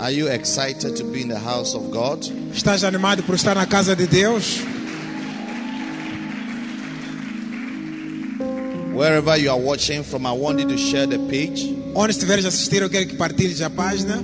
[0.00, 2.20] Are you excited to be in the house of God?
[2.54, 4.58] Estás animado por estar na casa de Deus?
[8.94, 12.48] Wherever you are watching from, I want you to share the page Onde estiveres a
[12.48, 14.16] assistir, eu quero que partilhes a página.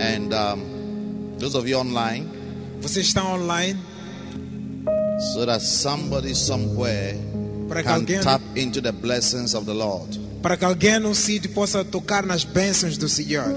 [0.00, 2.26] and um, those of you online,
[2.80, 3.76] Vocês estão online
[5.34, 7.16] so that somebody somewhere
[7.68, 10.18] para can alguém, tap into the blessings of the Lord.
[10.42, 13.52] para que alguém num sítio possa tocar nas bênçãos do Senhor.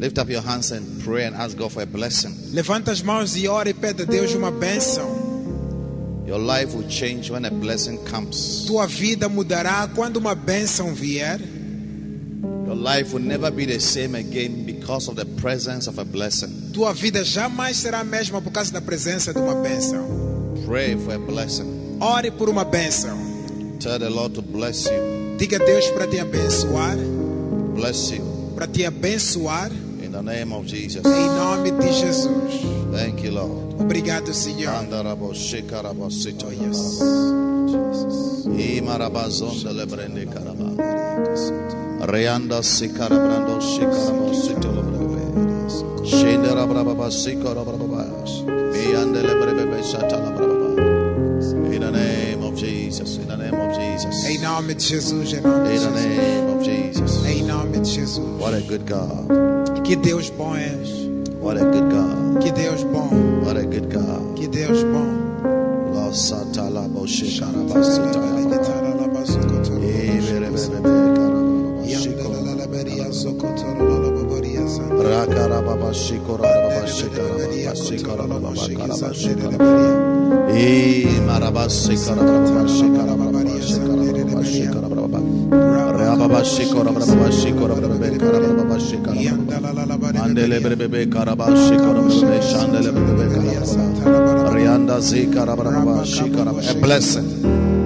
[0.00, 2.34] Lift up your hands and pray and ask God for a blessing.
[2.54, 5.04] Levanta as mãos e ora e pede a Deus uma bênção.
[6.26, 8.64] Your life will change when a blessing comes.
[8.66, 11.38] Tua vida mudará quando uma bênção vier.
[12.66, 16.70] Your life will never be the same again because of the presence of a blessing.
[16.72, 20.02] Tua vida jamais será a mesma por causa da presença de uma bênção.
[20.64, 21.98] Pray for a blessing.
[22.00, 23.18] Ore por uma bênção.
[23.78, 25.36] Tell the Lord to bless you.
[25.36, 26.96] Diga a Deus para te abençoar,
[27.74, 29.70] Bless you para te abençoar
[30.22, 31.04] the name of Jesus.
[31.04, 32.28] em nome de Jesus.
[32.92, 33.80] Thank you, Lord.
[33.80, 34.74] Obrigado, Senhor.
[34.74, 37.00] Andarabo shikarabo sito Oh, yes.
[38.46, 40.76] Imarabazonda lebrende karaba.
[42.06, 45.24] Reanda sikarabrando shikarabo sito lebrebe.
[46.04, 48.04] Shindera brababa sikarabrababa.
[48.72, 50.70] Beyande lebrebe shatala brababa.
[51.72, 54.24] In the name of Jesus, in the name of Jesus.
[54.26, 57.24] Em nome de Jesus, em nome de In the name of Jesus.
[57.24, 58.18] Em nome de Jesus.
[58.38, 59.59] What a good God.
[59.90, 60.88] Que Deus bom és.
[61.42, 62.40] What a good God.
[62.40, 63.42] Que Deus bom.
[63.42, 64.36] What a good God.
[64.36, 65.18] Que Deus bom.
[65.92, 68.30] La satala bo shikaraba sitala
[83.16, 83.49] brababa.
[96.68, 97.24] A blessing,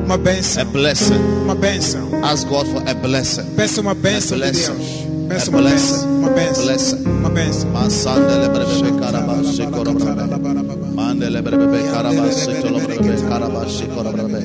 [0.05, 0.65] Uma a bênção.
[0.66, 1.15] blessing.
[1.44, 2.25] Uma bênção.
[2.25, 3.44] Ask God for a blessing.
[3.56, 4.72] Peça uma bênção de blessing.
[4.72, 5.28] Deus.
[5.28, 5.93] Peça A uma blessing.
[5.93, 6.19] bênção.
[6.19, 6.65] Uma bênção.
[6.65, 7.05] Blessing.
[7.06, 7.71] Uma bênção.
[7.71, 10.94] Masandele brebe karaba shikora brebe.
[10.94, 13.04] Mandele brebe karaba sitolo brebe karaba shikora brebe.
[13.04, 13.04] Mazendele
[13.39, 14.39] brebe karaba brebe.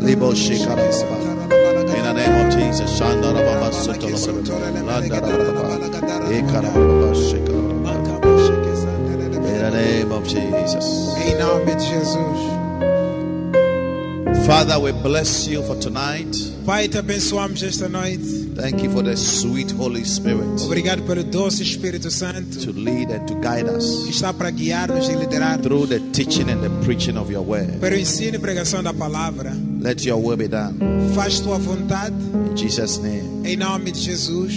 [0.00, 0.84] Libo shikara.
[1.90, 4.80] In the name of Jesus, Shandara baba sitolo brebe.
[4.82, 5.62] Landara brebe.
[6.36, 8.30] Ekara brebe shikara brebe.
[9.36, 10.86] In the name of Jesus.
[11.16, 12.40] Em nome de Jesus.
[14.46, 16.34] Father, we bless you for tonight.
[16.66, 18.39] Pai, te abençoamos esta noite.
[18.60, 23.26] Thank you for the sweet Holy Spirit Obrigado pelo doce Espírito Santo to lead and
[23.26, 27.16] to guide us que está para guiar-nos e liderar through the teaching and the preaching
[27.16, 27.78] of your word.
[27.80, 29.52] pelo ensino e pregação da palavra.
[29.80, 30.78] Let your will be done.
[31.14, 32.14] Faz tua vontade
[32.50, 33.48] In Jesus' name.
[33.48, 34.52] em nome de Jesus.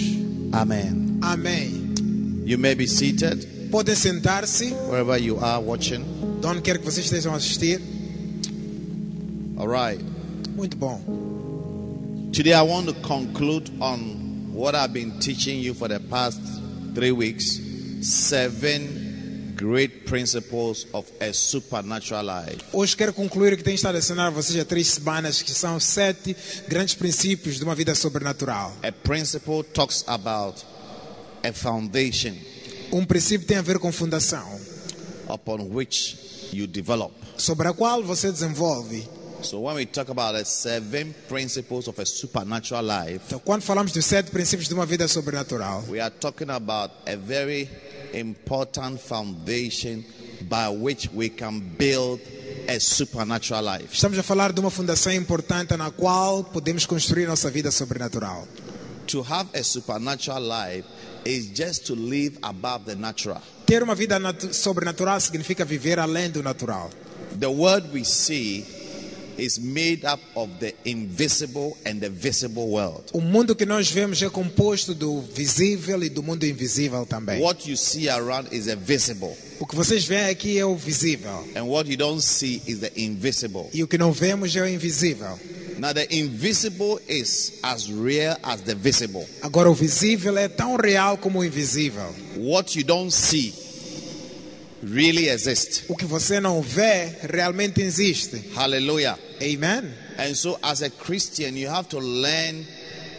[0.52, 1.18] Amen.
[1.22, 2.42] Amém.
[2.44, 6.04] You may be seated Podem sentar-se, wherever you are watching.
[6.40, 7.80] de onde quer que vocês estejam a assistir.
[9.56, 10.04] All right.
[10.54, 11.00] Muito bom.
[12.34, 16.40] Today I want to conclude on what I've been teaching you for the past
[16.92, 17.60] three weeks
[18.00, 22.58] seven great principles of a supernatural life.
[22.72, 25.52] Hoje quero concluir o que tenho estado a ensinar a vocês há três semanas, que
[25.52, 26.34] são sete
[26.66, 28.72] grandes princípios de uma vida sobrenatural.
[28.82, 30.60] A principle talks about
[31.44, 32.34] a foundation
[32.92, 34.60] Um princípio tem a ver com fundação,
[35.28, 37.14] upon which you develop.
[37.36, 39.08] sobre a qual você desenvolve.
[39.44, 43.92] So when we talk about the seven principles of a supernatural life, Então, quando falamos
[43.92, 47.68] dos sete princípios de uma vida sobrenatural, we are talking about a very
[48.14, 50.02] important foundation
[50.48, 52.20] by which we can build
[52.68, 53.92] a supernatural life.
[53.94, 58.46] estamos a falar de uma fundação importante na qual podemos construir nossa vida sobrenatural.
[59.08, 60.84] To have a supernatural life
[61.26, 63.42] is just to live above the natural.
[63.66, 66.88] Ter uma vida natu- sobrenatural significa viver além do natural.
[67.38, 68.64] The world we see
[69.38, 73.04] is made up of the invisible and the visible world.
[73.12, 77.40] O mundo que nós vemos é composto do visível e do mundo invisível também.
[77.42, 81.44] What you see around is the visible, O que vocês veem aqui é o visível
[81.54, 83.68] and what you don't see is the invisible.
[83.72, 85.38] e o que não vemos é o invisível.
[85.76, 89.26] Now, the invisible is as real as the visible.
[89.42, 92.14] Agora, o visível é tão real como o invisível.
[92.36, 93.52] What you don't see
[94.84, 95.84] really exist.
[95.88, 98.52] O que você não vê realmente existe.
[98.54, 99.18] Hallelujah.
[99.42, 99.92] Amen?
[100.18, 102.64] And so, as a Christian, you have to learn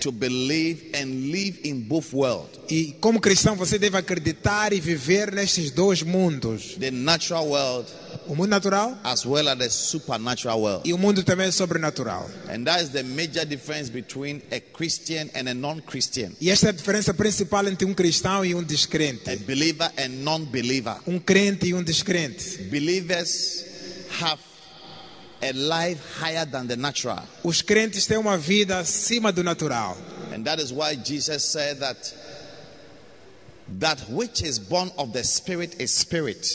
[0.06, 5.32] to believe and live in both worlds E como cristão, você deve acreditar e viver
[5.32, 7.88] nestes dois mundos: the natural world
[8.28, 10.82] o mundo natural as well as the supernatural world.
[10.90, 12.28] e o mundo também sobrenatural.
[12.50, 16.68] And that is the major difference between a Christian and a non Christian, E esta
[16.68, 19.36] é a diferença principal entre um cristão e um a descrente.
[19.46, 20.96] believer and non believer.
[21.06, 22.58] Um crente e um descrente.
[22.72, 23.64] Believers
[24.22, 24.42] have
[25.50, 27.24] a life higher than the natural.
[27.44, 29.98] Os crentes têm uma vida acima do natural.
[30.34, 32.14] And that is why Jesus said that
[33.80, 36.46] that which is born of the spirit is spirit,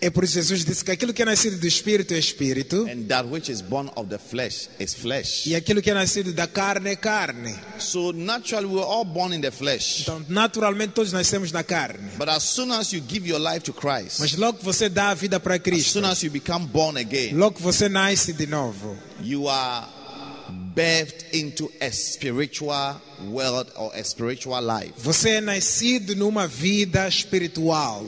[0.00, 2.86] É por isso que Jesus disse que aquilo que é nascido do espírito é espírito
[2.90, 5.46] and that which is born of the flesh is flesh.
[5.46, 7.54] e aquilo que é nascido da carne é carne.
[7.78, 10.00] So naturally we're all born in the flesh.
[10.02, 12.10] Então, naturalmente todos nascemos na carne.
[12.18, 15.10] But as soon as you give your life to Christ, Mas logo que você dá
[15.10, 18.32] a vida para as Cristo, soon as you become born again, logo que você nasce
[18.34, 19.86] de novo, you are
[20.74, 23.00] birthed into a spiritual
[23.30, 24.92] world or a spiritual life.
[24.98, 28.04] você é nascido numa vida espiritual.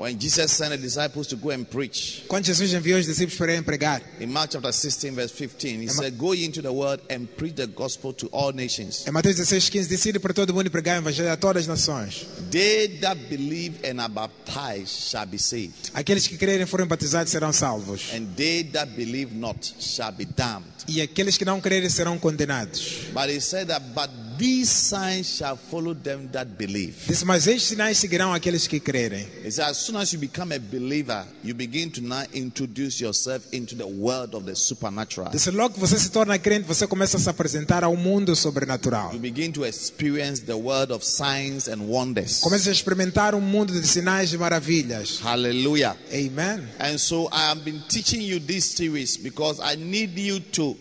[0.00, 3.52] When Jesus sent the disciples to go and preach, Quando Jesus enviou os discípulos para
[3.52, 7.26] irem pregar, in Mark chapter 16, verse 15, he said, Go into the world and
[7.36, 9.06] preach the gospel to all nations.
[9.06, 12.26] em Mateus 16, 15, decide para todo mundo pregar o evangelho a todas as nações.
[12.50, 17.30] They that believe and are baptized shall be saved, Aqueles que crerem e forem batizados
[17.30, 18.10] serão salvos.
[18.14, 20.64] and they that believe not shall be damned.
[20.88, 23.02] E aqueles que não crerem serão condenados.
[23.12, 24.08] But he said that, but
[24.40, 26.96] these signs shall follow them that believe.
[27.06, 29.26] Disse, mas estes sinais seguirão aqueles que crerem.
[29.44, 33.46] He said, as soon as you become a believer, you begin to now introduce yourself
[33.52, 35.30] into the world of the supernatural.
[35.30, 39.12] Disse, logo que você se torna crente, você começa a se apresentar ao mundo sobrenatural.
[39.12, 42.40] You begin to experience the world of signs and wonders.
[42.40, 45.20] Começa a experimentar um mundo de sinais e maravilhas.
[45.22, 45.98] Hallelujah.
[46.10, 46.66] Amen.
[46.78, 50.76] And so I have been teaching you this series because I need you to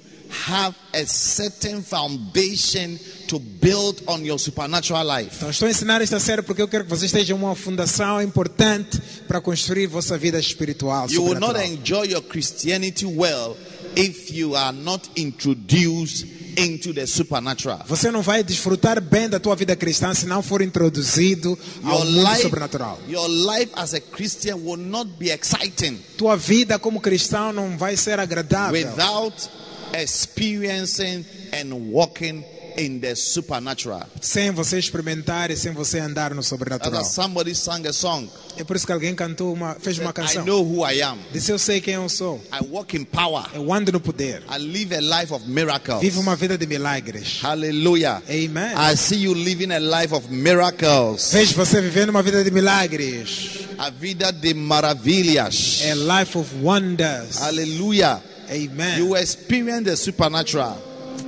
[0.47, 2.97] have a certain foundation
[3.27, 5.35] to build on your supernatural life.
[5.37, 8.99] Então estou a ensinar esta série porque eu quero que vocês tenham uma fundação importante
[9.27, 11.07] para construir vossa vida espiritual.
[11.09, 13.57] You will not enjoy your Christianity well
[13.95, 16.25] if you are not introduced
[16.57, 17.79] into the supernatural.
[17.87, 22.05] Você não vai desfrutar bem da tua vida cristã se não for introduzido ao Your
[22.05, 22.99] mundo life, sobrenatural.
[23.07, 27.95] your life as a Christian will not be exciting Tua vida como cristão não vai
[27.95, 29.49] ser agradável without
[29.93, 32.43] experiencing and walking
[32.77, 34.03] in the supernatural.
[34.21, 37.03] sem você experimentar e sem você andar no sobrenatural.
[37.03, 38.29] somebody sang a song.
[38.57, 40.45] É por isso que alguém cantou uma, fez uma I canção.
[40.45, 41.17] know who I am.
[41.33, 42.41] Disse eu sei quem eu sou.
[42.53, 43.43] I walk in power.
[43.53, 44.43] Eu ando no poder.
[44.49, 45.99] I live a life of miracles.
[46.01, 47.39] Vivo uma vida de milagres.
[47.41, 48.21] Hallelujah.
[48.29, 48.73] Amen.
[48.77, 51.31] I see you living a life of miracles.
[51.33, 53.59] Vejo você vivendo uma vida de milagres.
[53.77, 55.81] A vida de maravilhas.
[55.89, 57.37] A life of wonders.
[57.39, 58.21] Hallelujah.
[58.49, 58.99] Amen.
[58.99, 60.77] You experience the supernatural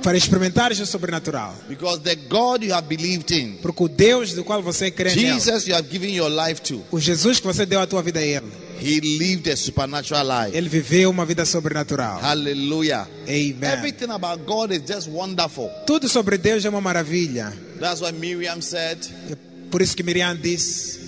[0.02, 1.54] Para experimentar o sobrenatural.
[1.68, 5.66] because the God you have believed in, Porque o Deus do qual você crê Jesus
[5.68, 8.22] you have given your life to, o Jesus que você deu a tua vida a
[8.22, 8.46] ele,
[8.80, 10.56] he lived a supernatural life.
[10.56, 12.20] ele viveu uma vida sobrenatural.
[12.20, 13.06] Hallelujah.
[13.28, 13.72] Amen.
[13.72, 15.70] Everything about God is just wonderful.
[15.86, 17.52] Tudo sobre Deus é uma maravilha.
[17.78, 18.98] That's why Miriam said,
[19.30, 19.36] É
[19.70, 20.98] Por isso que Miriam disse: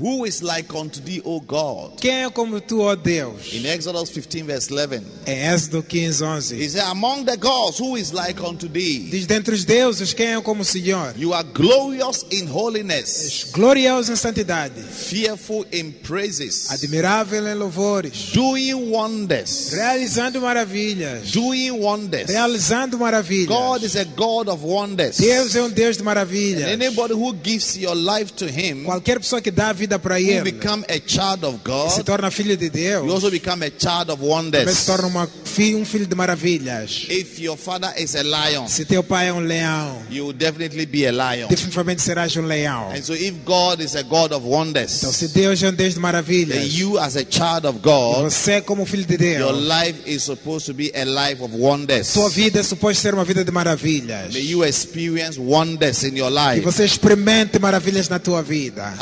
[0.00, 1.98] Who is like unto thee, O God?
[2.00, 3.52] Quem é como tu, ó Deus?
[3.52, 6.56] In Exodus 15, verse 11, Em Êxodo 15, 11.
[6.56, 9.08] he said, Among the gods, who is like unto thee?
[9.10, 11.14] Diz: Dentre os deuses, quem é como o Senhor?
[11.16, 18.74] You are glorious in holiness, Glorioso em santidade, fearful in praises, admirável em louvores, doing
[18.74, 21.30] wonders, realizando maravilhas.
[21.32, 22.28] doing wonders.
[22.28, 23.48] Realizando maravilhas.
[23.48, 25.16] God is a God of wonders.
[25.18, 26.68] Deus é um Deus de maravilhas.
[26.70, 30.30] Anybody who gives your life to Him, Qualquer pessoa que dá a vida para you
[30.30, 31.62] Ele become a child of se
[31.98, 32.04] God.
[32.04, 33.06] torna filho de Deus.
[33.06, 34.84] You also become a child of Também se wonders.
[34.86, 35.28] torna uma,
[35.76, 37.06] um filho de maravilhas.
[37.08, 40.86] If your father is a lion, Se teu pai é um leão, you will definitely
[40.86, 41.46] be a lion.
[41.48, 42.90] definitivamente serás um leão.
[42.90, 45.90] And so, if God is a God of Então, wonders, se Deus é um Deus
[45.90, 49.68] de then maravilhas, you, as a child of God, você como filho de your Deus,
[49.68, 52.06] life is supposed to be a life of wonders.
[52.08, 54.32] sua vida é suposta ser uma vida de maravilhas.
[54.32, 56.60] May you experience wonders in your Que life.
[56.64, 58.94] você experimente maravilhas na tua vida.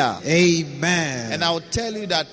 [0.00, 0.20] Hallelujah.
[0.24, 1.32] Amen.
[1.32, 2.26] And I'll tell you that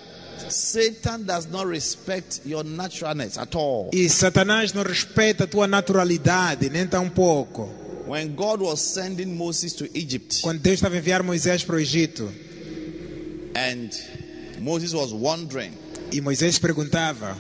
[0.50, 3.90] Satan does not respect your naturalness at all.
[3.94, 7.70] E Satanás não respeita a tua naturalidade, nem tão pouco.
[8.08, 11.80] When God was sending Moses to Egypt Quando Deus estava a enviar Moisés para o
[11.80, 12.32] Egito,
[13.54, 13.90] and
[14.62, 15.74] Moses was wondering,
[16.14, 17.38] e Moisés perguntava: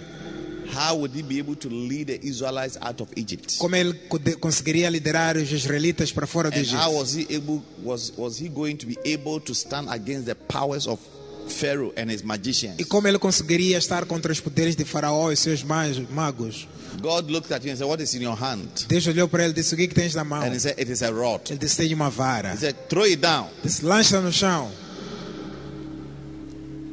[0.74, 3.58] how would he be able to lead the Israelites out of Egypt?
[3.58, 3.94] Como ele
[4.40, 6.98] conseguiria liderar os israelitas para fora do And how Egito?
[7.00, 10.88] was he able was was he going to be able to stand against the powers
[10.88, 11.00] of
[11.48, 12.76] Pharaoh and his magicians?
[12.80, 16.68] E como ele conseguiria estar contra os poderes de Faraó e seus mag- magos?
[17.02, 18.68] God looked at him and said, What is in your hand?
[18.88, 20.42] Deus olhou para ele e disse: O que, que tens na mão?
[20.42, 21.42] And he said, It is a rod.
[21.50, 22.54] Ele disse: Tem uma vara.
[22.54, 23.48] He said, Throw it down.
[23.64, 24.72] Disse: Lança no chão.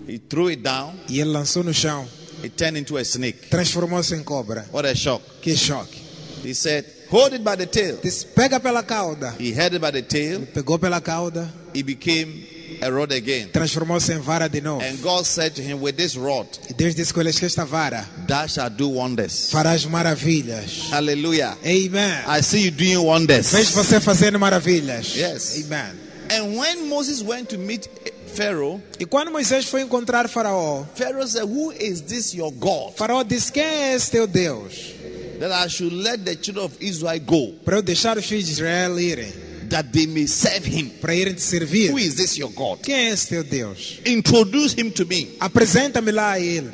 [0.06, 0.94] He threw it down.
[1.08, 2.06] E ele lançou no chão.
[2.44, 3.48] It turned into a snake.
[3.50, 4.64] Transformou-se em cobra.
[4.70, 5.22] What a shock.
[5.40, 5.96] Que choque.
[6.42, 7.98] He said, Hold it by the tail.
[8.02, 9.34] Disse: Pega pela cauda.
[9.38, 10.40] He held it by the tail.
[10.52, 11.48] Pegou pela cauda.
[11.72, 12.44] It became
[12.82, 13.48] a rod again.
[13.52, 14.82] Transformou-se em vara de novo.
[14.84, 18.04] And God said to him, With this rod, E Deus disse com que esta vara
[18.26, 19.50] thou shalt do wonders.
[19.50, 20.90] farás maravilhas.
[20.90, 21.56] Hallelujah.
[21.64, 22.24] Amen.
[22.26, 23.52] I see you doing wonders.
[23.52, 25.14] Vejo você fazendo maravilhas.
[25.16, 25.64] Yes.
[25.64, 25.98] Amen.
[26.30, 27.86] And when Moses went to meet
[28.34, 32.92] Pharaoh, E quando Moisés foi encontrar Faraó, Pharaoh said, Who is this your God?
[32.96, 34.92] Faraó disse: Quem é esse teu Deus?
[35.40, 38.52] That I should let the children of Israel go, Para eu deixar os filhos de
[38.52, 39.32] Israel irem,
[39.68, 40.88] that they may serve him.
[41.00, 41.90] para irem te servir.
[41.90, 42.80] Who is this your God?
[42.82, 44.00] Quem é esse teu Deus?
[44.06, 45.36] Introduce him to me.
[45.40, 46.70] Apresenta-me lá a ele.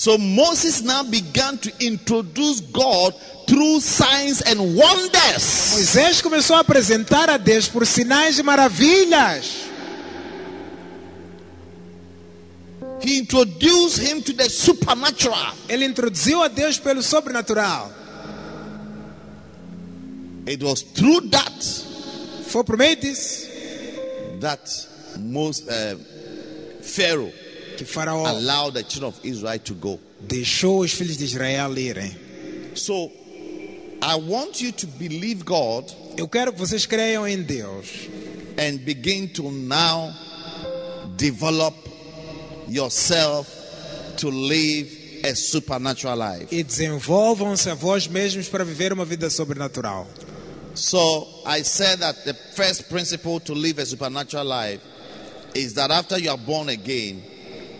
[0.00, 3.12] So Moses now began to introduce God
[3.46, 5.76] through signs and wonders.
[5.76, 9.68] Moisés começou a apresentar a Deus por sinais e maravilhas.
[13.02, 15.54] He introduced him to the supernatural.
[15.68, 17.92] Ele introduziu a Deus pelo sobrenatural.
[20.46, 21.62] It was through that
[22.46, 23.50] Foi por meio disso
[24.40, 24.62] that
[25.18, 25.98] most uh,
[26.80, 27.49] Pharaoh
[27.80, 29.98] que Faraó allowed the children of Israel to go.
[30.20, 32.14] deixou os filhos de Israel irem.
[32.74, 33.10] So
[34.02, 37.86] I want you to believe God Eu quero que vocês creiam em Deus
[38.58, 40.12] and begin to now
[41.16, 41.74] develop
[42.68, 43.48] yourself
[44.18, 44.90] to live
[45.24, 46.54] a supernatural life.
[46.54, 50.06] e desenvolvam-se a vós mesmos para viver uma vida sobrenatural.
[50.74, 54.82] So I said that the first principle to live a supernatural life
[55.54, 57.22] is that after you are born again,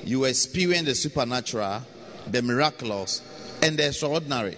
[0.04, 1.83] you experience the supernatural,
[2.30, 3.23] the miraculous,
[3.62, 4.57] and the extraordinary.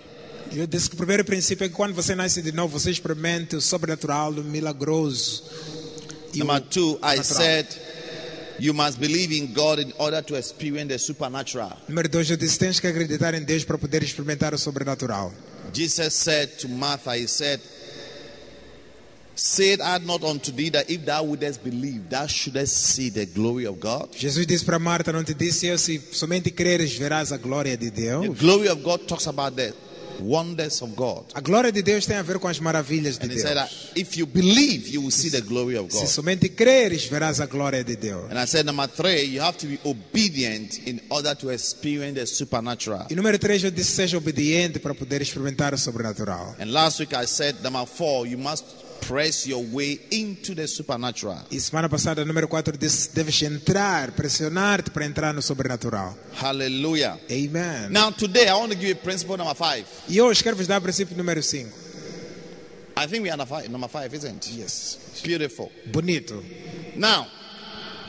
[0.54, 3.56] Eu disse que o primeiro princípio é que quando você nasce de novo, você experimente
[3.56, 5.44] o sobrenatural, o milagroso.
[6.34, 7.66] Number two, I said
[8.58, 11.78] you must believe in God in order to experience the supernatural.
[11.88, 15.32] Número dois, eu disse tens que acreditar em Deus para poder experimentar o sobrenatural.
[15.72, 17.60] Jesus said to Martha, He said,
[24.14, 27.90] Jesus disse para Marta, não te disse eu, se somente creres verás a glória de
[27.90, 28.38] The Deus.
[28.38, 29.72] glory of God talks about the
[30.20, 31.24] wonders of God.
[31.34, 33.90] A glória de Deus tem a ver com as maravilhas de Deus.
[33.96, 36.08] if you believe, you will see the glory of Se God.
[36.08, 38.30] somente creres, verás a glória de Deus.
[38.30, 42.26] And I said, number three, you have to be obedient in order to experience the
[42.26, 43.06] supernatural.
[43.10, 46.54] E número três, eu disse seja obediente para poder experimentar o sobrenatural.
[46.60, 48.64] And last week I said, number four, you must
[49.06, 51.38] press your way into the supernatural.
[51.50, 56.16] E semana passada, número 4, disse deves entrar, pressionar-te para entrar no sobrenatural.
[56.40, 57.18] Hallelujah.
[57.30, 57.90] Amen.
[57.92, 59.84] Now, today I want to give you principle number five.
[60.08, 61.68] E hoje quero vos dar o princípio número 5.
[62.96, 64.52] I think we are number five, number five isn't it?
[64.54, 65.20] Yes.
[65.24, 65.72] Beautiful.
[65.90, 66.42] Bonito.
[66.94, 67.26] Now,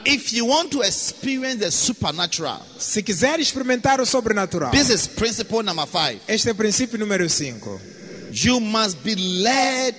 [0.05, 5.63] if you want to experience the supernatural, Se quiser experimentar o sobrenatural, this is principle
[5.63, 6.19] number five.
[6.27, 7.79] este é o princípio número 5.
[8.33, 9.95] You must be led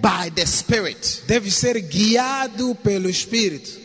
[0.00, 1.24] by the Spirit.
[1.26, 3.78] Deve ser guiado pelo Espírito.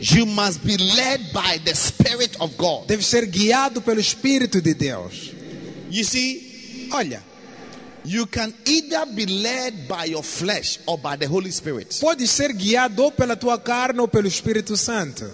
[0.00, 2.86] You must be led by the Spirit of God.
[2.88, 5.32] Deve ser guiado pelo Espírito de Deus.
[5.90, 7.22] You see, Olha,
[8.04, 11.98] you can either be led by your flesh or by the Holy Spirit.
[12.00, 15.24] pode ser guiado ou pela tua carne ou pelo Espírito Santo.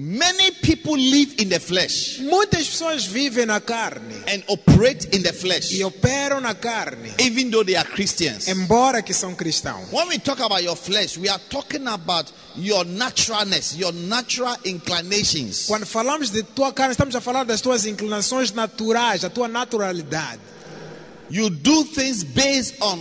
[0.00, 5.32] Many people live in the flesh Muitas pessoas vivem na carne and operate in the
[5.32, 8.46] flesh, e operam na carne, even though they are Christians.
[8.46, 9.90] embora que são cristãos.
[9.90, 15.66] When we talk about your flesh, we are talking about your naturalness, your natural inclinations.
[15.66, 20.40] Quando falamos de tua carne, estamos a falar das tuas inclinações naturais, da tua naturalidade.
[21.28, 23.00] You do things based on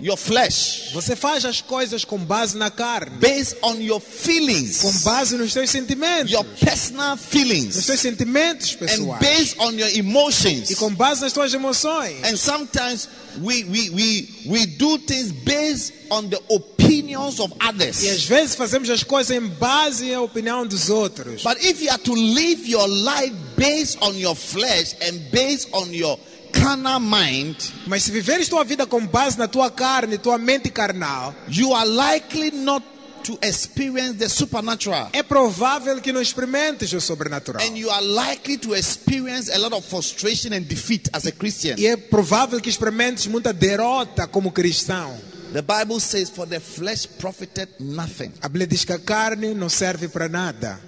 [0.00, 5.02] your flesh, Você faz as coisas com base na carne, based on your com feelings,
[5.02, 9.88] base nos teus sentimentos, your personal nos feelings, teus sentimentos and pessoais based on your
[9.96, 10.70] emotions.
[10.70, 12.16] e com base nas tuas emoções.
[12.24, 13.08] And sometimes
[13.42, 18.22] we, we, we, we do things based on the opinions of E às others.
[18.24, 21.42] vezes fazemos as coisas em base à opinião dos outros.
[21.42, 25.92] But if you are to live your life based on your flesh and based on
[25.92, 26.18] your
[26.60, 31.34] carnal mind, Mas se viveres tua vida com base na tua carne, tua mente carnal,
[31.48, 32.84] you are likely not
[33.26, 35.10] to experience the supernatural.
[35.12, 37.60] É provável que não experimentes o sobrenatural.
[37.60, 41.74] And you are likely to experience a lot of frustration and defeat as a Christian.
[41.76, 45.16] E é provável que experimentes muita derrota como cristão.
[45.52, 48.32] The Bible says, For the flesh profited nothing.
[48.42, 50.78] A Bíblia diz que a carne não serve para nada.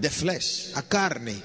[0.00, 1.42] The flesh A carne.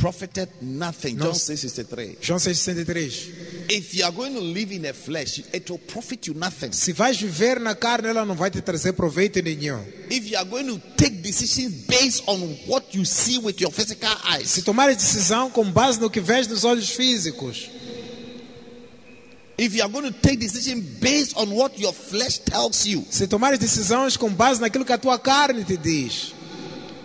[0.00, 1.16] Profited nothing.
[1.16, 1.24] No.
[1.24, 2.18] John 6:63.
[2.20, 3.32] João 6,63.
[3.68, 6.72] If you are going to live in the flesh, it will profit you nothing.
[6.72, 9.82] Se vais viver na carne, ela não vai te trazer proveito nenhum.
[10.10, 14.14] If you are going to take decisions based on what you see with your physical
[14.44, 17.68] Se eyes, tomares decisão com base no que vês nos olhos físicos,
[19.58, 23.26] if you are going to take decisions based on what your flesh tells you, se
[23.26, 26.35] tomares decisões com base naquilo que a tua carne te diz,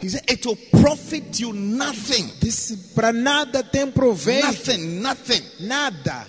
[0.01, 2.29] he said it will profit you nothing.
[2.39, 5.41] disse para nada tem proveito, Nothing, nothing.
[5.59, 6.25] nada.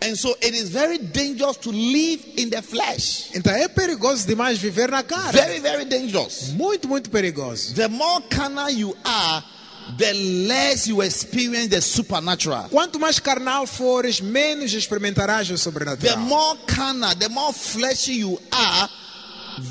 [0.00, 3.30] And so it is very dangerous to live in the flesh.
[3.34, 5.32] Então é perigoso demais viver na carne.
[5.32, 6.50] Very, very dangerous.
[6.52, 7.74] Muito, muito perigoso.
[7.74, 9.42] The more carnal you are,
[9.96, 10.12] the
[10.46, 12.68] less you experience the supernatural.
[12.70, 16.18] Quanto mais carnal fores, menos experimentarás o The sobrenatural.
[16.18, 18.88] more carnal, the more fleshy you are,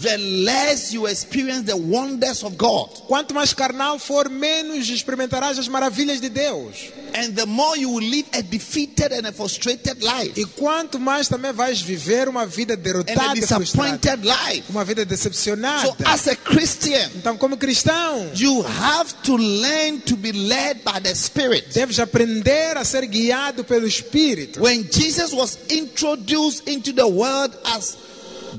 [0.02, 2.90] the less you experience the wonders of God.
[3.08, 6.92] Quanto mais carnal for, menos experimentarás as maravilhas de Deus.
[7.16, 10.38] And the more you will live a defeated and a frustrated life.
[10.40, 13.64] E quanto mais também vais viver uma vida And a derrotada e frustrada.
[13.64, 14.64] disappointed life.
[14.70, 15.88] Uma vida decepcionada.
[15.88, 21.00] So as a Christian, Então, como cristão, you have to learn to be led by
[21.02, 21.74] the Spirit.
[21.74, 24.62] deves aprender a ser guiado pelo Espírito.
[24.62, 27.98] When Jesus was introduced into the world as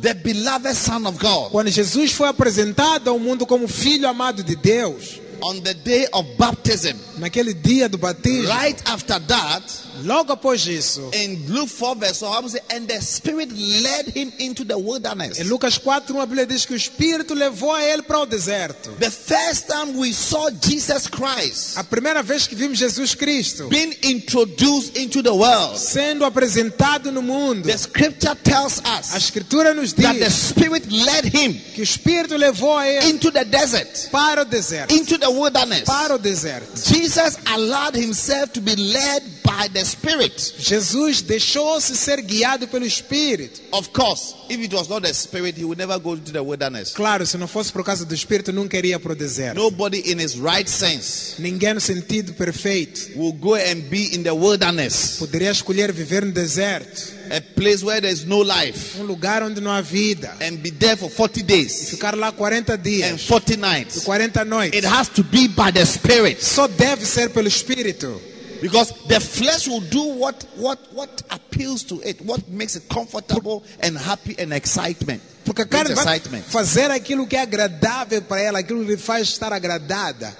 [0.00, 4.56] the beloved Son of God, Quando Jesus foi apresentado ao mundo como filho amado de
[4.56, 9.62] Deus, on the day of baptism, naquele dia do batismo, right after that,
[10.04, 14.32] logo após isso, in Luke 4, verse 1, Bible says, and the Spirit led him
[14.38, 15.38] into the wilderness.
[15.40, 18.90] em Lucas 4, a Bíblia diz que o Espírito levou a ele para o deserto.
[18.98, 23.94] The first time we saw Jesus Christ A primeira vez que vimos Jesus Cristo being
[24.02, 29.92] introduced into the world, sendo apresentado no mundo, the scripture tells a us Escritura nos
[29.94, 34.10] that the diz Spirit led him que o Espírito levou a ele into the desert,
[34.10, 34.92] para o deserto.
[34.94, 35.82] into the wilderness.
[35.84, 36.76] Para o deserto.
[36.76, 40.54] Jesus allowed himself to be led by the Spirit.
[40.58, 43.60] Jesus deixou-se ser guiado pelo Espírito.
[43.72, 46.92] Of course, if it was not the Spirit, he would never go into the wilderness.
[46.92, 49.56] Claro, se não fosse por causa do Espírito, nunca iria para o deserto.
[49.58, 54.32] Nobody in his right sense Ninguém no sentido perfeito will go and be in the
[54.32, 59.60] wilderness, poderia escolher viver no deserto, a place where there's no life, um lugar onde
[59.60, 63.54] não há vida, and be there for 40 days ficar lá 40 and dias 40
[63.54, 64.04] e nights.
[64.04, 64.84] 40 It noites.
[64.84, 66.42] has to be by the Spirit.
[66.42, 68.20] Só deve ser pelo Espírito,
[68.60, 73.62] Because the flesh will do what, what, what appeals to it, what makes it comfortable
[73.80, 75.22] and happy and excitement.
[75.44, 76.42] porque a carne vai excitement.
[76.44, 80.36] fazer aquilo que é agradável para ela, aquilo que lhe faz estar agradada.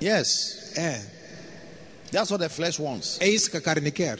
[0.00, 1.00] Yes, É,
[2.12, 3.16] that's what the flesh wants.
[3.20, 4.18] é isso que a carne quer.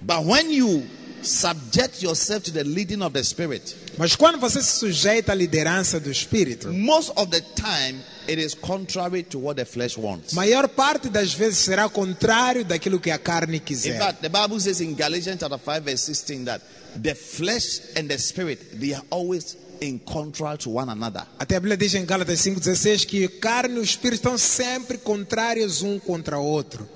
[0.00, 0.86] But when you
[1.22, 6.00] subject yourself to the leading of the Spirit, Mas quando você se sujeita à liderança
[6.00, 10.32] do Espírito, most of the time it is contrary to what the flesh wants.
[10.32, 13.98] maior parte das vezes será contrário daquilo que a carne In quiser.
[13.98, 16.60] fact, the Bible says in Galatians chapter 5, verse 16 that
[17.00, 21.24] the flesh and the spirit they are always in contrary to one another.
[21.38, 25.82] Até a Bíblia diz em Gálatas 5,16 que carne e o espírito estão sempre contrários
[25.82, 26.88] um contra o outro.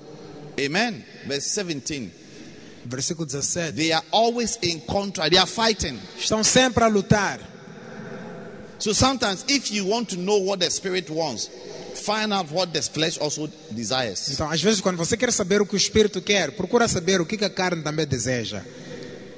[0.57, 1.03] Amen.
[1.27, 2.11] Verse 17.
[2.89, 3.71] Versículo 17.
[3.75, 5.29] They are always in contrary.
[5.29, 5.99] They are fighting.
[6.17, 7.39] Estão sempre a lutar.
[8.79, 11.49] So sometimes if you want to know what the spirit wants,
[11.95, 14.29] find out what the flesh also desires.
[14.31, 17.25] Então, às vezes, quando você quer saber o que o espírito quer, procura saber o
[17.25, 18.63] que que a carne também deseja.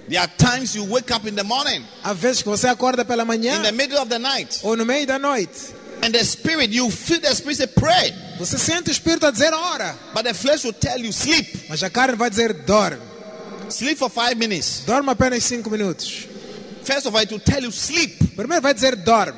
[0.08, 3.24] There are times you wake up in the morning, Há vezes que você acorda pela
[3.26, 5.74] manhã in the middle of the night, ou no meio da noite.
[6.04, 8.14] and the spirit, you feel the spirit say, pray.
[8.38, 11.66] Você sente o espírito a dizer ora, But the flesh will tell you, sleep.
[11.70, 13.11] mas a carne vai dizer dorme.
[13.72, 14.84] Sleep for five minutes.
[14.86, 16.28] Dorme apenas cinco minutos.
[16.84, 18.36] First of all, it will tell you, sleep.
[18.36, 19.38] Primeiro vai dizer dorme,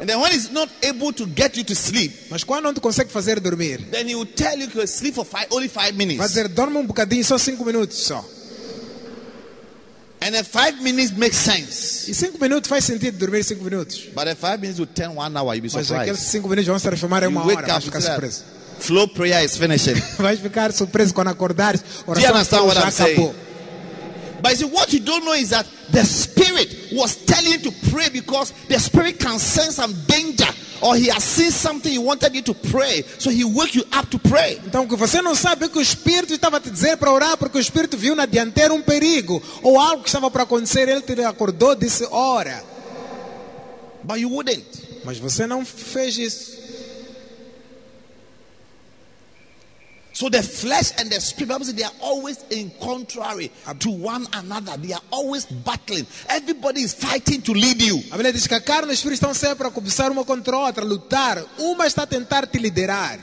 [0.00, 2.80] And then when it's not able to get you to sleep, mas quando não te
[2.80, 6.06] consegue fazer dormir, then he will tell you to sleep for five, only five vai
[6.06, 6.28] minutes.
[6.28, 8.24] dizer dorme um bocadinho, só cinco minutos só.
[10.20, 12.10] And then five minutes makes sense.
[12.10, 14.08] E cinco minutos faz sentido dormir cinco minutos.
[14.14, 15.54] But the five minutes will turn one hour.
[15.54, 16.30] You'll be Mas aqueles surprised.
[16.30, 17.66] cinco minutos vão se transformar em You uma wake hora.
[17.66, 18.44] Vais up, ficar you surpreso.
[18.84, 19.94] Flow prayer is finishing.
[20.18, 21.82] Vais ficar surpreso quando acordares.
[22.06, 23.34] Oração já acabou.
[24.42, 28.10] But see, what you don't know is that the spirit was telling you to pray
[28.10, 32.42] because the spirit can sense some danger or he has seen something he wanted you
[32.42, 33.04] to pray.
[33.16, 34.60] So he wake you up to pray.
[34.66, 37.56] Então que você não sabe é que o Espírito estava te dizer para orar porque
[37.56, 40.90] o Espírito viu na dianteira um perigo ou algo que estava para acontecer.
[40.90, 42.62] Ele te acordou disse: Ora.
[44.02, 44.66] But you wouldn't.
[45.06, 46.63] Mas você não fez isso.
[50.14, 53.50] So the flesh and the spirit, Bible says they are always in contrary
[53.80, 54.76] to one another.
[54.76, 56.06] They are always battling.
[56.28, 57.96] Everybody is fighting to lead you.
[58.12, 60.54] A Bíblia diz que a carne e o Espírito estão sempre a cobiçar uma contra
[60.54, 61.44] a outra, a lutar.
[61.58, 63.18] Uma está a tentar te liderar.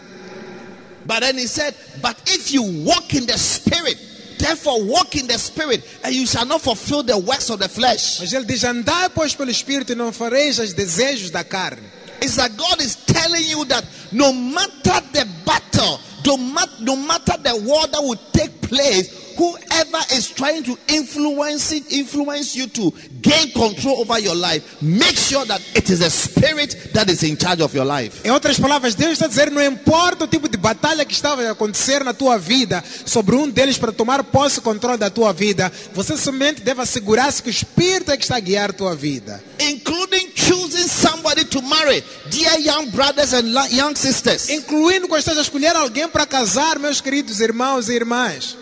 [1.06, 3.98] But then he said, But if you walk in the spirit,
[4.38, 8.20] therefore walk in the spirit, and you shall not fulfill the works of the flesh.
[8.20, 11.88] Mas ele diz: Andai, pois, pelo Espírito e não fareis os desejos da carne.
[12.22, 17.88] It's that God is telling you that no matter the battle, no, matter the war
[17.88, 24.02] that will take place, whoever is trying to influence it, influence you to gain control
[24.02, 27.74] over your life, make sure that it is the spirit that is in charge of
[27.74, 28.22] your life.
[28.24, 31.52] Em outras palavras, Deus está dizer: não importa o tipo de batalha que estava a
[31.52, 35.72] acontecer na tua vida, sobre um deles para tomar posse e controle da tua vida,
[35.94, 39.44] você somente deve assegurar-se que o Espírito é que está a guiar a tua vida.
[39.60, 44.50] Including choosing somebody to marry, dear young brothers and young sisters.
[44.50, 48.58] Incluindo quando estás a escolher alguém para casar, meus queridos irmãos e irmãs.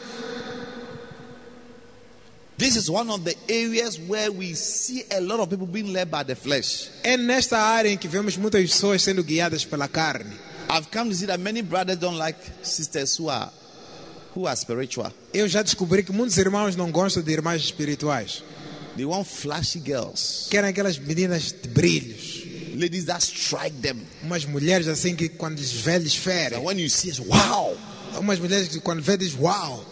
[2.60, 6.12] This is one of the areas where we see a lot of people being led
[6.12, 6.90] by the flesh.
[7.04, 10.34] É nesta área em que vemos muitas pessoas sendo guiadas pela carne.
[10.70, 13.50] I've come to see that many brothers don't like sisters who are
[14.36, 15.12] who are spiritual.
[15.34, 18.44] Eu já descobri que muitos irmãos não gostam de irmãs espirituais.
[18.98, 22.44] They want flashy girls, Querem aquelas meninas de brilhos.
[22.76, 24.02] ladies that strike them.
[24.22, 26.60] Umas mulheres assim que quando lhes And ferem.
[26.62, 27.78] when you see, wow.
[28.20, 29.86] Umas mulheres que quando vê, diz uau.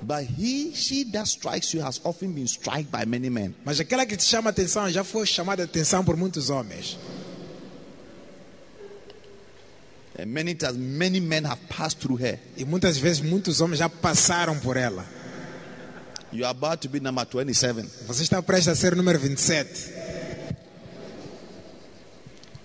[0.00, 3.54] But he, she that strikes you has often been struck by many men.
[3.64, 6.96] Mas aquela que te chama a atenção já foi chamada a atenção por muitos homens.
[10.18, 12.38] And many times, many men have passed through her.
[12.56, 15.04] E muitas vezes muitos homens já passaram por ela.
[16.32, 17.88] You are about to be number 27.
[18.06, 19.92] Você está prestes a ser número 27.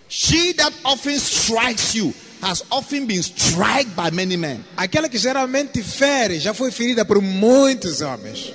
[0.10, 2.14] She that often strikes you
[2.44, 4.64] has often been struck by many men.
[4.76, 8.54] Aquela que geralmente fere já foi ferida por muitos homens.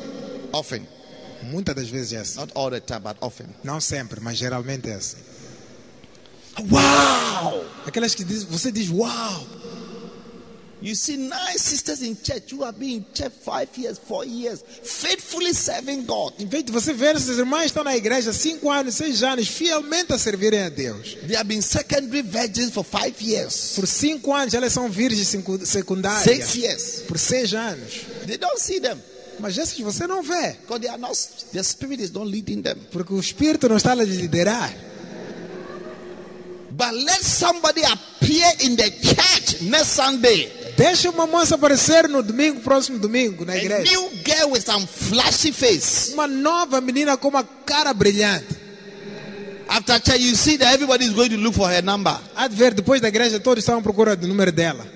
[0.52, 0.86] Often.
[1.44, 2.40] Muitas das vezes é assim.
[2.40, 3.46] Not all the time, but often.
[3.64, 5.16] Não sempre, mas geralmente é assim.
[6.58, 7.64] Wow!
[7.86, 9.46] Aquelas que diz, você diz uau.
[10.80, 14.62] You see nine sisters in church who have been in church five years, four years,
[15.28, 16.32] faithfully serving God.
[16.38, 20.12] Em vez de você ver essas irmãs estão na igreja cinco anos, seis anos, fielmente
[20.12, 21.16] a servirem a Deus.
[21.26, 25.64] They have been secondary virgins for five years, Por cinco anos elas são virgens secu-
[25.66, 26.22] secundárias.
[26.24, 27.02] six years.
[27.06, 28.00] Por seis anos.
[28.26, 28.98] They don't see them
[29.38, 30.56] Mas essas você não vê.
[30.62, 31.16] because they are not.
[31.52, 32.76] The spirit is not leading them.
[32.90, 34.74] Porque o Espírito não está a liderar.
[36.70, 40.50] But let somebody appear in the church next Sunday.
[40.78, 43.90] Deixa uma moça aparecer no domingo, próximo domingo, na A igreja.
[43.90, 46.12] new girl with some flashy face.
[46.12, 48.46] Uma nova menina com uma cara brilhante.
[49.68, 52.16] After church, you see that everybody is going to look for her number.
[52.36, 54.86] Há de ver, depois da igreja, todos estavam à procura do número dela.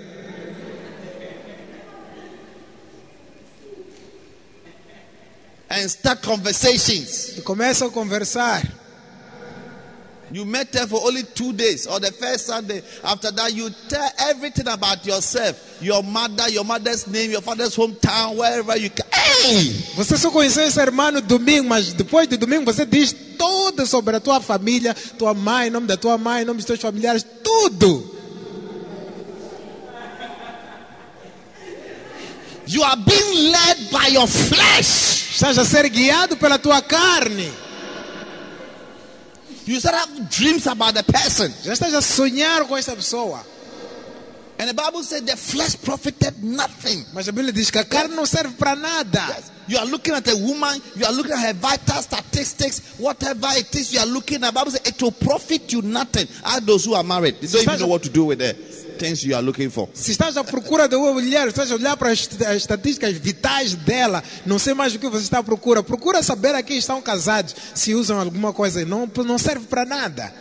[5.71, 7.39] and start conversations.
[7.39, 8.63] E começam a conversar.
[10.33, 12.83] You met her for only two days or the first Sunday.
[13.05, 18.37] After that, you tell everything about yourself, your mother, your mother's name, your father's hometown,
[18.37, 19.05] wherever you can.
[19.13, 19.69] Hey!
[19.95, 24.17] Você só conheceu essa irmã no domingo, mas depois do domingo você diz tudo sobre
[24.17, 28.11] a tua família, tua mãe, nome da tua mãe, nome dos teus familiares, tudo.
[32.67, 35.35] You are being led by your flesh.
[35.35, 37.53] Estás a ser guiado pela tua carne.
[39.65, 41.53] You start having dreams about the person.
[41.63, 43.45] Já estás a sonhar com essa pessoa.
[44.59, 47.05] And the Bible said the flesh profited nothing.
[47.13, 49.27] Mas a Bíblia diz que a carne não serve para nada.
[49.29, 49.51] Yes.
[49.67, 53.75] You are looking at a woman, you are looking at her vital statistics, whatever it
[53.75, 54.53] is you are looking at.
[54.53, 56.29] The Bible says it will profit you nothing.
[56.45, 57.41] Are those who are married?
[57.41, 58.55] They don't even know what to do with the
[59.03, 59.89] things you are looking for.
[59.95, 63.75] Se estás à procura de uma mulher, estás a olhar para as as estatísticas vitais
[63.75, 65.83] dela, não sei mais o que você está à procura.
[65.83, 68.85] Procura saber a quem estão casados, se usam alguma coisa.
[68.85, 70.33] Não, não serve para nada.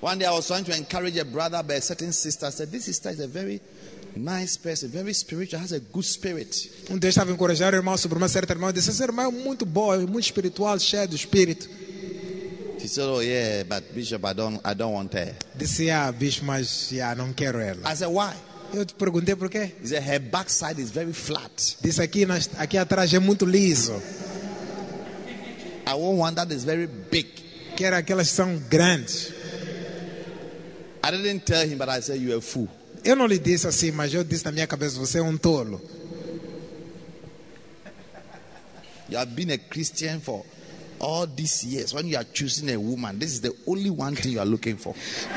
[0.00, 2.48] One day I was trying to encourage a brother by a certain sister.
[2.48, 3.60] I said, This sister is a very
[4.16, 6.70] nice person, very spiritual, has a good spirit.
[6.90, 8.72] Um dia estava a encorajar o irmão sobre uma certa irmã.
[8.72, 11.68] Disse: Essa irmã é muito boa, é muito espiritual, cheia do espírito.
[12.82, 15.36] She said, Oh yeah, but Bishop, I don't I don't want her.
[15.56, 17.88] Disse: Ah, bicho, mas já, não quero ela.
[17.88, 18.34] I said, Why?
[18.74, 19.70] Eu te perguntei por quê.
[19.80, 21.76] He said her backside is very flat.
[21.80, 23.92] Disse aqui, nas- aqui atrás é muito liso.
[25.86, 27.28] I want one that is very big.
[27.76, 29.32] Que era aquelas que são grandes.
[31.04, 32.68] I didn't tell him, but I said, You're a fool.
[33.04, 35.80] Eu não lhe disse assim, mas eu disse na minha cabeça, você é um tolo.
[39.08, 40.44] You have been a Christian for
[41.02, 41.92] all these years.
[41.92, 44.76] When you are choosing a woman, this is the only one thing you are looking
[44.76, 44.94] for.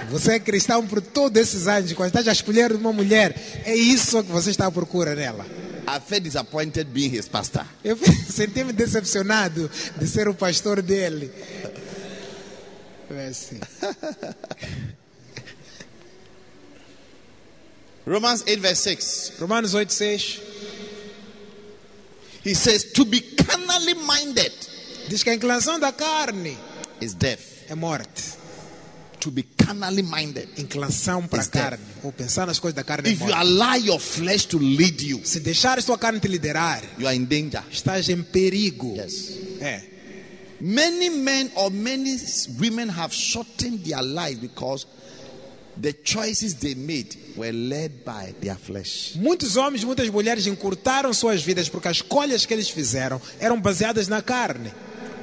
[0.10, 1.91] Você é cristão por todos esses anos.
[1.93, 5.45] Quando está a escolher uma mulher, é isso que você está à procura nela.
[5.88, 7.65] I felt disappointed being his pastor.
[7.84, 7.97] Eu
[8.30, 11.32] senti-me decepcionado de ser o pastor dele.
[13.10, 13.60] É assim.
[18.08, 19.34] Romans 8, verse 6.
[19.39, 20.41] Romanos 8, 6
[22.43, 24.54] He says, To be carnally minded
[25.07, 26.57] diz que a inclinação da carne
[27.01, 27.39] is death.
[27.69, 28.35] é morte.
[29.19, 30.47] To be carnally minded.
[30.57, 31.63] Inclinação para a Is death.
[31.63, 33.39] carne, ou pensar nas coisas da carne é If you morte.
[33.39, 37.25] allow your flesh to lead you, Se deixares tua carne te liderar, you are in
[37.25, 37.63] danger.
[37.71, 38.95] estás em perigo.
[38.95, 39.31] Yes.
[39.61, 39.81] É.
[40.61, 42.17] Many men or many
[42.59, 44.85] women have shortened their lives because
[45.81, 49.13] the choices they made were led by their flesh.
[49.15, 54.07] Muitos homens, muitas mulheres encurtaram suas vidas porque as escolhas que eles fizeram eram baseadas
[54.07, 54.71] na carne.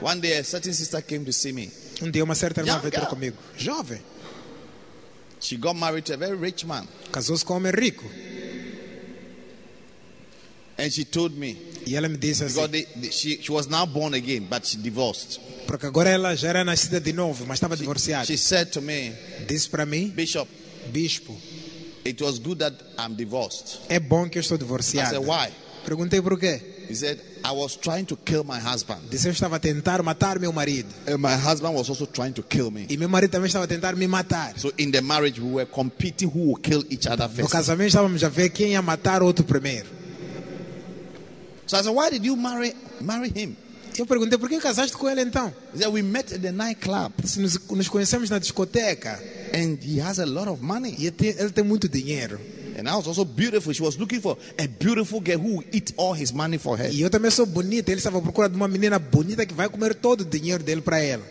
[0.03, 1.71] One day, a certain sister came to see me.
[2.03, 4.01] Um dia uma certa irmã veio comigo, jovem,
[5.41, 6.87] She got married to a very rich man.
[7.13, 8.05] casou-se com um homem rico.
[10.79, 13.85] And she told me, E ela me disse assim, they, they- she, she was now
[13.87, 15.39] born again, but she divorced.
[15.67, 18.25] porque agora ela já era nascida de novo, mas estava divorciada.
[18.27, 19.13] She said to me,
[19.47, 20.49] Disse para mim, Bishop,
[20.93, 21.37] bispo,
[22.05, 23.81] it was good that I'm divorced.
[23.89, 25.11] é bom que eu estou I divorciada.
[25.11, 25.53] said, why?
[25.85, 26.61] Perguntei por quê.
[26.89, 29.01] He said, I was trying to kill my husband.
[29.11, 30.89] Disse eu estava a tentar matar meu marido.
[31.07, 32.87] And my husband was also trying to kill me.
[32.89, 34.59] E meu marido também estava a tentar me matar.
[34.59, 37.51] So in the marriage, we were competing who will kill each other No first.
[37.51, 39.89] casamento estávamos a ver quem ia matar o outro primeiro.
[41.67, 43.57] So I said, why did you marry marry him?
[43.99, 45.53] Eu perguntei por que casaste com ele então?
[45.75, 49.19] He said, we met at the nightclub nos, nos conhecemos na discoteca
[49.53, 50.95] and he has a lot of money.
[50.99, 52.41] e ele tem muito dinheiro.
[52.79, 53.73] And I was also beautiful.
[53.73, 56.89] She was looking for a beautiful girl who will eat all his money for her.
[56.91, 57.91] E eu também sou bonita.
[57.91, 60.81] Ele estava à procura de uma menina bonita que vai comer todo o dinheiro dele
[60.81, 61.23] para ela.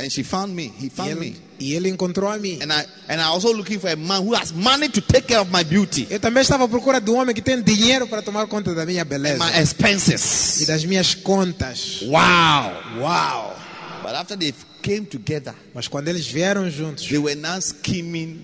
[0.00, 0.72] And she found me.
[0.80, 1.36] He E found ele, me.
[1.60, 2.58] e ele encontrou a mim.
[2.60, 5.38] And I and I also looking for a man who has money to take care
[5.40, 8.20] of my beauty Eu também estava à procura de um homem que tem dinheiro para
[8.20, 10.66] tomar conta da minha and beleza my e expenses.
[10.66, 12.00] das minhas contas.
[12.02, 13.00] Wow.
[13.00, 13.56] Uau!
[14.02, 14.52] But after they
[14.82, 18.40] came together, Mas quando eles vieram juntos, they were now scheming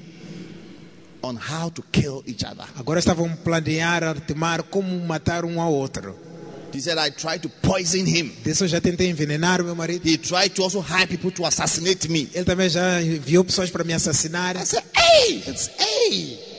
[1.23, 2.65] on how to kill each other.
[2.77, 6.15] agora estavam planear, artimar como matar um ao outro.
[6.73, 8.33] He said, I tried to poison him.
[8.45, 10.09] Disso eu já tentei envenenar meu marido.
[10.09, 12.29] He tried to also hire people to assassinate me.
[12.33, 14.57] Ele também já enviou pessoas para me assassinar.
[14.57, 16.50] I said, hey, it's hey.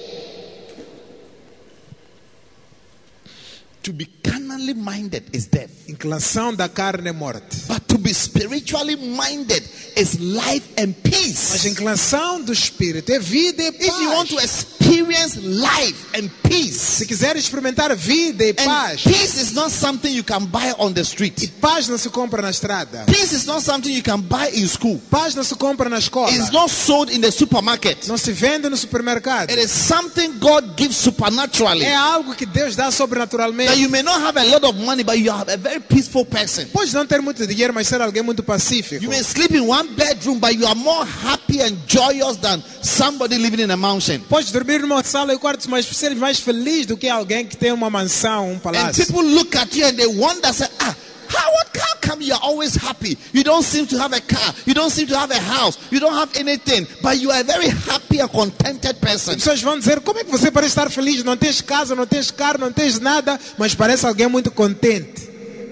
[3.83, 5.89] To be carnally minded is death.
[5.89, 7.57] Inclinação da carne é morte.
[7.67, 9.63] But to be spiritually minded
[9.97, 11.49] is life and peace.
[11.51, 14.67] Mas inclinação do espírito é vida e If you want to paz.
[15.01, 20.13] Experience life and peace, Se quiser experimentar vida e and paz, peace is not something
[20.13, 21.51] you can buy on the e street.
[21.59, 23.03] paz não se compra na estrada.
[23.07, 24.99] Peace is not something you can buy in school.
[25.09, 26.31] Paz não se compra na escola.
[26.31, 28.07] It's not sold in the supermarket.
[28.07, 29.49] Não se vende no supermercado.
[29.51, 31.83] It is something God gives supernaturally.
[31.83, 33.79] É algo que Deus dá That sobrenaturalmente.
[33.79, 36.65] you may not have a lot of money, but you are a very peaceful person.
[36.73, 39.03] Pode não ter muito dinheiro, mas ser alguém muito pacífico.
[39.03, 43.37] You may sleep in one bedroom, but you are more happy and joyous than somebody
[43.37, 44.19] living in a mountain.
[44.29, 47.71] Pode dormir numa sala e quartos, mas ser mais feliz do que alguém que tem
[47.71, 49.05] uma mansão, um And palácio.
[49.05, 50.95] people look at you and they wonder, say, ah,
[51.29, 53.17] how, what, how come you are always happy?
[53.33, 54.53] You don't seem to have a car.
[54.65, 55.77] You don't seem to have a house.
[55.91, 56.85] You don't have anything.
[57.01, 59.31] But you are a very happy and contented person.
[59.31, 61.23] As pessoas vão dizer: como é que você parece estar feliz?
[61.23, 65.29] Não tens casa, não tens carro, não tens nada, mas parece alguém muito contente.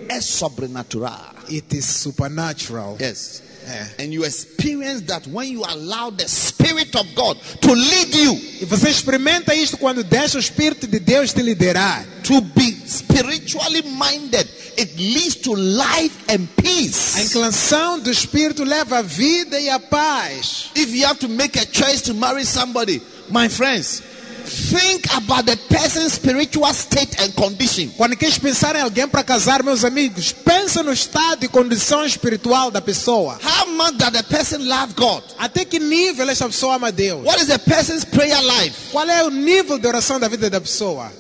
[0.08, 1.36] É sobrenatural.
[1.52, 2.98] It is supernatural.
[3.02, 3.42] Yes.
[3.70, 4.04] É.
[4.04, 8.66] And you experience that when you allow the Spirit of God to lead you E
[8.66, 12.06] você experimenta isto quando deixa o Espírito de Deus te liderar.
[12.24, 14.48] to be spiritually minded.
[14.78, 17.20] It leads to life and A peace.
[17.22, 20.70] inclinação do Espírito leva a vida e a paz.
[20.76, 24.02] If you have to make a choice to marry somebody, my friends,
[24.40, 27.90] think about the person's spiritual state and condition.
[27.98, 32.72] Quando queres pensar em alguém para casar, meus amigos, pensa no estado e condição espiritual
[32.72, 33.40] da pessoa.
[33.44, 35.24] How much does the person love God?
[35.38, 37.24] Até que nível essa pessoa ama Deus?
[37.26, 38.92] What is the person's prayer life?
[38.92, 41.12] Qual é o nível de oração da vida da pessoa?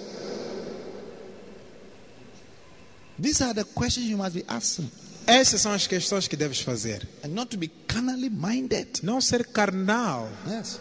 [3.22, 4.90] These are the questions you must be asking.
[5.28, 7.08] Essas são as questões que deves fazer.
[7.24, 9.02] And not to be carnally minded.
[9.04, 10.28] Não ser carnal.
[10.48, 10.80] Yes.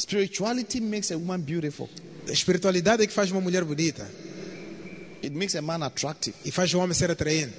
[0.00, 1.88] Spirituality makes a woman beautiful.
[2.28, 4.08] A espiritualidade é que faz uma mulher bonita
[5.22, 6.34] It makes a man attractive.
[6.44, 7.54] e faz o homem ser atraente.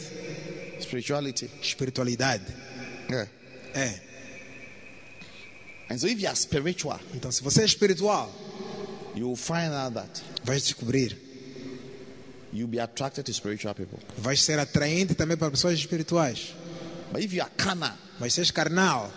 [0.82, 1.50] Spirituality.
[1.62, 2.44] Espiritualidade.
[3.10, 3.30] Yeah.
[3.76, 4.00] É.
[5.90, 8.34] And so if you are spiritual, Então, se você é espiritual,
[9.16, 11.16] you will find out that vais descobrir.
[12.54, 14.00] you'll be attracted to spiritual people.
[14.18, 16.54] Vais ser atraente também para pessoas espirituais.
[17.12, 19.12] But if you are carnal, Mas se és carnal,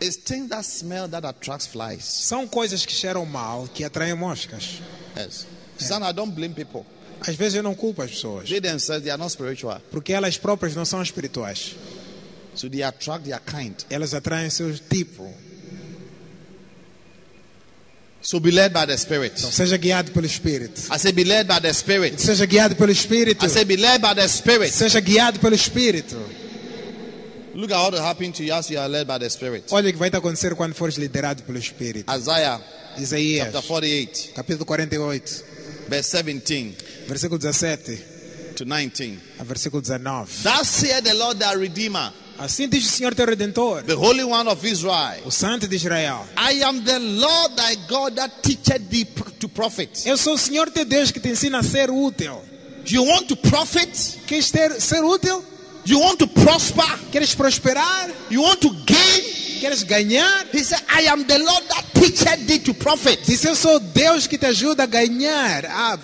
[0.00, 2.04] it's things that smell that attracts flies.
[2.04, 4.80] são coisas que cheiram mal, que atraem moscas.
[5.16, 5.46] Yes.
[5.78, 6.84] Susanna, I don't blame people.
[7.20, 9.80] Às vezes eu não culpo as pessoas, They themselves, they are not spiritual.
[9.90, 11.74] porque elas próprias não são espirituais.
[12.54, 13.74] So they attract their kind.
[13.90, 15.32] Elas atraem seu tipo.
[18.22, 19.38] So be led by the Spirit.
[19.38, 20.80] Então, seja guiado pelo Espírito.
[20.92, 22.20] I say, be led by the Spirit.
[22.20, 23.46] Seja guiado pelo Espírito.
[23.46, 24.72] I say, be led by the Spirit.
[24.72, 26.16] Seja guiado pelo Espírito.
[27.56, 29.72] Look at what will happen to you as you are led by the Spirit.
[29.72, 32.12] Olha o que vai te acontecer quando fores liderado pelo Espírito.
[32.12, 32.60] Isaiah
[32.98, 35.44] Isaías, chapter 48, capítulo 48,
[35.88, 39.18] verse 17 versículo 17 to 19.
[39.38, 40.42] a versículo 19.
[40.42, 44.62] Thus the Lord thy Redeemer, Assim diz o Senhor teu Redentor, the Holy One of
[44.66, 45.22] Israel.
[45.24, 46.26] o Santo de Israel.
[46.36, 49.06] I am the Lord thy God that teacheth thee
[49.38, 50.06] to profit.
[50.06, 52.42] Eu sou o Senhor teu Deus que te ensina a ser útil.
[52.84, 54.20] You want to profit?
[54.26, 55.42] Queres ter, ser útil?
[55.86, 56.82] You want to prosper?
[57.12, 58.12] Queres prosperar?
[58.28, 59.22] You want to gain?
[59.60, 60.44] Queres ganhar?
[60.50, 63.22] He said, I am the Lord that teacheth thee to profit.
[63.24, 65.64] Diz eu sou Deus que te ajuda a ganhar.
[65.68, 65.98] Ah,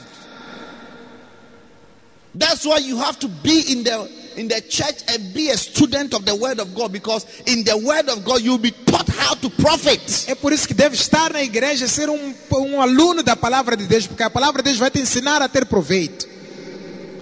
[2.34, 6.14] That's why you have to be in the in the church and be a student
[6.14, 9.34] of the word of God because in the word of God you'll be taught how
[9.34, 10.00] to profit.
[10.26, 13.86] é por isso que deve estar na igreja, ser um, um aluno da palavra de
[13.86, 16.26] Deus, porque a palavra de Deus vai te ensinar a ter proveito.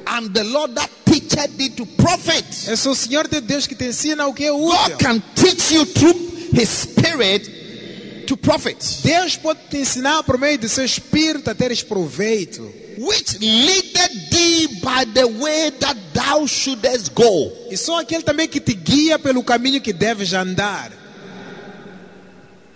[0.06, 0.90] I'm the Lord that
[1.30, 2.44] teacheth thee to profit.
[2.68, 5.74] Eu sou o Senhor teu Deus que te ensina o que é God can teach
[5.74, 6.14] you through
[6.52, 8.76] his spirit to profit.
[9.02, 12.62] Deus pode te ensinar por meio seu espírito a teres proveito.
[12.98, 17.50] Which leadeth thee by the way that thou shouldest go.
[17.70, 20.92] E só aquele também que te guia pelo caminho que deves andar.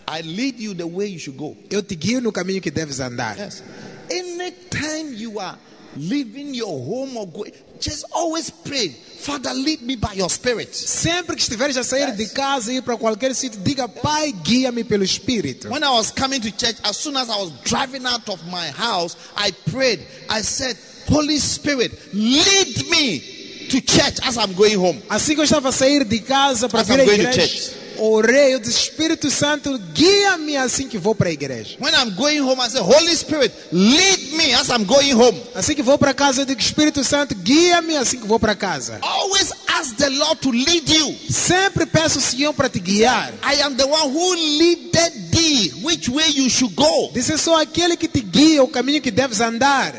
[0.06, 1.56] I lead you the way you should go.
[1.70, 3.36] Eu te guio no caminho que deves andar.
[3.38, 3.62] Yes.
[4.10, 5.58] Anytime you are
[5.96, 7.52] leaving your home or going,
[7.84, 10.74] just always pray, Father, lead me by your spirit.
[10.74, 14.84] Sempre que estiveres a sair de casa e ir para qualquer sítio, diga: Pai, guia-me
[14.84, 15.68] pelo Espírito.
[15.68, 18.70] When I was coming to church, as soon as I was driving out of my
[18.70, 20.00] house, I prayed.
[20.30, 20.76] I said,
[21.08, 25.02] Holy Spirit, lead me to church as I'm going home.
[25.08, 27.46] Assim que eu estava a sair de casa para As vir à going to igreja,
[27.46, 27.83] church.
[27.98, 31.76] Orei, eu disse: Espírito Santo, guia-me assim que vou para a igreja.
[31.80, 35.40] When I'm going home, I say, Holy Spirit, lead me as I'm going home.
[35.54, 38.98] Assim que vou para casa, eu digo: Espírito Santo, guia-me assim que vou para casa.
[39.02, 41.16] Always ask the Lord to lead you.
[41.30, 43.32] Sempre peço ao Senhor para te guiar.
[43.42, 47.10] I am the one who leaded thee which way you should go.
[47.12, 49.94] Disse: Eu sou aquele que te guia o caminho que deves andar.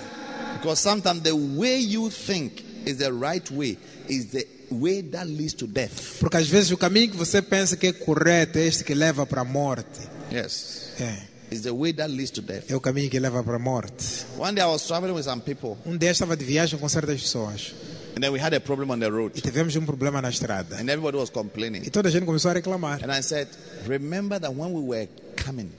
[0.62, 3.78] Because sometimes the way you think is the right way,
[4.08, 6.18] is the way that leads to death.
[6.20, 9.26] Porque às vezes o caminho que você pensa que é correto é este que leva
[9.26, 10.00] para a morte.
[10.32, 10.90] Yes.
[11.00, 12.64] É, It's the way that leads to death.
[12.70, 14.26] é o caminho que leva para a morte.
[14.38, 17.22] One day I was traveling with some people, Um dia estava de viagem com certas
[17.22, 17.74] pessoas
[18.18, 20.76] and then we had a problem on the e road, tivemos um problema na estrada.
[20.78, 21.82] and everybody was complaining.
[21.86, 23.04] E toda a gente começou a reclamar.
[23.04, 23.48] And I said,
[23.86, 25.70] Remember that when we were coming,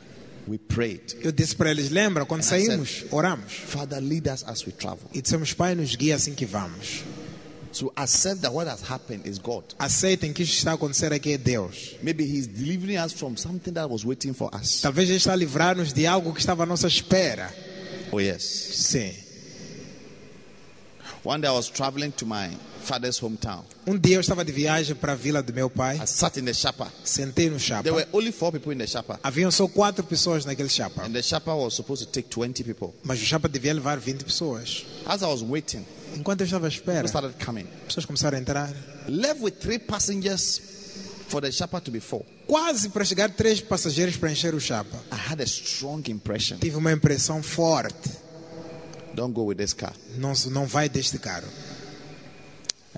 [0.47, 3.53] we prayed, Eu disse para eles: Lembra, quando saímos, oramos.
[3.55, 5.09] Father, lead us as we travel.
[5.13, 7.03] E dissemos: Pai, nos guia assim que vamos.
[7.77, 9.63] So accept that what has happened is God.
[9.79, 11.95] Aceitem que isto está a acontecer aqui é Deus.
[12.03, 14.81] Maybe He's delivering us from something that was waiting for us.
[14.81, 17.53] Talvez Ele está a livrar-nos de algo que estava à nossa espera.
[18.11, 18.43] Oh, yes.
[18.43, 19.13] Sim.
[21.23, 22.49] One day I was traveling to my
[22.87, 23.65] father's hometown.
[23.87, 25.97] Um dia eu estava de viagem para a vila do meu pai.
[25.97, 26.91] I sat in the shapa.
[27.05, 27.83] Sentei no chapa.
[27.83, 28.87] There were only four people in the
[29.23, 31.03] Haviam só quatro pessoas naquele chapa.
[31.05, 32.95] and the shapa was supposed to take 20 people.
[33.03, 34.85] Mas o chapa devia levar 20 pessoas.
[35.05, 37.67] As I was waiting, Enquanto eu estava à espera, people started coming.
[37.87, 38.73] pessoas começaram a entrar.
[39.09, 40.61] Left with three passengers
[41.29, 42.25] for the shapa to be full.
[42.47, 44.97] Quase para chegar três passageiros para encher o chapa.
[45.13, 46.59] I had a strong impression.
[46.59, 48.11] Tive uma impressão forte.
[49.15, 49.95] Don't go with this car.
[50.17, 51.49] Não, não vai deste carro.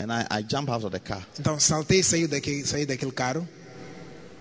[0.00, 3.10] And I, I jumped out of the car, Então saltei e saí daquele, saí daquele
[3.12, 3.46] carro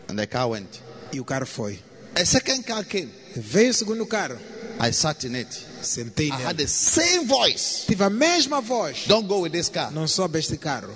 [0.08, 0.80] and the car went.
[1.12, 1.80] e o carro foi.
[2.15, 3.10] A second car came.
[3.36, 4.38] Veio o segundo carro.
[4.80, 5.50] I sat in it.
[5.82, 6.58] Sentei I had nele.
[6.58, 7.86] the same voice.
[7.88, 9.06] Tive a mesma voz.
[9.08, 9.91] Don't go with this car.
[9.91, 10.93] Não soube este carro.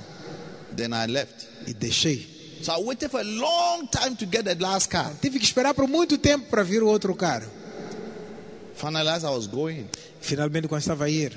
[0.75, 1.47] Then I left.
[1.67, 2.27] E deixei.
[2.63, 5.11] So I waited for a long time to get the last car.
[5.21, 7.47] Tive que esperar por muito tempo para vir o outro carro.
[8.75, 9.87] Finally, as I was going,
[10.21, 11.35] Finalmente, quando estava a ir,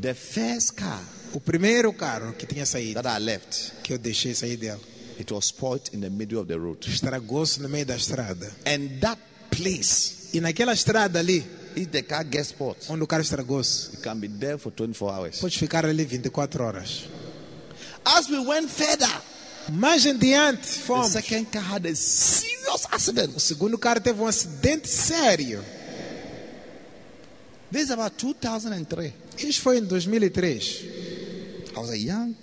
[0.00, 1.00] the first car
[1.32, 4.80] o primeiro carro que tinha saído, that I left que eu deixei sair dele,
[5.20, 6.88] It was spoiled in the middle of the road.
[6.88, 8.46] Estragou-se no meio da estrada.
[8.64, 9.20] And that
[9.50, 14.02] place, E naquela estrada ali, if the car gets spoiled, onde o carro estragou-se, it
[14.02, 15.38] can be there for 24 hours.
[15.40, 17.04] pode ficar ali 24 horas.
[18.04, 19.10] As we went further,
[19.70, 21.08] Mais em diante, the fomos.
[21.12, 23.38] second car had a serious O accident.
[23.40, 25.62] segundo carro teve um acidente sério.
[27.70, 29.12] This is about 2003.
[29.38, 30.84] Isso foi em 2003.
[31.78, 32.34] I was a young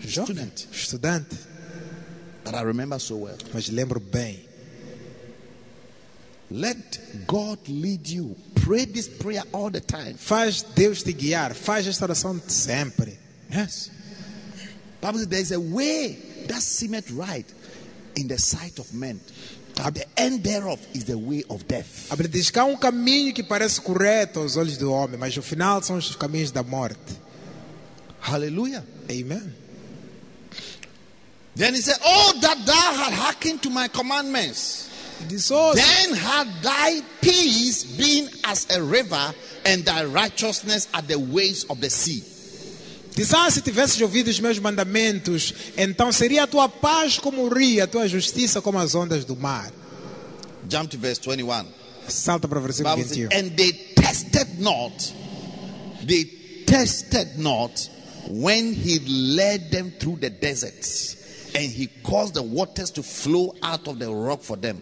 [0.00, 1.36] Jovem, student, estudante,
[2.44, 3.36] but I remember so well.
[3.54, 4.40] mas lembro bem.
[6.50, 8.34] Let God lead you.
[8.56, 10.14] Pray this prayer all the time.
[10.14, 11.54] Faz Deus te guiar.
[11.54, 13.16] Faz esta oração sempre.
[13.48, 13.90] Yes.
[15.00, 16.18] Bible there is a way
[16.48, 17.46] that seemeth right
[18.16, 19.20] in the sight of men.
[19.76, 22.10] But the end thereof is the way of death.
[22.10, 25.36] A Bíblia diz que há um caminho que parece correto aos olhos do homem, mas
[25.36, 27.29] no final são os caminhos da morte.
[28.20, 28.84] Hallelujah.
[29.10, 29.54] Amen.
[31.56, 34.86] Then he said, Oh, that thou had hearkened to my commandments.
[35.28, 39.34] Then had thy peace been as a river,
[39.66, 42.22] and thy righteousness at the waves of the sea.
[43.14, 47.48] diz, ah, se tivesses ouvido os meus mandamentos, então seria a tua paz como o
[47.48, 49.70] rio, a tua justiça como as ondas do mar.
[50.70, 51.66] Jump to verse 21.
[52.08, 53.38] Salta para o versículo Bible says, 21.
[53.38, 55.14] and they tested not,
[56.06, 56.24] they
[56.66, 57.90] tested not
[58.28, 58.98] when he
[59.36, 61.16] led them through the deserts,
[61.54, 64.80] and he caused the waters to flow out of the rock for them.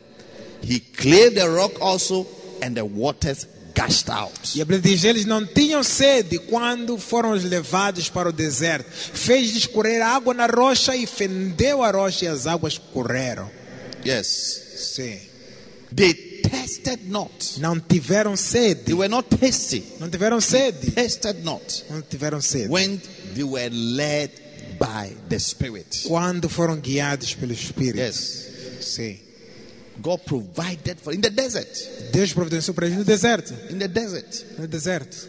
[0.63, 2.27] He cleared the rock also,
[2.63, 4.33] and the waters gushed out.
[4.57, 8.91] E a Bíblia diz: eles não tinham sede quando foram levados para o deserto.
[8.91, 13.49] Fez escorrer água na rocha e fendeu a rocha e as águas correram.
[14.05, 14.27] Yes,
[14.97, 15.19] Sim.
[15.95, 16.13] they
[16.43, 17.61] tested not.
[17.61, 18.83] Não tiveram sede.
[18.85, 19.85] They were not tasty.
[20.01, 20.91] Não tiveram sede.
[20.93, 22.69] Tested not Não tiveram sede.
[22.69, 23.01] when
[23.35, 24.31] they were led
[24.79, 26.05] by the Spirit.
[26.07, 27.99] Quando foram guiados pelo Espírito.
[27.99, 28.47] Yes,
[28.81, 29.19] Sim.
[30.01, 31.69] God provided for in the desert.
[32.13, 33.53] Deus providenciou para eles no deserto.
[33.71, 35.27] In the desert, No deserto.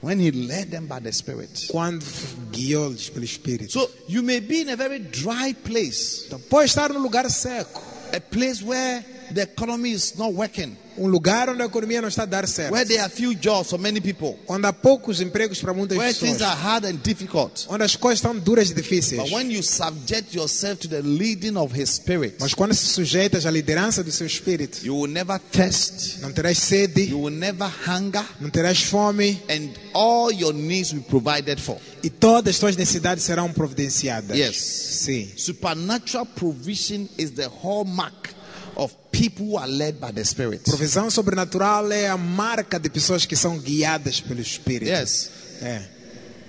[0.00, 1.66] when He led them by the Spirit.
[1.70, 2.04] Quando
[2.50, 3.70] guiou-lhes pelo Espírito.
[3.70, 7.80] So you may be in a very dry place, Então, pode estar num lugar seco.
[8.14, 12.24] a place where the economy is not working, Um lugar onde a economia não está
[12.24, 12.70] a dar certo.
[12.72, 16.12] where there are few jobs for many people, Onde há poucos empregos para muitas where
[16.12, 16.42] things pessoas.
[16.50, 17.66] are hard and difficult.
[17.70, 19.22] Onde as coisas estão duras e difíceis.
[19.22, 23.46] But when you subject yourself to the leading of His Spirit, Mas quando se sujeitas
[23.46, 27.66] à liderança do seu espírito, you will never thirst, não terás sede, you will never
[27.88, 31.78] hunger, não terás fome and all your needs will be provided for.
[32.04, 34.36] e todas as tuas necessidades serão providenciadas.
[34.36, 34.56] Yes.
[34.58, 35.30] Sim.
[35.36, 38.30] Supernatural provision is the hallmark
[38.76, 40.64] of people who are led by the Spirit.
[40.64, 44.88] Provisão sobrenatural é a marca de pessoas que são guiadas pelo Espírito.
[44.90, 45.82] Yes, É.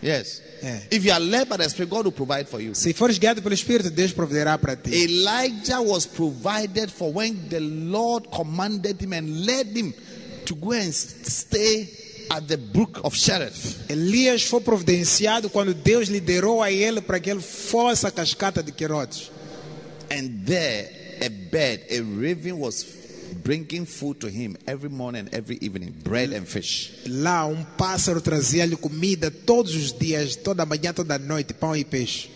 [0.02, 0.42] yes.
[0.64, 0.82] É.
[0.92, 2.74] If you are led by the Spirit, God will provide for you.
[2.74, 4.92] Se fores guiado pelo Espírito, Deus providerá para ti.
[4.94, 9.94] Elijah was provided for when the Lord commanded him and led him
[10.46, 11.90] to go and stay
[12.30, 13.90] at the brook of Cherith.
[13.90, 18.72] Elias foi providenciado quando Deus liderou a ele para que ele fosse à cascata de
[18.72, 19.30] Querotes.
[20.10, 20.90] And there,
[21.22, 22.86] a bird, a raven was
[23.44, 26.92] bringing food to him every morning, every evening, bread and fish.
[27.08, 32.30] Lá um pássaro trazia-lhe comida todos os dias, toda manhã, toda noite, pão e peixe.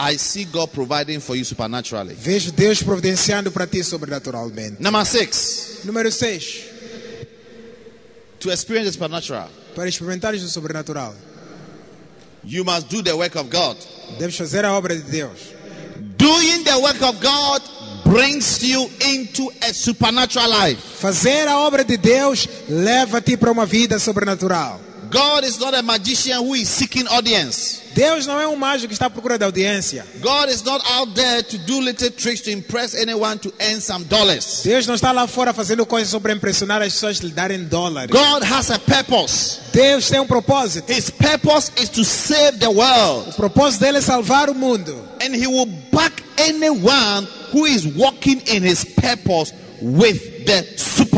[0.00, 2.14] I see God providing for you supernaturally.
[2.14, 4.80] Vejo Deus providenciando para ti sobrenaturalmente.
[4.80, 6.64] Number six, Número 6.
[8.38, 11.12] to experience the supernatural, Para experimentares o sobrenatural,
[12.44, 13.76] you must do the work of God.
[14.18, 15.38] deves fazer a obra de Deus.
[16.18, 17.62] Doing the work of God
[18.04, 20.80] brings you into a supernatural life.
[21.00, 24.80] Fazer a obra de Deus leva-te para uma vida sobrenatural.
[25.10, 27.82] God is not a magician who is seeking audience.
[27.94, 30.06] Deus não é um mágico que está à procura de audiência.
[30.20, 34.04] God is not out there to do little tricks to impress anyone to earn some
[34.04, 34.62] dollars.
[34.64, 38.10] Deus não está lá fora fazendo coisas para impressionar as pessoas lhe darem dólares.
[38.10, 39.58] God has a purpose.
[39.72, 40.92] Deus tem um propósito.
[40.92, 43.30] His purpose is to save the world.
[43.30, 44.94] O propósito dele é salvar o mundo.
[45.20, 50.62] And he will back anyone who is walking in his purpose with the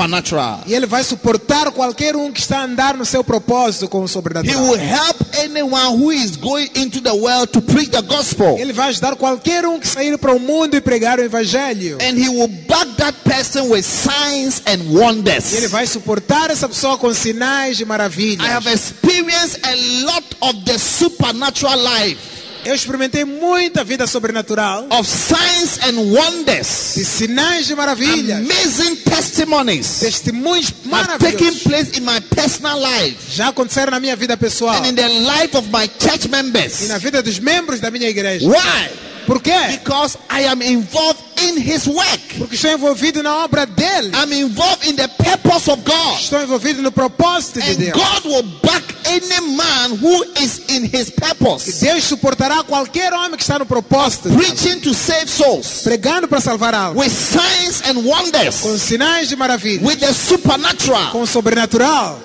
[0.00, 0.62] supernatural.
[0.66, 4.04] E ele vai suportar qualquer um que está a andar no seu propósito com o
[4.04, 4.62] He sobrenatural.
[4.62, 8.56] will help anyone who is going into the world to preach the gospel.
[8.58, 11.98] Ele vai ajudar qualquer um que sair para o mundo e pregar o evangelho.
[12.00, 15.70] And he will back that person with signs and E ele wonders.
[15.70, 18.46] vai suportar essa pessoa com sinais e maravilhas.
[18.46, 19.74] I have experienced a
[20.06, 26.66] lot of the supernatural life Eu experimentei muita vida sobrenatural, of signs and de wonders,
[26.66, 31.62] sinais e maravilhas, amazing testimonies testemunhos maravilhosos.
[31.62, 35.56] place in my personal life Já aconteceram na minha vida pessoal and in the life
[35.56, 36.86] of my church e members.
[36.88, 38.46] na vida dos membros da minha igreja.
[38.46, 39.09] Why?
[39.30, 39.78] Por quê?
[39.78, 42.20] Because I am involved in his work.
[42.36, 44.10] Porque estou envolvido na obra dele.
[44.12, 46.18] I'm involved in the purpose of God.
[46.18, 47.92] Estou envolvido no propósito de And Deus.
[47.92, 53.42] God will back any man who is in his purpose, Deus suportará qualquer homem que
[53.44, 58.08] está no propósito, preaching to save souls pregando para salvar almas, with signs and com
[58.08, 61.12] wonders, sinais de maravilha, with the supernatural.
[61.12, 62.20] com o sobrenatural.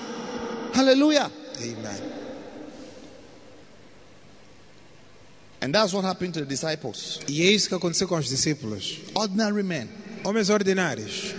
[0.74, 1.30] Hallelujah.
[1.60, 2.06] Amen.
[5.66, 7.18] And that's what happened to the disciples.
[7.26, 9.00] E é isso que aconteceu com os discípulos.
[9.16, 9.88] Ordinary men.
[10.22, 11.34] Homens ordinários.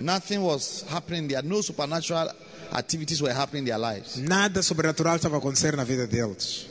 [0.00, 1.42] Nothing was happening there.
[1.42, 2.30] No supernatural
[2.72, 4.16] activities were happening in their lives.
[4.16, 6.68] Nada sobrenatural estava acontecendo na vida deles.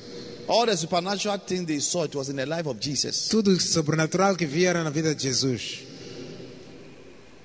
[0.48, 3.28] All the supernatural things they saw, it was in the life of Jesus.
[3.30, 5.82] Tudo sobrenatural que via era na vida de Jesus.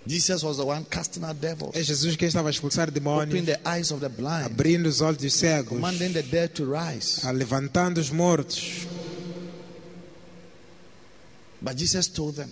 [0.06, 3.44] Jesus was the one casting out devils, É Jesus quem estava a expulsar opening demônios,
[3.44, 7.20] the eyes of the blind, abrindo os olhos dos cegos, commanding the dead to rise.
[7.30, 8.86] levantando os mortos.
[11.64, 12.50] But Jesus told them,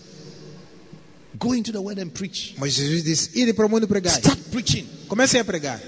[1.38, 2.54] Go into the word and preach.
[2.58, 4.14] Mas Jesus disse: Ide para o mundo pregar.
[4.18, 4.86] Start preaching.
[5.08, 5.80] Comecem a pregar.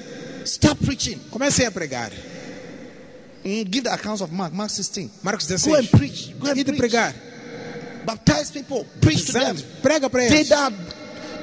[0.45, 1.19] Start preaching.
[1.31, 2.11] Comecem a pregar.
[3.45, 5.11] Mm, give the accounts of Mark, Mark 16.
[5.23, 5.75] Marcos Go 16.
[5.77, 6.39] and preach.
[6.39, 6.81] Go and Ide preach.
[6.81, 7.15] pregar.
[8.07, 8.85] Baptize people.
[9.01, 9.57] Preach to them.
[9.83, 10.49] Prega para They eles.
[10.49, 10.73] that,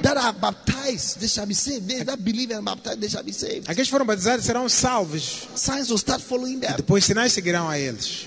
[0.02, 1.88] that are baptized, they shall be saved.
[1.88, 3.68] They that believe and baptized, they shall be saved.
[3.68, 5.46] Aqueles que foram batizados serão salvos.
[5.54, 6.74] Signs will start following them.
[6.76, 8.26] Depois sinais seguirão a eles.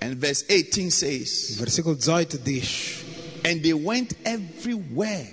[0.00, 3.04] And verse 18 says, versículo 18 diz:
[3.44, 5.28] And they went everywhere.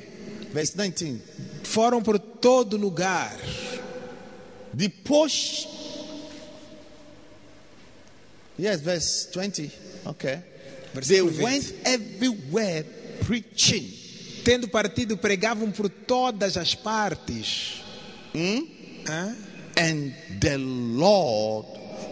[0.52, 1.20] Verse 19.
[1.64, 3.32] Foram por todo lugar.
[4.74, 5.68] Depois.
[8.58, 9.72] Yes, verse 20.
[10.08, 10.42] Okay.
[10.94, 11.44] They Versículo 20.
[11.44, 12.84] went everywhere
[13.22, 13.84] preaching.
[14.44, 17.82] Tendo partido, pregavam por todas as partes.
[18.34, 18.60] Hmm?
[19.06, 19.36] Hã?
[19.78, 21.66] And the Lord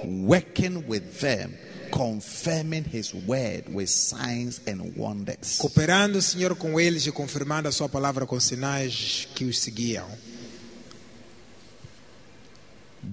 [0.05, 1.55] working with them,
[1.95, 5.57] confirming his word with signs and wonders.
[5.57, 10.05] Cooperando o Senhor com eles e confirmando a sua palavra com sinais que os seguiam.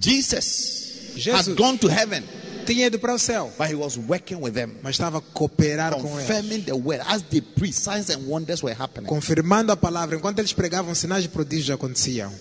[0.00, 1.48] Jesus, Jesus.
[1.48, 2.24] had gone to heaven,
[2.66, 5.92] Tinha ido para o céu, but he was working with them, mas estava a cooperar
[5.94, 6.26] com eles.
[6.26, 7.02] confirming the word.
[7.06, 9.06] As they preached, signs and wonders were happening.
[9.08, 10.16] Confirmando a palavra.
[10.16, 12.32] Enquanto eles pregavam, sinais de prodígios aconteciam.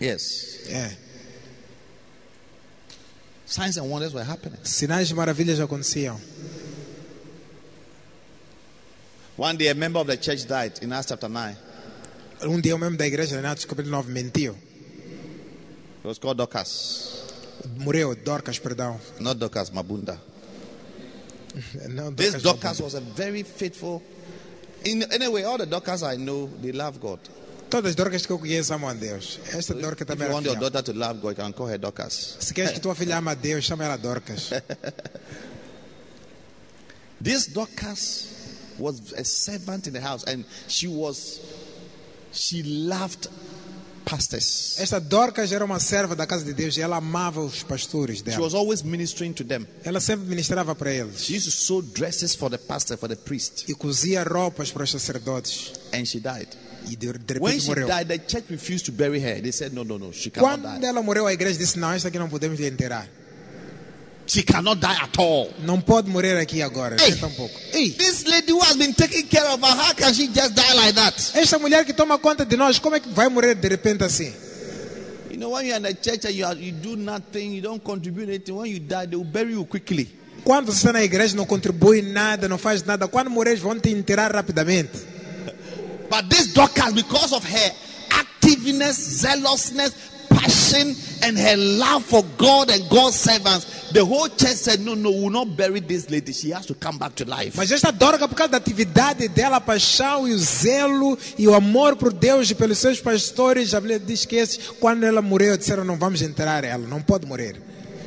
[0.00, 0.90] Yes, É.
[3.50, 4.58] signs and wonders were happening.
[4.62, 6.16] Sinais de maravilhas aconteciam.
[9.36, 11.56] One day, a member of the church died in Acts chapter 9.
[12.42, 14.52] Um dia, o membro da igreja, em Atos capítulo 9, mentiu.
[14.52, 17.24] It was called Dorcas.
[17.76, 18.98] Morreu, Dorcas, perdão.
[19.18, 20.18] Not Dorcas, Mabunda.
[21.88, 24.02] Não, This Dorcas, Dorcas was a very faithful.
[24.84, 27.20] In, anyway, all the Dorcas I know, they love God.
[27.70, 29.38] Todas as Dorcas que eu conheço amam a Deus.
[29.52, 30.56] Esta Dorca também era fiel.
[30.56, 32.36] daughter to love God, you can call her Dorcas.
[32.40, 34.50] Se queres que tua filha ama a Deus, chama ela Dorcas.
[37.22, 38.26] This Dorcas
[38.78, 41.40] was a servant in the house, and she was,
[42.32, 43.28] she loved
[44.06, 44.76] pastors.
[44.80, 48.24] Esta Dorcas era uma serva da casa de Deus e ela amava os pastores She
[48.24, 48.40] dela.
[48.42, 49.66] was always ministering to them.
[49.84, 53.16] Ela sempre ministrava para eles She used to sew dresses for the pastor, for the
[53.16, 55.72] priest, e cozia roupas para os sacerdotes.
[55.92, 56.48] and she died.
[56.88, 57.86] E de, de When repente she morreu.
[57.88, 59.40] died, the church refused to bury her.
[59.40, 60.86] They said, No, no, no, she cannot Quando die.
[60.86, 63.06] ela morreu, a igreja disse: Não, esta aqui não podemos lhe enterrar.
[64.26, 65.50] She cannot die at all.
[65.64, 67.10] Não pode morrer aqui agora, Ei.
[67.10, 67.58] nem tampouco.
[67.72, 70.72] Ei, This lady who has been taking care of her, how can she just die
[70.74, 71.32] like that?
[71.34, 74.32] esta mulher que toma conta de nós, como é que vai morrer de repente assim?
[75.30, 77.82] You know, when you're in the church and you, are, you do nothing, you don't
[77.82, 80.08] contribute anything, when you die, they will bury you quickly.
[80.44, 83.08] Quando você está na igreja, não contribui nada, não faz nada.
[83.08, 84.90] Quando morrer, vão te enterrar rapidamente.
[86.10, 87.70] But this Dorcas, because of her
[88.10, 89.94] activeness, zealousness,
[90.28, 95.10] passion, and her love for God and God's servants, the whole church said, No, no,
[95.12, 96.32] we will not bury this lady.
[96.32, 97.56] She has to come back to life.
[97.56, 101.54] Mas esta Dorca, por causa da atividade dela, a paixão e o zelo e o
[101.54, 105.56] amor por Deus e pelos seus pastores, a Bíblia diz que esses, quando ela morreu,
[105.56, 107.60] disseram: Não vamos enterrar ela, não pode morrer.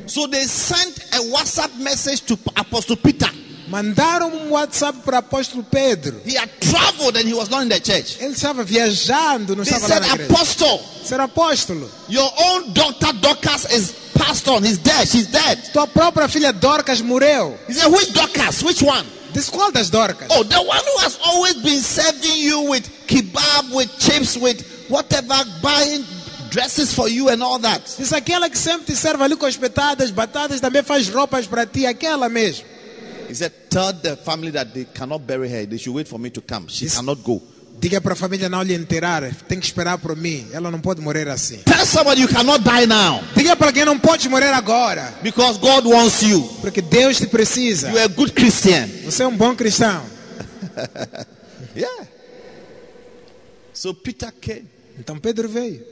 [0.06, 3.30] So they sent a WhatsApp message to Apostle Peter.
[3.74, 6.20] Mandaram um WhatsApp para o apóstolo Pedro.
[6.24, 8.18] He had traveled and he was not in the church.
[8.20, 10.32] Ele estava viajando, não They estava lá said, na igreja.
[10.32, 11.90] Apostle, Ser apóstolo.
[12.08, 14.62] your own daughter Dorcas is passed on.
[14.62, 15.08] He's dead.
[15.08, 15.72] She's dead.
[15.72, 17.58] Tua própria filha Dorcas morreu.
[17.68, 18.62] He said, Which Dorcas?
[18.62, 19.04] Which one?
[19.32, 20.28] Diz qual das Dorcas?
[20.30, 25.34] Oh, the one who has always been serving you with kebab, with chips, with whatever,
[25.60, 26.04] buying
[26.50, 27.82] dresses for you and all that.
[27.98, 31.84] Diz aquela que sempre te serve ali com espetadas, batatas, também faz roupas para ti,
[31.84, 32.73] aquela mesmo.
[33.34, 35.66] He said, Tell the family that they cannot bury her.
[35.66, 36.68] They should wait for me to come.
[36.68, 37.42] She This- cannot go.
[37.80, 39.34] Diga para a família não lhe enterrar.
[39.48, 40.46] Tem que esperar por mim.
[40.52, 41.56] Ela não pode morrer assim.
[41.64, 45.12] Tell somebody you cannot die now Diga para alguém não pode morrer agora.
[45.24, 46.40] because God wants you.
[46.60, 47.88] Porque Deus te precisa.
[47.88, 48.86] You're a good Christian.
[49.04, 50.00] Você é um bom cristão.
[51.76, 52.06] Yeah.
[53.72, 54.66] So Peter came.
[54.96, 55.82] Então Pedro veio.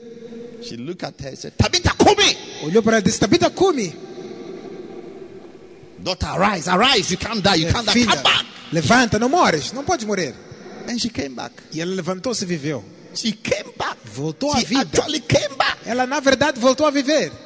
[0.63, 3.93] She looked at her and said, Tabitha, come Olhou para ela e disse: Tabita, come.
[6.03, 7.11] Daughter, arise, arise.
[7.11, 7.55] You can't die.
[7.55, 7.93] You can't die.
[7.93, 8.45] Filha, Come back.
[8.71, 9.71] levanta, não mores.
[9.71, 10.35] Não pode morrer.
[10.89, 11.53] And she came back.
[11.71, 12.83] E ela levantou-se e viveu.
[13.15, 13.97] She came back.
[14.05, 14.81] Voltou à She vida.
[14.81, 15.77] actually came back.
[15.85, 17.31] Ela, na verdade, voltou a viver.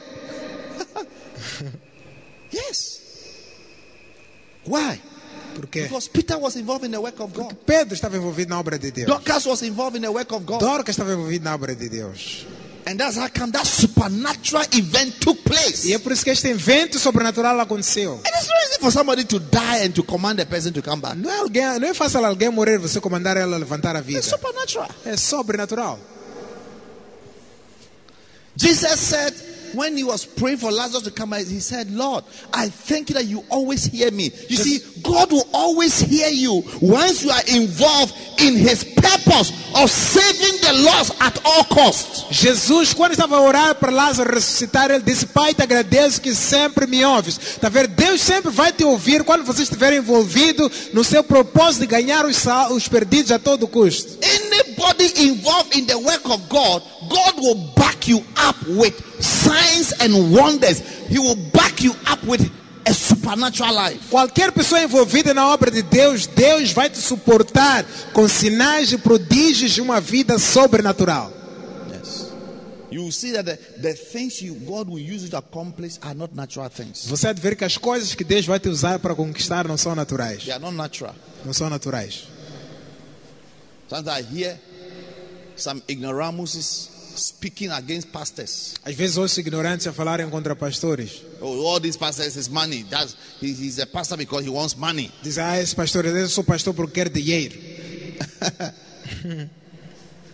[2.52, 3.02] Yes.
[4.66, 5.02] Why?
[5.56, 5.84] Por quê?
[5.84, 7.54] Because Peter was involved in the work of God.
[7.66, 9.08] Pedro estava envolvido na obra de Deus.
[9.08, 10.60] Dorcas was involved in the work of God.
[10.60, 12.46] Dorcas estava envolvido na obra de Deus.
[12.88, 15.86] And that's how come that supernatural event took place.
[15.90, 18.22] E é por isso que este evento sobrenatural aconteceu.
[18.26, 21.02] It is not easy for somebody to die and to command a person to come
[21.02, 21.18] back.
[21.18, 24.20] Não é, alguém, não é fácil alguém morrer você comandar ela a levantar a vida.
[24.20, 24.90] It's supernatural.
[25.06, 26.00] É sobrenatural.
[28.56, 29.34] Jesus said,
[29.74, 33.16] when he was praying for Lazarus to come out, he said, Lord, I thank you
[33.16, 34.32] that you always hear me.
[34.50, 39.90] You see, God will always hear you once you are involved in his purpose of
[39.90, 42.26] saving the lost at all costs.
[42.32, 46.88] Jesus, quando estava a orar para Lázaro ressuscitar, ele disse: Pai, te agradeço que sempre
[46.88, 47.38] me ouves.
[47.38, 47.88] Está a ver?
[47.88, 52.46] Deus sempre vai te ouvir quando você estiver envolvido no seu propósito de ganhar os,
[52.72, 54.18] os perdidos a todo custo.
[54.24, 60.32] Anybody involved in the work of God, God will back you up with signs and
[60.32, 60.82] wonders.
[61.10, 62.50] He will back you up with
[62.86, 64.10] a supernatural life.
[64.10, 69.72] Qualquer pessoa envolvida na obra de Deus, Deus vai te suportar com sinais e prodígios
[69.72, 71.34] de uma vida sobrenatural.
[77.06, 79.94] Você de ver que as coisas que Deus vai te usar para conquistar não são
[79.94, 80.44] naturais.
[80.44, 81.16] They are not natural.
[81.46, 82.24] Não são naturais.
[83.90, 84.60] Sometimes I hear
[85.56, 88.76] some ignoramuses speaking against pastors.
[88.84, 91.22] Às vezes ouço ignorantes a falarem contra pastores.
[91.42, 92.84] Oh, all these pastors is money.
[92.84, 95.12] That's he, he's a pastor because he wants money.
[95.22, 97.58] Dizem, ah, esse pastor, eu sou pastor porque quer dinheiro.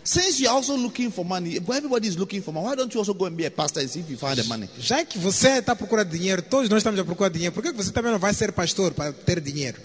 [0.05, 3.13] Since you're also looking for money, everybody is looking for money, why don't you also
[3.13, 4.69] go and be a pastor and see if you find the money?
[4.77, 7.91] Já que você está procurando dinheiro, todos nós estamos a procurar dinheiro, por que você
[7.91, 9.79] também não vai ser pastor para ter dinheiro?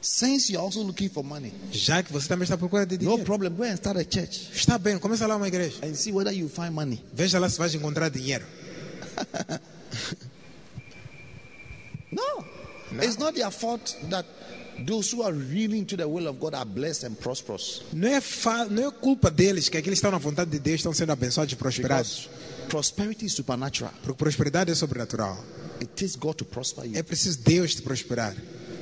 [0.00, 3.24] Since you're also looking for money, Já que você também está procurando de no dinheiro.
[3.24, 3.50] problem.
[3.52, 5.78] Go and start a church Está bem, começa lá uma igreja.
[5.84, 7.02] and see whether you find money.
[7.12, 8.44] Veja lá se vais encontrar dinheiro.
[12.10, 12.44] No.
[13.02, 14.24] It's not their fault that
[14.86, 17.82] those who are really into the will of God are blessed and prosperous.
[17.92, 20.76] Não é, fa- não é culpa deles que aqueles que estão na vontade de Deus
[20.80, 22.28] estão sendo abençoados e prosperados.
[22.30, 23.92] Because prosperity is supernatural.
[24.02, 25.36] Porque prosperidade é sobrenatural.
[25.80, 26.96] It takes God to prosper you.
[26.96, 28.34] É preciso Deus te prosperar.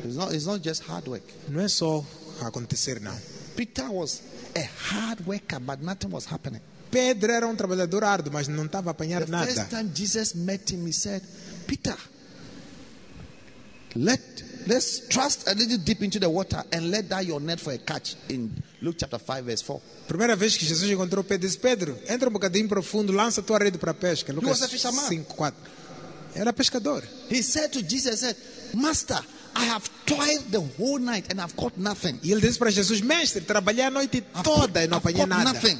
[0.04, 1.24] It's not, it's not just hard work.
[1.48, 2.04] Não é só
[2.42, 3.16] acontecer, não.
[3.56, 4.20] Peter was
[4.54, 6.60] a hard worker, but nothing was happening.
[6.90, 9.46] Pedro era um trabalhador árduo, mas não estava a apanhar The nada.
[9.46, 11.22] first time Jesus met him, he said,
[11.66, 11.96] Peter,
[13.96, 14.20] let
[14.66, 17.78] let's trust a little deep into the water and let down your net for a
[17.78, 18.50] catch in
[18.82, 19.80] Luke chapter 5, verse 4.
[20.06, 23.58] Primeira vez que Jesus encontrou Pedro, disse: Pedro, entra um bocadinho profundo, lança a tua
[23.58, 24.32] rede para a pesca.
[24.32, 25.08] Lucas was a fisherman.
[25.08, 25.56] 5, 4.
[26.34, 27.02] Era pescador.
[27.30, 28.36] He said to Jesus, said,
[28.74, 29.20] Master,
[29.58, 32.18] I have toiled the whole night and I've caught nothing.
[32.22, 35.52] E ele disse para Jesus: Mestre, trabalhei a noite toda caught- e não apanhei nada.
[35.52, 35.78] nothing.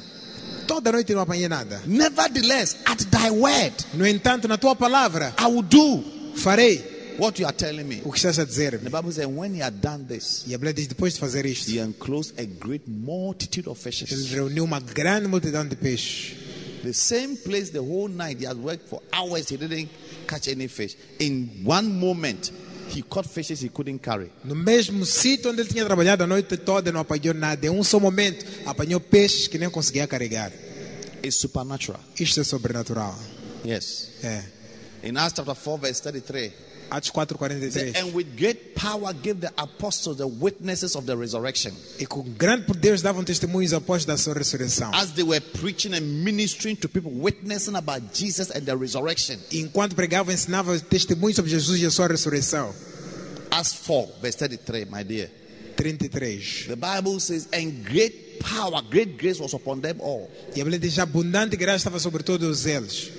[0.67, 1.81] Toda noite não apanhei nada.
[1.85, 6.03] Nevertheless, at thy word, No entanto, na tua palavra, I will do
[6.35, 8.01] farei what you are telling me.
[8.03, 8.79] o que estás a dizer.
[8.79, 11.45] The Bible says, when he had done this, E a Bíblia diz: depois de fazer
[11.45, 14.29] isto, he enclosed a great multitude of ele fishes.
[14.31, 16.35] reuniu uma grande multidão de peixes.
[16.83, 19.89] The same place the whole night he had worked for hours, he didn't
[20.27, 20.95] catch any fish.
[21.19, 22.51] In one moment,
[22.89, 24.31] he caught fishes he couldn't carry.
[24.43, 27.65] No mesmo sítio onde ele tinha trabalhado a noite toda, não apanhou nada.
[27.65, 30.51] Em um só momento, apanhou peixes que nem conseguia carregar.
[31.23, 31.99] It's supernatural.
[32.19, 33.17] Isto é sobrenatural.
[33.65, 34.09] Yes.
[34.23, 34.43] É.
[35.03, 36.66] In Acts chapter 4, verse 33.
[36.89, 37.71] Atos it 4,43.
[37.71, 41.73] says, And with great power gave the apostles the witnesses of the resurrection.
[41.99, 44.93] E com grande por Deus davam testemunhos após da sua ressurreição.
[44.93, 49.37] As they were preaching and ministering to people, witnessing about Jesus and the resurrection.
[49.51, 52.73] Enquanto pregavam, ensinavam testemunhos sobre Jesus e a sua ressurreição.
[53.51, 55.29] Acts 4, verse 33, my dear.
[55.77, 56.67] 33.
[56.67, 60.29] The Bible says, And great power, great grace was upon them all.
[60.55, 63.11] E a Bíblia diz: abundante graça estava sobre todos eles.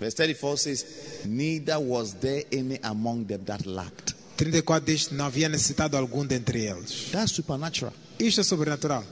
[0.00, 0.84] Verse 34 says,
[1.26, 4.14] Neither was there any among them that lacked.
[4.36, 7.10] 34 diz: não havia necessitado algum dentre eles.
[7.12, 7.92] That's supernatural.
[8.18, 9.04] Isto é sobrenatural.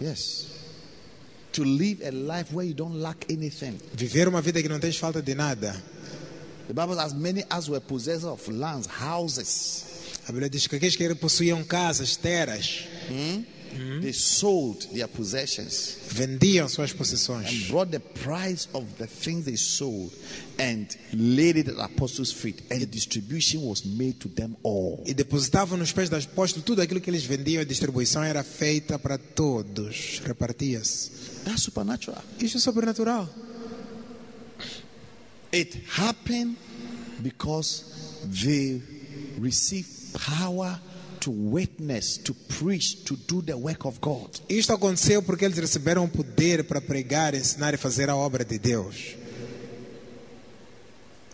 [0.00, 0.46] Yes.
[1.52, 3.78] To live a life where you don't lack anything.
[3.94, 5.74] Viver uma vida que não tens falta de nada.
[6.66, 9.84] The Bible says, as many as were possessors of lands, houses,
[10.26, 12.84] A Bíblia diz que aqueles que possuíam casas, terras,
[14.00, 17.68] they sold their possessions Vendiam suas and possessões.
[17.68, 20.12] brought the price of the things they sold
[20.58, 25.02] and laid it at the apostles' feet, and distribution was made to them all.
[25.06, 27.60] E depositavam nos pés dos apóstolos tudo aquilo que eles vendiam.
[27.60, 30.20] A distribuição era feita para todos.
[30.24, 31.10] Repartia-se.
[31.44, 32.22] That's supernatural.
[32.40, 33.28] Isso é sobrenatural.
[35.52, 36.56] It happened
[37.20, 37.84] because
[38.24, 38.82] they
[39.38, 40.80] received power
[41.24, 44.28] to witness, to preach, to do the work of God.
[44.46, 49.16] Isto aconteceu porque eles receberam poder para pregar, ensinar e fazer a obra de Deus.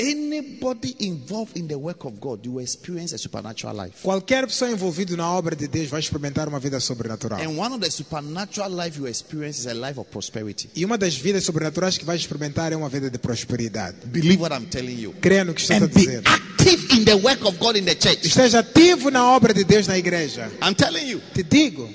[0.01, 4.03] Anybody involved in the work of God, you will experience a supernatural life.
[4.03, 7.39] Qualquer pessoa envolvida na obra de Deus vai experimentar uma vida sobrenatural.
[7.41, 10.71] And one of the supernatural life you experience is a life of prosperity.
[10.75, 13.99] E uma das vidas sobrenaturais que vai experimentar é uma vida de prosperidade.
[14.07, 15.13] Believe what I'm telling you.
[15.21, 16.23] Creia no que estou a dizer.
[16.25, 18.27] active in the work of God in the church.
[18.27, 20.51] Esteja ativo na obra de Deus na igreja.
[20.63, 21.21] I'm telling you.
[21.35, 21.87] Te digo,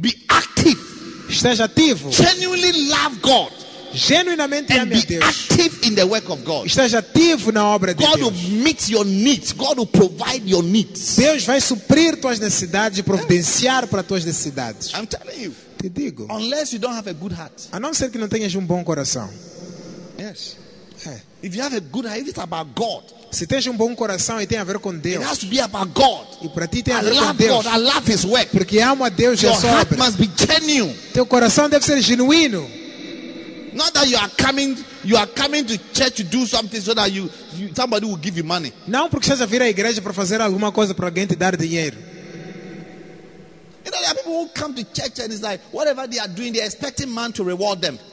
[0.00, 0.80] Be active.
[1.28, 2.10] esteja ativo.
[2.10, 3.52] Genuinely love God.
[3.92, 5.24] Genuinamente And ame a be Deus.
[5.24, 6.66] active in the work of God.
[6.66, 8.48] Esteja ativo na obra de God will Deus.
[8.48, 9.52] meet your needs.
[9.52, 11.16] God will provide your needs.
[11.16, 14.92] Deus vai suprir tuas necessidades e providenciar para tuas necessidades.
[14.94, 15.54] I'm telling you.
[15.80, 16.26] Te digo.
[16.30, 17.52] Unless you don't have a good heart.
[17.72, 19.28] A não ser que não tenhas um bom coração.
[20.18, 20.56] Yes.
[21.06, 21.20] É.
[21.42, 24.40] If you have a good heart, if it's about God, Se tens um bom coração
[24.42, 25.24] e tem a ver com it Deus.
[25.24, 26.26] has to be about God.
[26.42, 27.64] E para ti tem I a ver com love Deus.
[27.64, 27.74] God.
[27.74, 28.46] I love His work.
[28.50, 30.04] Porque amo a Deus e a sua heart obra.
[30.04, 30.94] must be genuine.
[31.14, 32.68] Teu coração deve ser genuíno.
[33.72, 37.10] Not that you are coming, you are coming to church to do something so that
[37.12, 38.72] you, you somebody will give you money.
[38.86, 41.56] Não porque estás a vir à igreja para fazer alguma coisa para alguém te dar
[41.56, 41.96] dinheiro.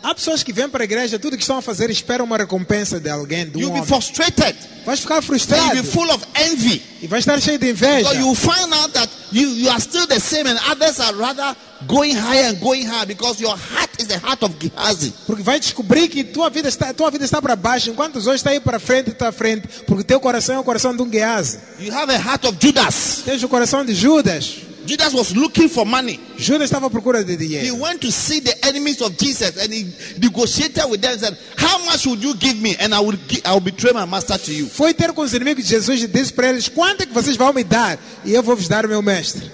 [0.04, 3.00] Há pessoas que vêm para a igreja, tudo que estão a fazer esperam uma recompensa
[3.00, 4.56] de alguém, de um You'll be frustrated.
[4.86, 6.82] Vais ficar frustrado you'll be full of envy.
[7.02, 8.10] e vais estar cheio de inveja.
[8.10, 11.56] So you find out that you, you are still the same and others are rather
[11.86, 15.14] going higher and going higher because your heart is the heart of Gehazi.
[15.26, 18.40] Porque vai descobrir que tua vida está, tua vida está para baixo, enquanto os outros
[18.40, 19.68] estão aí para frente, está à frente.
[19.86, 21.60] Porque teu coração é o coração de um Geazi.
[21.80, 23.24] You have a heart of Judas.
[23.26, 24.67] Tens o coração de Judas.
[24.88, 26.18] Judas was looking for money.
[26.38, 27.76] Judas estava à procura de He dinheiro.
[27.76, 31.78] went to see the enemies of Jesus and he negotiated with them and said, How
[31.86, 32.76] much would you give me?
[32.80, 34.68] And I will, I will betray my master to you.
[34.68, 37.36] Foi ter com os inimigos de Jesus e disse para eles: Quanto é que vocês
[37.36, 38.00] vão me dar?
[38.24, 39.52] E eu vou vos dar o meu mestre.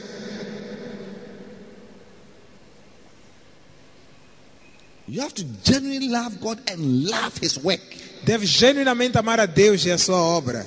[5.08, 7.82] You have to genuinely love God and love His work.
[8.24, 10.66] Deve genuinamente amar a Deus e a sua obra.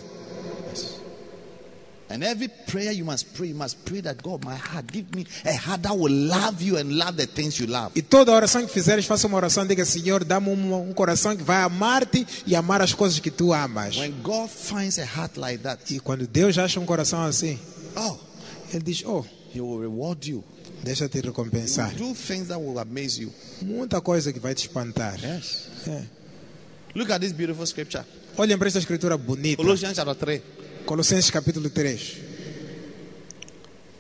[2.09, 5.27] And every prayer you must pray, you must pray that God, my heart, give me
[5.45, 7.91] a heart that will love you and love the things you love.
[7.97, 11.43] E toda oração que fizeres, faça uma oração, diga: Senhor, dá-me um, um coração que
[11.43, 13.97] vai amar-te e amar as coisas que tu amas.
[13.97, 17.59] When God finds a heart like that, E quando Deus acha um coração assim,
[17.97, 18.17] oh,
[18.73, 20.45] Ele diz: Oh, He will reward you.
[20.85, 21.93] deixa te recompensar.
[21.97, 23.33] Do things that will amaze you.
[23.63, 25.19] Muita coisa que vai te espantar.
[25.21, 25.67] Yes.
[25.89, 26.03] É.
[26.95, 28.05] Look at this beautiful scripture.
[28.37, 29.57] Olhem para esta escritura bonita.
[29.57, 30.43] Colossians chapter 3,
[30.87, 32.23] Colossenses capítulo 3,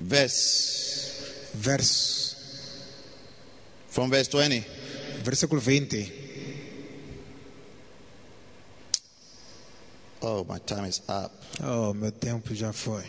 [0.01, 2.37] verse verso,
[3.91, 4.65] from verse 20.
[5.27, 6.13] versículo 20.
[10.21, 11.33] Oh, my time is up.
[11.63, 13.05] Oh, meu tempo já foi.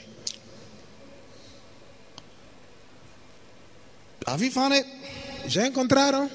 [4.26, 4.86] Have you found it?
[5.48, 6.30] Já encontraram?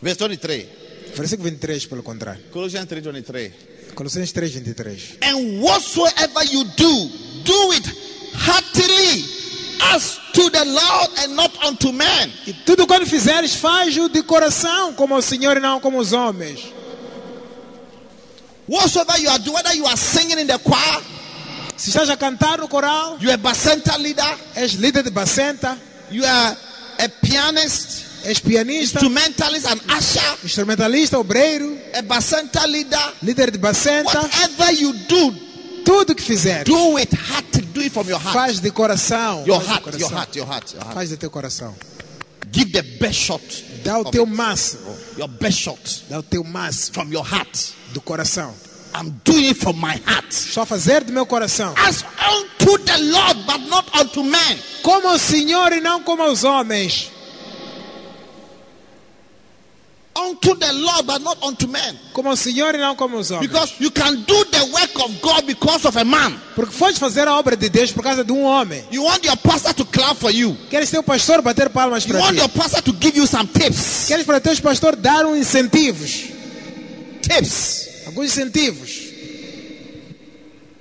[0.00, 0.68] Verse 23.
[1.16, 2.44] Versículo 23, pelo contrário.
[2.50, 3.75] Colossians 3 23.
[3.96, 5.18] Colossenses 3, 23.
[5.22, 7.10] And whatsoever you do,
[7.44, 7.86] do it
[8.34, 9.24] heartily
[9.94, 12.30] as to the Lord and not unto men.
[12.46, 16.60] E tudo quando fizeres, faz-o de coração, como ao Senhor e não como os homens.
[18.68, 21.02] Whatsoever you are doing, whether you are singing in the choir,
[21.76, 25.76] Se estás a cantar no coral, you are a bacenta leader, és líder de bacenta,
[26.10, 26.56] you are
[26.98, 33.14] a pianist, és pianista, instrumentalist, and usher, instrumentalista, obreiro, a bacenta leader.
[33.22, 35.32] líder de bacenta, Whatever you do,
[35.84, 37.66] tudo que fizeres, do it heartily.
[37.72, 38.32] Do it from your heart.
[38.34, 39.44] faz de coração.
[39.46, 40.00] Your heart, coração.
[40.00, 40.94] your heart, your heart, your heart.
[40.94, 41.74] Faz de teu coração.
[42.52, 43.42] Give the best shot.
[43.84, 44.32] Dá o teu it.
[44.32, 47.72] máximo, Your best shot dá o teu máximo from your heart.
[47.92, 48.52] do coração.
[48.94, 50.32] I'm doing it from my heart.
[50.32, 51.74] Só fazer do meu coração.
[51.76, 54.58] As unto the Lord, but not unto men.
[54.82, 57.10] Como ao Senhor e não como aos homens.
[60.18, 61.94] Unto the Lord, but not unto men.
[62.14, 63.46] Como ao Senhor e não como aos homens.
[63.50, 66.40] Because you can do the work of God because of a man.
[66.54, 68.82] Porque foste fazer a obra de Deus por causa de um homem.
[68.90, 70.56] You want your pastor to clap for you.
[70.70, 72.40] Queres teu pastor bater palmas You para want ti.
[72.40, 74.06] your pastor to give you some tips.
[74.08, 76.30] Queres para teus pastor dar um incentivos.
[77.20, 78.06] Tips.
[78.06, 79.05] Alguns incentivos.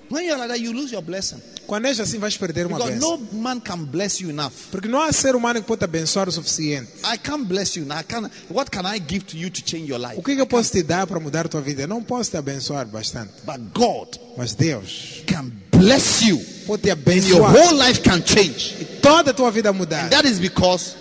[0.10, 1.38] When you're like that, you lose your blessing.
[1.66, 3.18] Quando és assim, vais perder uma Because bênção.
[3.18, 4.52] no man can bless you enough.
[4.70, 6.92] Porque não há ser humano que pode abençoar o suficiente.
[7.04, 7.86] I can't bless you.
[7.86, 10.20] I can't, what can I give to you to change your life?
[10.20, 11.82] O que, é que eu posso te dar para mudar a tua vida?
[11.84, 13.32] Eu não posso te abençoar bastante.
[13.46, 16.40] But God Mas Deus can bless you.
[16.68, 16.98] pode te And
[17.28, 17.56] your abençoar.
[17.56, 18.76] whole life can change.
[18.80, 20.08] E toda a tua vida mudar.
[20.12, 20.96] That is because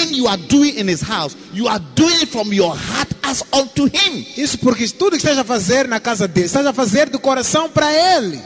[0.00, 3.42] everything you are doing in his house, you are doing it from your heart as
[3.52, 4.24] unto him.
[4.36, 7.68] Isso porque tudo que estás a fazer na casa dele, estás a fazer do coração
[7.70, 8.40] para ele.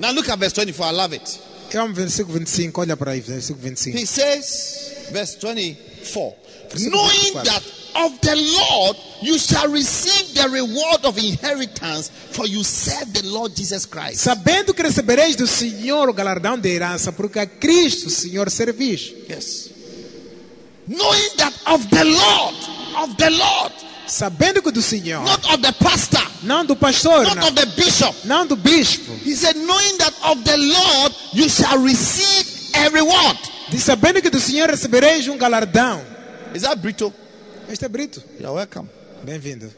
[0.00, 0.92] Now look at verse 24.
[0.92, 1.40] I love it.
[1.72, 3.98] É um versículo 25, olha para aí, versículo 25.
[3.98, 6.34] He says, verse 24,
[6.70, 7.44] Versículo knowing 24.
[7.44, 7.62] that
[7.96, 13.54] of the Lord you shall receive the reward of inheritance, for you serve the Lord
[13.54, 14.20] Jesus Christ.
[14.20, 19.12] Sabendo que recebereis do Senhor o galardão da herança, porque a Cristo, Senhor, servis.
[19.28, 19.75] Yes.
[20.88, 22.54] Knowing that of the Lord,
[22.96, 23.72] of the Lord,
[24.06, 27.66] Sabendo que do Senhor, not of the pastor, não do pastor, not não, of the
[27.74, 28.14] bishop.
[28.24, 29.12] não do bispo.
[29.24, 33.36] He said, knowing that of the Lord you shall receive a reward.
[33.68, 36.00] Diz, sabendo que do Senhor recebereis um galardão.
[36.54, 37.12] Is that Brito?
[37.68, 38.22] Este é Brito.
[38.38, 38.88] You're welcome.
[39.24, 39.68] Bem-vindo.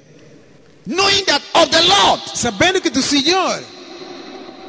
[0.86, 3.62] Knowing that of the Lord Sabendo que do Senhor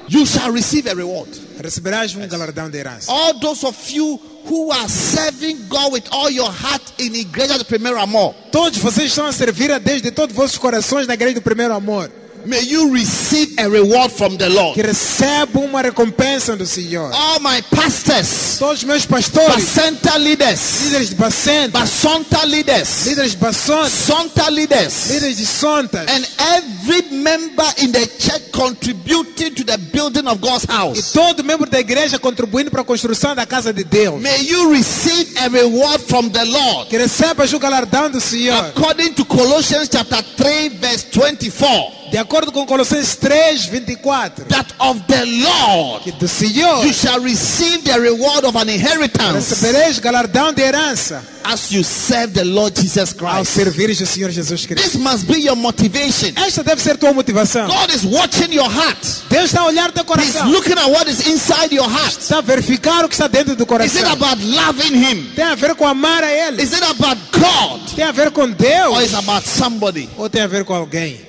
[0.07, 1.29] you shall receive a reward.
[1.63, 3.11] Receberás um galardão de herança.
[3.11, 7.65] All those of you who are serving God with all your heart in Igreja do
[7.65, 11.13] Primeiro Amor, Todos vocês estão a servir a Deus de todos os vossos corações na
[11.13, 12.09] igreja do primeiro amor.
[12.45, 14.75] May you receive a reward from the Lord.
[14.75, 17.11] Que recebam uma recompensa do Senhor.
[17.13, 23.37] All my pastors, Todos meus pastores, Bacenta leaders, líderes de Bacenta, Basonta leaders, líderes de
[23.37, 26.07] Baçonta, Sonta leaders, líderes de Sontas.
[26.09, 26.25] and
[26.57, 31.11] every member in the church contributing to the building of God's E house.
[31.11, 34.21] todo membro da igreja contribuindo para a construção da casa de Deus.
[34.21, 36.89] May you receive a reward from the Lord.
[36.89, 38.57] Que recebas o galardão do Senhor.
[38.75, 44.45] According to Colossians chapter 3 verse 24, De acordo com Colossenses 3, 24.
[44.45, 49.49] that of the Lord Que do Senhor you shall receive the reward of an inheritance
[49.53, 53.53] recebereis galardão de herança as you serve the Lord Jesus ao Christ.
[53.53, 54.83] servires o Senhor Jesus Cristo.
[54.87, 56.31] This must be your motivation.
[56.35, 57.65] Esta deve ser tua motivação.
[57.67, 58.99] God is watching your heart.
[59.29, 60.51] Deus está a olhar teu He's coração.
[60.51, 62.19] looking at what is inside your heart.
[62.19, 64.11] Está a verificar o que está dentro do Is it coração.
[64.11, 65.31] about loving Him?
[65.35, 66.61] Tem a ver com amar a Ele.
[66.61, 67.95] Is it about God?
[67.95, 68.97] Tem a ver com Or Deus.
[69.05, 70.07] is it about somebody?
[70.17, 71.28] Ou tem a ver com alguém.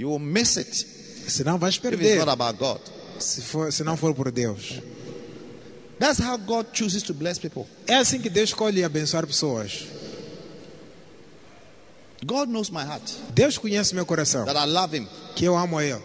[0.00, 0.72] You will miss it
[1.28, 2.16] Senão vais if it's perder.
[2.24, 2.80] not about God.
[3.18, 4.80] Se, for, se não for por Deus.
[5.98, 7.66] That's how God chooses to bless people.
[7.86, 9.84] É assim que Deus escolhe abençoar pessoas.
[12.24, 13.02] God knows my heart,
[13.34, 14.46] Deus conhece meu coração.
[14.46, 15.06] that I love Him.
[15.36, 16.00] Que eu amo a Ele.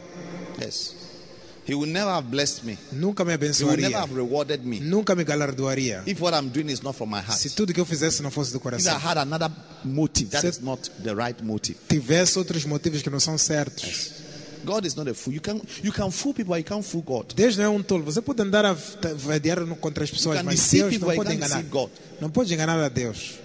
[0.61, 0.93] Yes.
[1.67, 2.77] He will never have blessed me.
[2.91, 3.89] Nunca me He will abençoaria.
[3.89, 6.03] never have rewarded me Nunca me galardoaria.
[6.05, 7.39] if what I'm doing is not from my heart.
[7.39, 8.97] Se tudo que eu fizesse não fosse do If I coração.
[8.99, 9.49] had another
[9.83, 11.77] motive, that Se- is not the right motive.
[11.89, 14.11] Tivesse outros motivos que não são certos.
[14.63, 15.33] God is not a fool.
[15.35, 17.33] You can you can fool people, but you can't fool God.
[17.35, 18.03] Deus não é um tolo.
[18.03, 21.63] Você pode andar a vadear no- contra as pessoas, mas Deus não pode enganar.
[22.19, 23.39] Não pode enganar a Deus.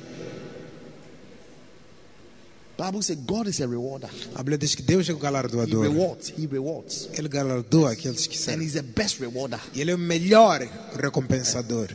[2.83, 4.09] Bible says God is a rewarder.
[4.35, 5.83] A Bíblia diz que Deus é o He galardoador.
[5.83, 6.33] rewards.
[6.39, 7.09] He rewards.
[7.12, 8.66] Ele galardoa aqueles que And servem.
[8.66, 9.61] He's the best rewarder.
[9.74, 10.66] E Ele é o melhor
[10.97, 11.89] recompensador.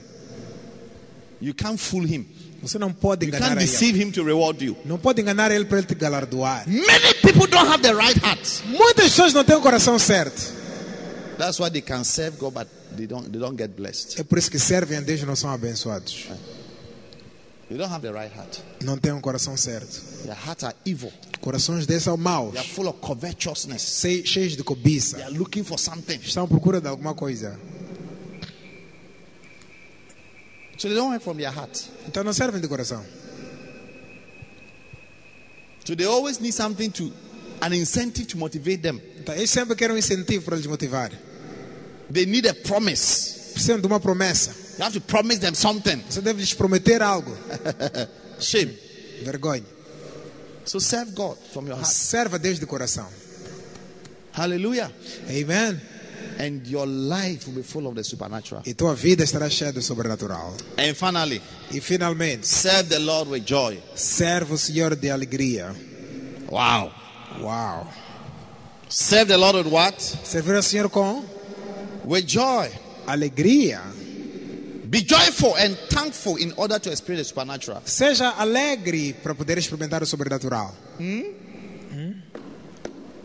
[1.41, 2.25] You can't fool Him.
[2.61, 3.71] Você não pode You enganar can't a Ele.
[3.71, 4.77] deceive Him to reward you.
[4.85, 6.67] Não pode enganar Ele para Ele te galardoar.
[6.67, 8.63] Many people don't have the right heart.
[8.67, 10.53] Muitas pessoas não têm o coração certo.
[11.37, 14.19] That's why they can serve God, but they don't they don't get blessed.
[14.19, 16.27] É por isso que servem a Deus e não são abençoados.
[17.67, 18.59] They don't have the right heart.
[18.83, 19.99] Não têm um coração certo.
[20.23, 21.11] Their hearts are evil.
[21.41, 24.01] Corações desses são maus, They are full of covetousness.
[24.25, 25.17] cheios de cobiça.
[25.17, 26.19] They are looking for something.
[26.23, 27.59] Estão à procura de alguma coisa.
[30.77, 31.85] So they don't work from their heart.
[32.07, 33.03] Então não servem de coração.
[35.85, 37.11] So they always need something to
[37.61, 39.01] an incentive to motivate them.
[39.19, 41.11] Então, eles sempre querem um incentivo para eles motivar.
[42.11, 43.53] They need a promise.
[43.53, 44.64] Precisam de uma promessa.
[44.77, 46.01] You have to promise them something.
[46.09, 47.35] Você deve lhes prometer algo.
[48.39, 48.73] Shame.
[49.23, 49.63] Vergonha.
[50.65, 51.87] So serve God from your heart.
[51.87, 53.07] Serva a Deus de coração.
[54.33, 54.91] Hallelujah.
[55.29, 55.79] Amen.
[56.37, 58.63] And your life will be full of the supernatural.
[58.65, 60.53] E tua vida estará cheia do sobrenatural.
[60.77, 63.77] And finally, E finalmente, serve the Lord with joy.
[63.95, 65.73] serve o Senhor de alegria.
[66.49, 66.91] Wow.
[67.41, 67.87] Uau.
[68.89, 70.01] Serve the Lord with what?
[70.01, 71.23] Servir ao Senhor com
[72.03, 72.69] With joy.
[73.07, 73.81] alegria.
[74.87, 77.81] Be joyful and thankful in order to experience the supernatural.
[77.85, 80.73] Seja alegre para poder experimentar o sobrenatural.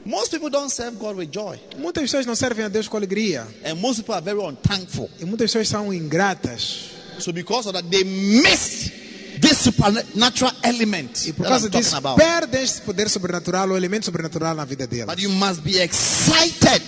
[0.05, 1.59] Most people don't serve God with joy.
[1.77, 3.47] Muitas pessoas não servem a Deus com alegria.
[3.65, 5.11] And most people are very unthankful.
[5.21, 6.91] E muitas pessoas são ingratas.
[7.19, 8.93] So because of that, they missed
[9.41, 14.65] this supernatural element E por causa disso, perdem esse poder sobrenatural, o elemento sobrenatural na
[14.65, 15.15] vida delas.
[15.15, 16.83] But you must be excited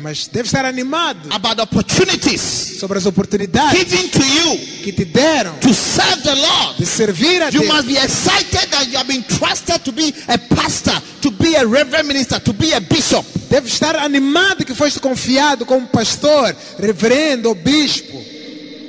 [0.00, 2.40] Mas deve estar animado about opportunities
[2.78, 6.76] sobre as oportunidades given to you que te deram to serve the Lord.
[6.78, 7.66] de servir a You Deus.
[7.68, 11.66] must be excited that you have been trusted to be a pastor, to be a
[11.66, 13.24] reverend minister, to be a bishop.
[13.50, 18.16] Deve estar animado que foste confiado como pastor, reverendo ou bispo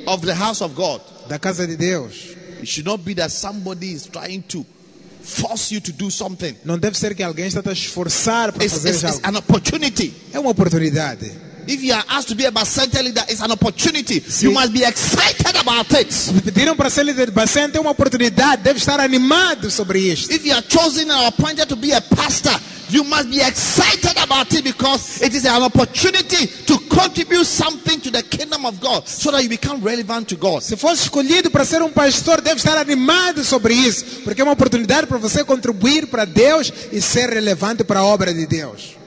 [0.06, 1.00] of the house of God.
[1.28, 2.36] da casa de Deus.
[2.62, 4.64] It should not be that somebody is trying to
[5.30, 6.54] force you to do something.
[6.64, 9.36] Não deve ser que alguém está a esforçar para It's, fazer it's- it's algo.
[9.36, 10.12] an opportunity.
[10.32, 11.30] É uma oportunidade.
[11.68, 14.20] If you are asked to be a Basanta leader, it's an opportunity.
[14.28, 16.12] See- You must be excited about it.
[16.12, 18.62] Se pediram para ser líder de Bacente, é uma oportunidade.
[18.62, 20.32] Deve estar animado sobre isto.
[20.32, 22.58] If you are chosen or appointed to be a pastor,
[22.92, 28.10] you must be excited about it because it is an opportunity to contribute something to
[28.10, 30.62] the kingdom of God so that you become relevant to God.
[30.62, 34.52] Se fosse escolhido para ser um pastor, deve estar animado sobre isso, porque é uma
[34.52, 38.99] oportunidade para você contribuir para Deus e ser relevante para a obra de Deus.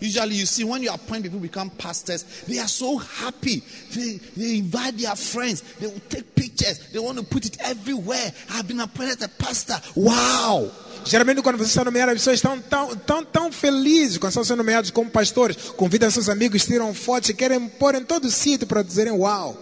[0.00, 3.62] Usually, you see, when you appoint people become pastors, they are so happy.
[3.94, 5.62] They, they invite their friends.
[5.78, 6.78] They will take pictures.
[6.90, 8.32] They want to put it everywhere.
[8.50, 9.76] I've been appointed a pastor.
[9.94, 10.70] Wow.
[11.04, 14.58] Geralmente, quando você está nomeado, as pessoas estão tão, tão, tão felizes quando estão sendo
[14.58, 15.56] nomeados como pastores.
[15.76, 19.56] Convidam seus amigos, tiram fotos e querem pôr em todo sítio para dizerem uau.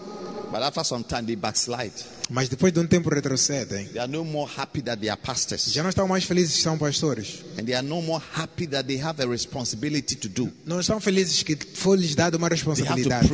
[0.50, 2.17] But after some time, they backslide.
[2.30, 3.86] Mas depois de um tempo retrocedem.
[3.86, 5.72] They are no more happy that they are pastors.
[5.72, 7.42] Já não estão mais felizes que são pastores.
[7.58, 10.52] And they are no more happy that they have a responsibility to do.
[10.66, 13.28] Não estão felizes que foi lhes dado uma They have to responsabilidade.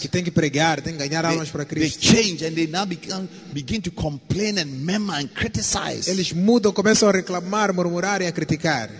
[0.00, 2.02] Que tem que pregar, tem que ganhar They, almas para Cristo.
[2.02, 6.10] change and they now become, begin to complain and murmur and criticize.
[6.10, 8.90] Eles mudam, começam a reclamar, murmurar e a criticar.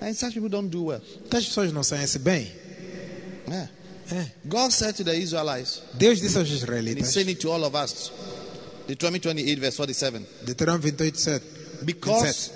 [0.00, 1.02] And such people don't do well.
[1.32, 2.52] As pessoas não saem-se bem.
[3.48, 3.70] Yeah.
[4.12, 4.26] É.
[4.44, 7.74] God said to the Israelites, Deus disse aos He's israelitas, saying it to all of
[7.74, 8.10] us.
[8.86, 10.24] Deuteronomy 28, verse 47.
[10.44, 11.44] Deuteronômio 28, 7.
[11.84, 12.52] Because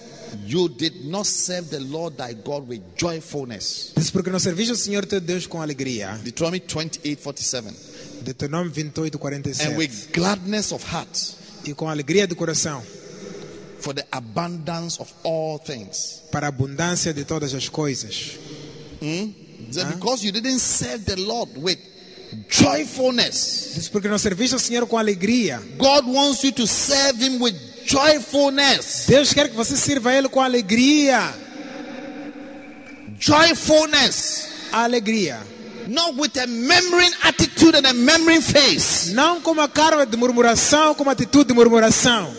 [0.47, 3.93] you did not serve the Lord thy God with joyfulness.
[4.13, 6.19] Porque não serviste ao Senhor teu Deus com alegria.
[6.23, 7.75] Deuteronomy 28, 47.
[8.23, 9.77] Deuteronômio 28, And 47.
[9.77, 11.35] with gladness of heart
[11.65, 12.81] E com alegria de coração,
[13.81, 16.23] for the abundance of all things.
[16.31, 18.39] para a abundância de todas as coisas.
[19.03, 19.35] He
[19.71, 21.79] said, Because you didn't serve the Lord with
[22.49, 23.73] joyfulness.
[23.75, 25.63] Disse porque não serviste ao Senhor com alegria.
[25.77, 27.55] God wants you to serve Him with
[27.85, 29.07] joyfulness.
[29.07, 31.35] Deus quer que você sirva a Ele com alegria.
[33.19, 34.49] Joyfulness.
[34.73, 35.39] Alegria.
[35.87, 39.13] Not with a murmuring attitude and a murmuring face.
[39.13, 42.33] Não com uma cara de murmuração, com uma atitude de murmuração.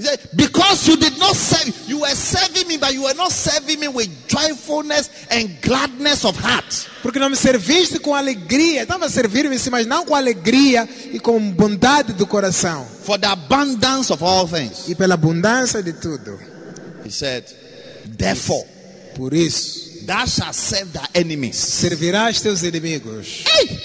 [0.00, 3.32] He said, Because you did not serve, you were serving me, but you were not
[3.32, 6.88] serving me with joyfulness and gladness of heart.
[7.02, 8.82] Porque não me serviste com alegria.
[8.82, 12.86] Estava a servir-me, mas não com alegria e com bondade do coração.
[13.04, 14.88] For the abundance of all things.
[14.88, 16.38] E pela abundância de tudo.
[17.04, 17.44] He said,
[18.16, 18.64] Therefore,
[19.14, 21.56] Por isso, thou shalt serve thy enemies.
[21.56, 23.44] servirás teus inimigos.
[23.46, 23.80] Hey!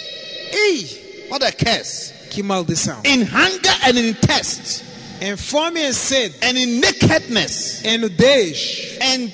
[0.52, 1.28] Hey!
[1.30, 2.14] What a curse.
[2.30, 3.02] Que maldição.
[3.04, 4.84] In hunger and in thirst,
[5.22, 9.32] Em fome e sede, and in nakedness, em nudez and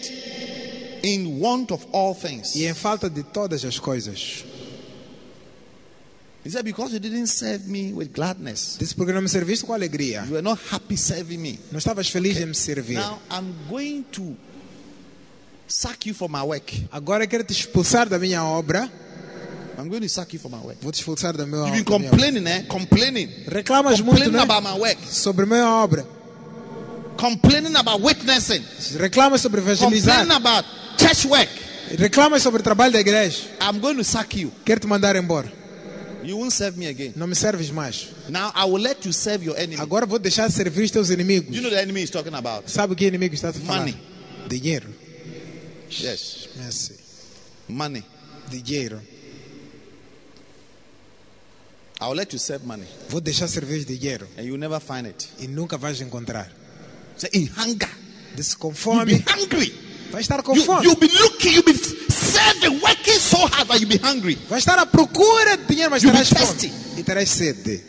[1.03, 2.55] in want of all things.
[2.55, 4.45] e em falta de todas as coisas.
[6.43, 9.73] He said, Because you didn't serve me with gladness, Disse porque não me serviste com
[9.73, 10.23] alegria.
[10.27, 11.59] you were not happy serving me.
[11.71, 12.95] Não estavas feliz em me servir.
[12.97, 14.35] Now I'm going to
[15.67, 16.73] sack you for my work.
[16.91, 18.91] Agora quero te expulsar da minha obra.
[19.77, 20.77] I'm going to sack you for my work.
[20.81, 22.63] Vou te expulsar da minha, You've been complaining, eh?
[22.67, 23.29] Complaining.
[23.47, 24.43] Reclamas muito Complaining né?
[24.43, 24.97] about my work.
[25.07, 26.05] sobre minha obra.
[27.17, 28.63] Complaining about witnessing.
[28.97, 30.25] Reclamas sobre evangelizar.
[30.25, 30.65] Complaining about
[30.97, 31.49] church work.
[31.97, 33.43] Reclamas sobre o trabalho da igreja.
[33.61, 34.51] I'm going to sack you.
[34.65, 35.51] Quero te mandar embora.
[36.23, 37.13] You won't serve me again.
[37.15, 38.07] Não me serves mais.
[38.29, 39.81] Now I will let you serve your enemy.
[39.81, 41.55] Agora vou deixar de servir os teus inimigos.
[41.55, 42.69] You know the enemy is talking about.
[42.69, 43.79] Sabe o que inimigo está a falar?
[43.79, 43.97] Money.
[44.47, 44.87] Dinheiro.
[45.89, 46.49] Yes.
[46.57, 46.93] Merci.
[47.67, 48.03] Money.
[48.49, 49.01] Dinheiro.
[52.01, 52.87] I will let you serve money.
[53.09, 54.27] Vou deixar de servir dinheiro.
[54.35, 55.29] And you never find it.
[55.39, 56.51] E nunca vais encontrar.
[57.15, 57.89] Say in hunger.
[58.35, 59.71] Disse You'll be hungry.
[60.11, 60.83] Vai estar com You, fome.
[60.83, 64.35] you'll be looking, you'll be serving, working so hard that you'll be hungry.
[64.49, 66.73] Vai estar à procura de dinheiro, mas You'll be terás fome.
[66.97, 67.83] E terás sede.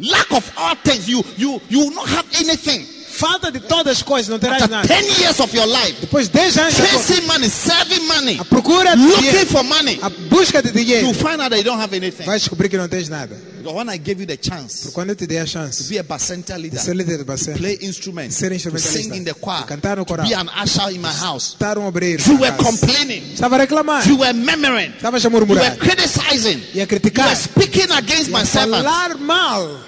[0.00, 1.08] Lack of all things.
[1.08, 2.84] You you you will not have anything.
[3.18, 4.86] Falta de todas as coisas, não terás After nada.
[4.86, 8.94] 10 years of your life, Depois de 10 anos, chasing money, serving money, a procura
[8.94, 11.80] de looking dinheiro, for money, a busca de you dinheiro, find out that you don't
[11.80, 12.24] have anything.
[12.24, 13.36] vais descobrir que não tens nada.
[13.64, 16.02] When I gave you the chance Quando eu te dei a to chance be a
[16.02, 19.02] bacenta de leader, ser líder de bacena, play instruments, Ser to instrumentalista.
[19.02, 20.26] sing in the choir, Cantar no to coral.
[20.26, 24.06] be an usher in my house, estar um obreiro, you were complaining, estava a reclamar,
[24.06, 27.90] you were murmuring, estavas a you were murmurar criticizing, e a you criticar, were speaking
[27.90, 28.84] against my a servant.
[28.84, 29.80] falar mal.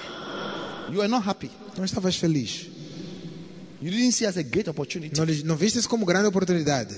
[0.91, 1.49] You were not happy.
[1.79, 2.67] Não estavas feliz.
[3.81, 5.19] You didn't see as a great opportunity.
[5.19, 6.95] Não, não viste isso como grande oportunidade.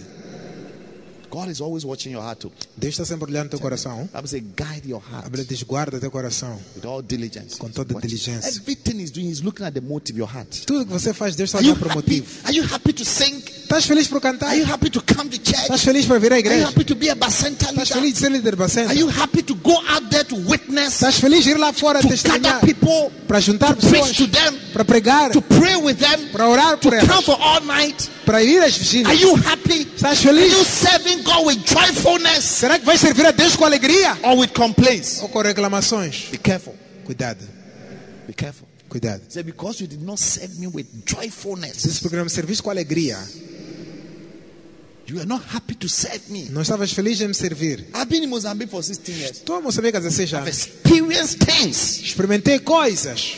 [1.30, 2.53] God is always watching your heart too.
[2.76, 4.07] Deus está sempre olhando teu coração.
[4.12, 4.20] A
[5.11, 6.61] heart Bíblia diz, guarda teu coração.
[6.76, 7.57] with all diligence.
[7.57, 8.49] Com toda diligência.
[8.49, 10.66] Everything he's doing, he's looking at the motive, your heart.
[10.66, 12.20] Tudo que você faz, Deus está olhando para o happy?
[12.20, 12.41] motivo.
[12.45, 13.43] Are you happy to sing?
[13.73, 14.51] Estás feliz por cantar?
[14.51, 15.62] Are you happy to come to church?
[15.62, 16.68] Estás feliz para vir à Are you igreja?
[16.68, 17.95] happy to be a bacenta Estás leader?
[17.95, 18.91] feliz de ser líder bacenta?
[18.91, 22.01] Are you happy to go out there to witness, Estás feliz de ir lá fora
[22.03, 22.61] to testemunhar?
[22.61, 24.16] people, Para juntar to preach pessoas?
[24.18, 25.31] to them, Para pregar?
[25.33, 27.25] to pray with them, Para orar to por come elas?
[27.25, 28.11] for all night?
[28.27, 29.20] Para ir às Are vigílias?
[29.23, 29.89] you happy?
[29.97, 30.53] Estás Are feliz?
[30.53, 34.18] you serving God with joyfulness Será que vais servir a Deus com alegria?
[34.23, 35.23] or with complaints?
[35.23, 36.29] Ou com reclamações?
[36.31, 36.75] Be careful.
[37.07, 37.41] Cuidado,
[38.27, 38.68] Be careful.
[38.91, 39.23] cuidado.
[39.47, 43.18] Because you did not serve me with joyfulness, esse programa serviste com alegria, you are
[43.18, 43.49] not happy to serve
[44.99, 45.02] me.
[46.51, 47.81] Não estavas feliz em me servir.
[47.95, 49.37] I've been in Mozambique for 16 years.
[49.39, 50.49] Estou a Moçambique há 16 I've anos.
[50.67, 53.37] experienced things, Experimentei coisas,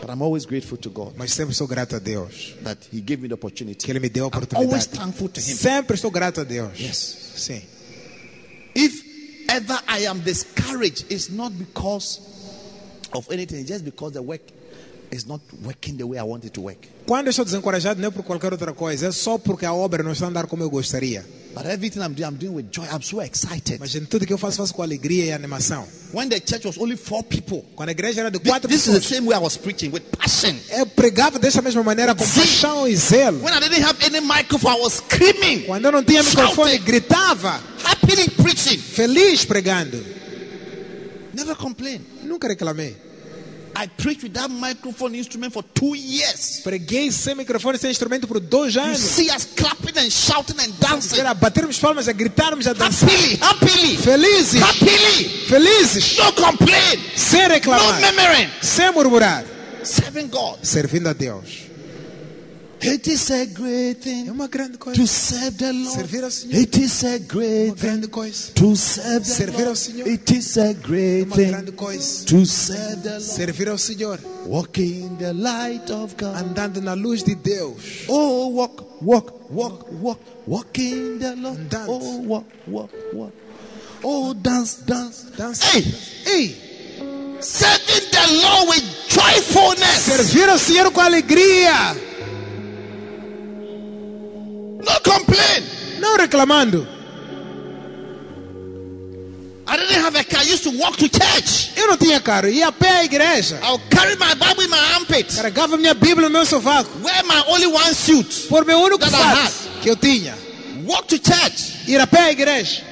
[0.00, 2.54] but I'm always grateful to God mas sempre sou grato a Deus.
[2.64, 3.84] that He gave me the opportunity.
[3.84, 4.88] Que Ele me deu a I'm always oportunidade.
[4.98, 5.56] thankful to Him.
[5.56, 6.78] Sempre estou grato a Deus.
[6.78, 7.16] Yes.
[7.36, 7.62] Sim.
[8.74, 9.02] If
[9.48, 12.20] ever I am discouraged, it's not because
[13.12, 14.40] of anything, it's just because the work
[17.06, 20.02] Quando eu estou desencorajado, não é por qualquer outra coisa, é só porque a obra
[20.02, 21.24] não está a andar como eu gostaria.
[21.54, 22.86] But everything I'm doing, I'm doing with joy.
[22.86, 23.76] I'm so excited.
[23.78, 25.86] Mas em tudo que eu faço, faço com alegria e animação.
[26.14, 28.86] When the church was only four people, Quando a igreja era de quatro this is
[28.86, 30.54] the pessoas, same way I was preaching with passion.
[30.70, 33.42] eu pregava dessa mesma maneira, com paixão e zelo.
[33.44, 37.60] When I didn't have any microphone, I was screaming, Quando eu não tinha microfone, gritava,
[37.84, 38.78] happily preaching.
[38.78, 40.02] feliz pregando.
[41.34, 42.00] Never complain.
[42.24, 42.96] Nunca reclamei.
[43.74, 46.60] I preached with that microphone instrument for two years.
[46.62, 48.98] Preguei sem microfone, sem instrumento por dois You anos.
[48.98, 51.18] see us clapping and shouting and dancing.
[51.20, 53.08] Era batermos palmas, a gritarmos, a dançar.
[53.08, 55.24] Happily, happily, Felizes, happily.
[55.48, 57.00] felizes, No complain.
[57.16, 58.50] sem No reclamar, murmuring.
[58.60, 59.44] sem murmurar,
[59.82, 60.58] Serving God.
[60.62, 61.71] servindo a Deus.
[62.84, 65.00] It is a great É thing uma grande coisa.
[65.00, 65.96] to serve the Lord.
[66.00, 66.54] Servir ao Senhor.
[66.60, 68.52] It is a great Uma grande coisa.
[68.54, 69.78] to serve the Servir ao Lord.
[69.78, 70.08] Senhor.
[70.08, 72.24] It is a É great uma thing grande coisa.
[72.26, 73.22] to serve the Lord.
[73.24, 74.18] Servir ao Senhor.
[74.46, 76.34] Walking in the light of God.
[76.36, 78.04] Andando na luz de Deus.
[78.08, 81.68] Oh, walk, walk, walk, walk, walking in the Lord.
[81.68, 81.86] Dance.
[81.88, 83.32] Oh, walk, walk, walk.
[84.04, 85.62] Oh, dance, dance, Dança.
[85.64, 85.84] Hey,
[86.26, 86.56] Ei,
[87.40, 90.02] serving the Lord with joyfulness.
[90.04, 91.96] servir ao Senhor com alegria.
[95.32, 96.00] Complain.
[96.00, 96.86] Não reclamando.
[99.66, 100.40] I didn't have a car.
[100.40, 101.72] I used to walk to church.
[101.76, 103.58] Eu não tinha carro, ia a pé à igreja.
[103.62, 105.28] I'll carry my Bible in my armpit.
[105.28, 106.90] Carregava minha Bíblia no meu sovaco.
[107.02, 108.48] Wear my only one suit.
[108.48, 110.36] Por meu único fato que eu tinha.
[110.84, 111.88] Walk to church.
[111.88, 112.82] Ir a pé à igreja.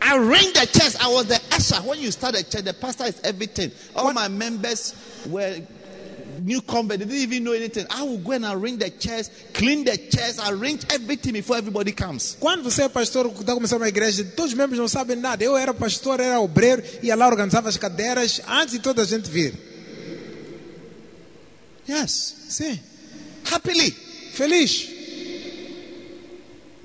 [0.00, 0.94] I ring the church.
[1.00, 1.82] I was the usher.
[1.82, 3.72] When you start a church, the pastor is everything.
[3.96, 4.94] All my members
[5.26, 5.60] were
[6.48, 6.98] new convert.
[7.00, 7.86] They didn't even know anything.
[7.90, 12.36] I will go and ring the church, clean the church, arrange everything before everybody comes.
[12.40, 15.44] Quando você é pastor, está começando uma igreja, todos os membros não sabem nada.
[15.44, 19.30] Eu era pastor, era obreiro, ia lá organizava as cadeiras antes de toda a gente
[19.30, 19.54] vir.
[21.88, 22.34] Yes.
[22.48, 22.80] Sim,
[23.50, 23.94] Happily.
[24.32, 24.88] feliz.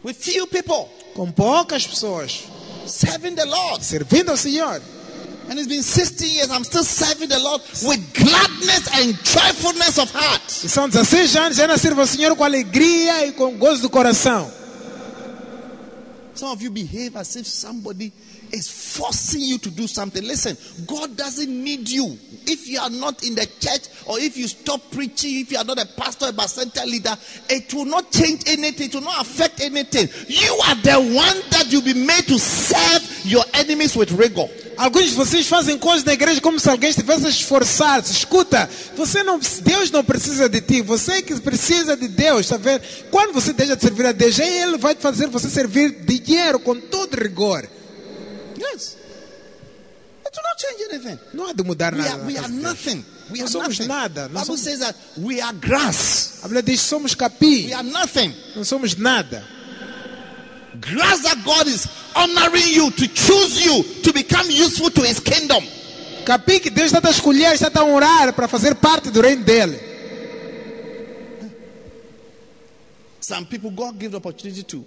[0.03, 0.89] With few people.
[1.13, 2.43] Com poucas pessoas.
[2.85, 3.85] Serving the Lord.
[3.85, 4.81] Servindo ao Senhor.
[5.53, 6.49] And it's been 60 years.
[6.49, 10.41] I'm still serving the Lord with gladness and joyfulness of heart.
[10.49, 14.51] São 16 anos, ainda sirvo ao Senhor com alegria e com gozo do coração.
[16.33, 18.11] Some of you behave as if somebody
[18.51, 20.23] is forcing you to do something.
[20.23, 22.17] Listen, God doesn't need you.
[22.47, 25.63] If you are not in the church or if you stop preaching, if you are
[25.63, 27.15] not a pastor, a center leader,
[27.47, 28.87] it will not change anything.
[28.87, 30.09] It will not affect anything.
[30.27, 34.47] You are the one that you'll be made to serve your enemies with rigor.
[34.77, 38.11] Alguns de vocês fazem coisas na igreja como se alguém estivesse a esforçar-se.
[38.11, 42.81] Escuta, você não, Deus não precisa de ti, você que precisa de Deus, está vendo?
[43.11, 46.79] Quando você deixa de servir a Deus, aí Ele vai fazer você servir dinheiro com
[46.79, 47.67] todo rigor.
[48.57, 48.97] Yes.
[50.25, 51.19] It will not change anything.
[51.33, 52.13] Não há de mudar We nada.
[52.13, 53.05] are, na we are nothing.
[53.29, 53.87] We Não are somos nothing.
[53.87, 54.21] nada.
[54.23, 56.39] Não Bible somos, says that we are grass.
[56.41, 58.35] a Bíblia diz somos capim, We are nothing.
[58.55, 59.45] não somos nada.
[60.79, 65.63] Grass that God is honoring you to choose you to become useful to his kingdom.
[66.25, 69.79] Capim que Deus está a escolher, está a honrar para fazer parte do reino dele.
[73.19, 74.85] Some people, God gave the opportunity to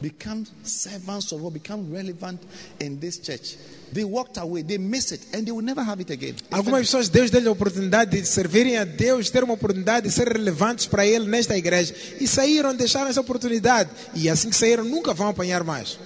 [0.00, 2.40] become servants of God, become relevant
[2.80, 3.56] in this church.
[3.92, 6.36] They walked away, they missed it, and they will never have it again.
[6.50, 10.28] Algumas pessoas, Deus deu a oportunidade de servirem a Deus, ter uma oportunidade de ser
[10.28, 11.94] relevantes para Ele nesta igreja.
[12.20, 13.90] E saíram, deixaram essa oportunidade.
[14.14, 15.98] E assim que saíram, nunca vão apanhar mais.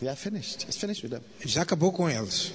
[0.00, 0.64] They are finished.
[0.64, 1.22] It's finished with them.
[1.44, 2.52] Já acabou com eles.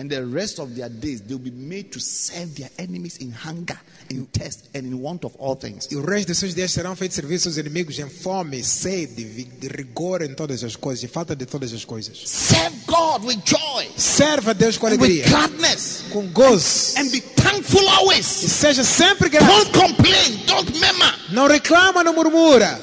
[0.00, 3.78] And the rest of their days, they'll be made to serve their enemies in hunger,
[4.08, 5.88] in thirst, and in want of all things.
[5.90, 9.22] E o resto dos seus dias serão feitos aos inimigos em fome, sede,
[9.68, 12.16] rigor em todas as coisas, e falta de todas as coisas.
[12.26, 16.96] Serve God with joy, Serva a Deus com and with gladness, com gozo.
[16.98, 18.24] and be thankful E always.
[18.24, 19.46] seja sempre grato.
[19.70, 21.14] Don't complain, don't murmur.
[21.30, 22.80] Não reclama, não murmura.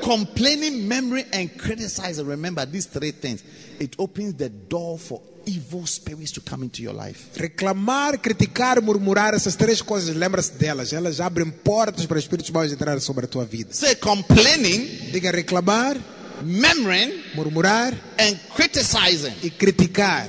[0.00, 2.24] Complaining, murmuring, and criticizing.
[2.24, 3.42] Remember these three things.
[3.80, 7.30] It opens the door for evil spirits to come into your life.
[7.36, 10.92] Reclamar, criticar, murmurar, essas três coisas, lembra-se delas.
[10.92, 13.72] Elas abrem portas para espíritos maus entrar sobre a tua vida.
[13.72, 15.96] Say complaining, Diga reclamar,
[16.42, 20.28] murmuring, murmurar and criticizing e criticar.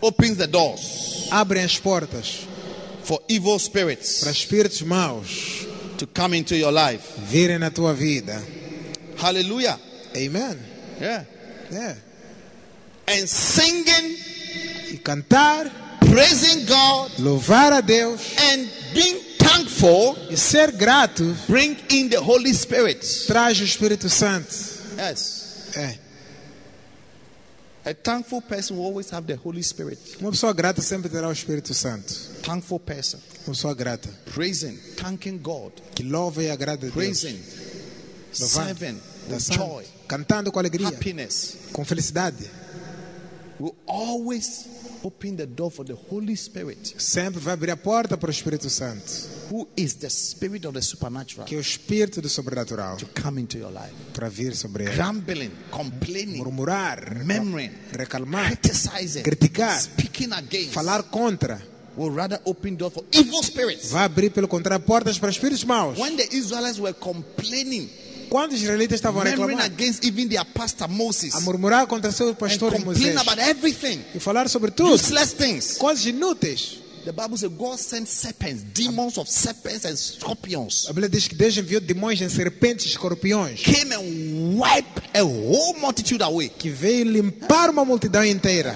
[0.00, 2.46] opens the doors Abrem as portas
[3.04, 5.64] for evil spirits para espíritos maus
[5.96, 7.04] to come into your life.
[7.28, 8.42] virem na tua vida.
[9.16, 9.78] Hallelujah.
[10.16, 10.58] Amen.
[11.00, 11.26] Yeah.
[11.72, 11.96] É.
[13.12, 14.16] And singing,
[14.92, 15.70] E cantar,
[16.00, 22.52] praising God, louvar a Deus and being thankful e ser grato bring in the Holy
[22.54, 23.04] Spirit.
[23.26, 24.54] traz o Espírito Santo.
[24.98, 25.72] Yes.
[25.76, 25.98] É.
[27.84, 29.98] A thankful person will always have the Holy Spirit.
[30.20, 32.14] Uma pessoa grata sempre terá o Espírito Santo.
[32.42, 33.18] Thankful person.
[33.46, 36.94] Uma pessoa grata Praising, thanking God, que louva e agrada a Deus.
[36.94, 37.42] praising,
[38.32, 41.56] serving with joy, cantando com alegria, happiness.
[41.72, 42.48] com felicidade.
[43.62, 44.66] Will always
[45.04, 48.68] open the door for the Holy Spirit, Sempre vai abrir a porta para o Espírito
[48.68, 49.04] Santo,
[49.52, 53.40] who is the spirit of the supernatural, que é o Espírito do sobrenatural, to come
[53.40, 53.94] into your life.
[54.12, 54.96] para vir sobre ele.
[54.96, 61.62] Grumbling, complaining, Murmurar, murmuring, reclamar, criticizing, criticar, speaking against, falar contra.
[61.96, 63.92] will rather open door for evil spirits.
[63.92, 65.96] Vai abrir, pelo contrário, portas para espíritos maus.
[65.96, 67.88] When the Israelites were complaining,
[68.32, 72.72] Quando os israelitas estavam reclamar, against even their pastor Moses, a murmurar contra seu pastor
[72.80, 75.76] Moisés about everything, e falar sobre tudo, useless things.
[75.76, 76.80] coisas inúteis.
[77.04, 81.34] The Bible says God sent serpents, demons of serpents and scorpions, A Bíblia diz que
[81.34, 86.48] Deus enviou demônios em serpentes e escorpiões came and wiped a whole multitude away.
[86.48, 88.74] que veio limpar uma multidão inteira.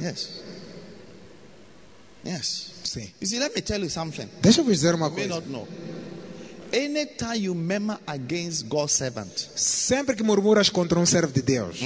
[0.00, 0.28] Yes.
[2.24, 2.66] Yes.
[2.84, 3.10] Sim.
[3.20, 4.28] You see, let me tell you something.
[4.40, 5.34] Deixa eu vos dizer uma You may coisa.
[5.40, 5.66] not know.
[6.72, 11.80] Anytime you murmur against God's servant, Sempre que murmuras contra um servo de Deus,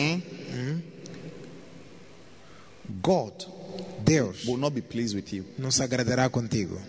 [3.01, 3.33] God
[4.05, 5.45] Deus will not be pleased with you.
[5.59, 6.81] não se agradará contigo.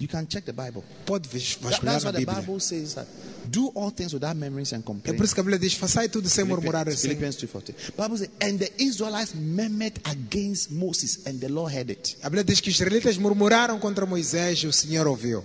[0.00, 0.82] You can check the Bible.
[1.04, 2.40] Pode vasculhar that's na what the Bíblia.
[2.40, 3.06] Bible says that
[3.50, 5.18] do all things without murmurings and É complaining.
[5.18, 7.44] por isso que a Bíblia diz: façai tudo sem murmurar Philippians, assim.
[7.44, 7.74] Philippians 2:14.
[8.02, 12.16] Bible says, and the Israelites murmured against Moses, and the Lord heard it.
[12.22, 15.44] A Bíblia diz que os israelitas murmuraram contra Moisés e o Senhor ouviu.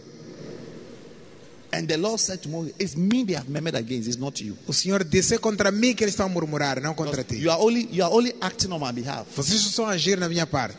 [1.74, 4.56] And the Lord said to Moses, It's me they have murmured against, it's not you.
[4.68, 7.36] O Senhor disse: é contra mim que eles estão a murmurar, não contra ti.
[7.36, 9.28] You are only you are only acting on my behalf.
[9.36, 10.78] Vocês só estão a agir na minha parte.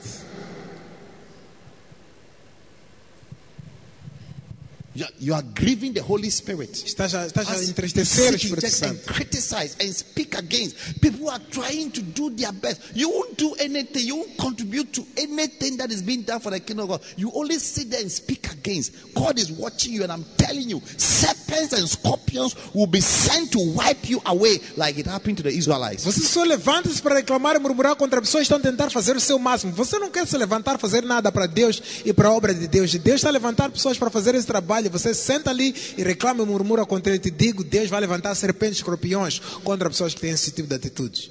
[5.18, 6.70] You are, grieving the Holy Spirit.
[6.70, 9.12] Estás a, estás a entristecer o Espírito church and Santo.
[9.12, 12.80] criticize and speak against people who are trying to do their best.
[12.94, 14.06] You won't do anything.
[14.06, 17.02] You won't contribute to anything that is being done for the kingdom of God.
[17.16, 19.14] You only sit there and speak against.
[19.14, 23.74] God is watching you, and I'm telling you, serpents and scorpions will be sent to
[23.74, 26.04] wipe you away, like it happened to the Israelites.
[26.04, 29.20] Você só levanta-se para reclamar e murmurar contra pessoas que estão a tentar fazer o
[29.20, 29.72] seu máximo.
[29.72, 32.92] Você não quer se levantar, fazer nada para Deus e para a obra de Deus.
[32.92, 34.85] Deus está a levantar pessoas para fazer esse trabalho.
[34.88, 37.20] Você senta ali e reclama e murmura contra ele.
[37.20, 40.74] Te digo, Deus vai levantar serpentes e escorpiões contra pessoas que têm esse tipo de
[40.74, 41.30] atitudes.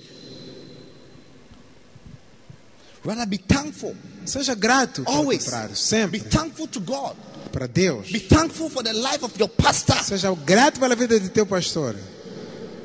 [3.05, 3.95] Rather be thankful.
[4.25, 5.43] Seja grato, Always.
[5.43, 7.15] contrário, Be sempre thankful to God.
[7.51, 8.11] para Deus.
[8.11, 9.95] Be thankful for the life of your pastor.
[10.03, 11.95] Seja grato pela vida de teu pastor.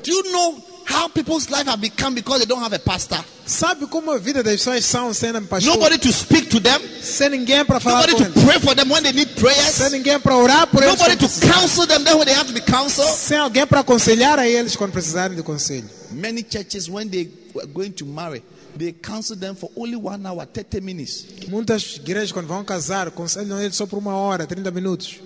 [0.04, 3.18] Do you know how people's life have become because they don't have a pastor?
[3.46, 5.74] Sabe como a vida das pessoas são sem pastor?
[5.74, 6.80] Nobody to speak to them.
[7.00, 8.44] Sem ninguém para falar Nobody to eles.
[8.44, 9.74] pray for them when they need prayers.
[9.74, 10.98] Sem ninguém para orar por eles.
[10.98, 13.08] Nobody to counsel them then when they have to be counseled.
[13.08, 15.88] Sem alguém para aconselhar a eles quando precisarem de conselho.
[16.10, 18.42] Many churches, when they were going to marry,
[18.76, 21.26] they counsel them for only one hour, 30 minutes.
[21.48, 25.20] Muitas igrejas, quando vão casar, aconselham eles só por uma hora, 30 minutos.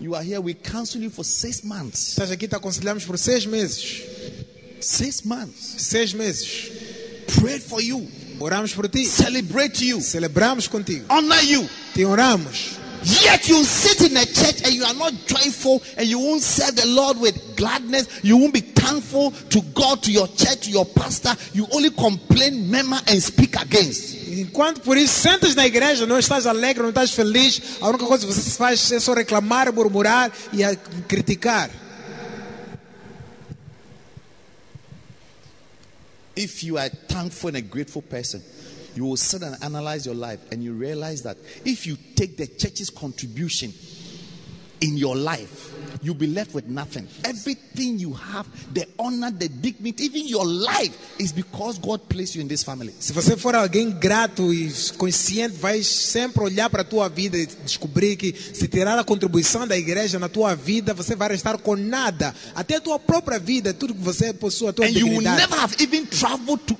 [0.00, 2.08] You are here, we counsel you for six months.
[2.10, 4.02] Estás aqui, te aconselhamos por seis meses.
[4.84, 5.82] Six months.
[5.82, 6.70] Seis meses.
[7.40, 8.06] Prayed for you,
[8.38, 9.04] Oramos por ti.
[9.04, 11.06] celebrate you, Celebramos contigo.
[11.08, 11.66] honor you.
[11.94, 12.78] Te oramos.
[13.02, 16.74] Yet you sit in a church and you are not joyful and you won't serve
[16.74, 18.08] the Lord with gladness.
[18.22, 21.34] You won't be thankful to God, to your church, to your pastor.
[21.52, 24.14] You only complain, murmur, and speak against.
[24.38, 28.26] Enquanto por isso sentas na igreja, não estás alegre, não estás feliz, a única coisa
[28.26, 30.62] que você faz é só reclamar, murmurar e
[31.06, 31.70] criticar.
[36.36, 38.42] If you are thankful and a grateful person,
[38.94, 42.46] you will sit and analyze your life and you realize that if you take the
[42.46, 43.72] church's contribution
[44.80, 45.73] in your life,
[46.04, 47.06] you'll be left with nothing.
[47.24, 52.42] Everything you have, the honor, the dignity, even your life, is because God placed you
[52.42, 52.92] in this family.
[53.00, 57.46] Se você for alguém grato e consciente, vai sempre olhar para a tua vida e
[57.46, 61.74] descobrir que se tirar a contribuição da igreja na tua vida, você vai restar com
[61.76, 62.34] nada.
[62.54, 65.40] Até a tua própria vida, tudo que você possui, a tua And you will dignidade.
[65.40, 66.76] never have even traveled to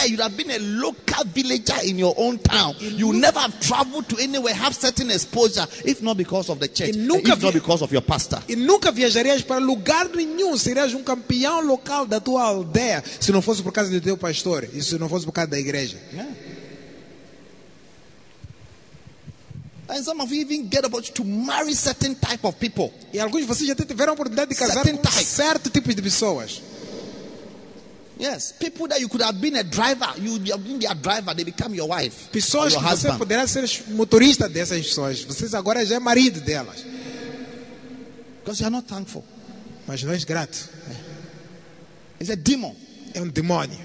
[0.00, 0.10] anywhere.
[0.10, 2.74] You'd have been a local villager in your own town.
[2.80, 6.94] You never have traveled to anywhere, have certain exposure, if not because of the church,
[6.96, 8.42] nunca if not because of your pastor.
[8.48, 13.42] E nunca viajarias para lugar nenhum, serias um campeão local da tua aldeia, se não
[13.42, 15.98] fosse por causa do teu pastor, e se não fosse por causa da igreja.
[16.12, 16.30] Yeah.
[19.88, 22.92] And some of you even get about to marry certain type of people.
[23.12, 25.24] E alguns de vocês já até tiveram a oportunidade de casar Certain com type.
[25.24, 26.62] certo tipo de pessoas.
[28.20, 31.42] Yes, people that you could have been a driver, you have been their driver, they
[31.42, 35.22] become your wife Pessoas your que você poderá ser motorista dessas pessoas.
[35.24, 36.84] Vocês agora já é marido delas.
[38.44, 39.24] Because you are not thankful.
[39.86, 40.68] Mas não és grato.
[42.20, 42.74] It's a demon.
[43.14, 43.78] É um demônio.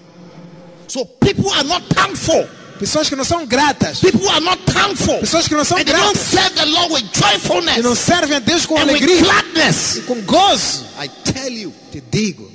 [0.90, 2.46] So people are not thankful.
[2.78, 4.02] Pessoas que não são gratas.
[4.02, 5.18] People are not thankful.
[5.20, 6.28] Pessoas que não são And they don't gratas.
[6.28, 9.22] serve the Lord with Que não joyfulness servem a Deus com and with alegria.
[9.24, 9.96] gladness.
[9.96, 10.84] E com gozo.
[11.02, 12.52] I tell you, Te digo.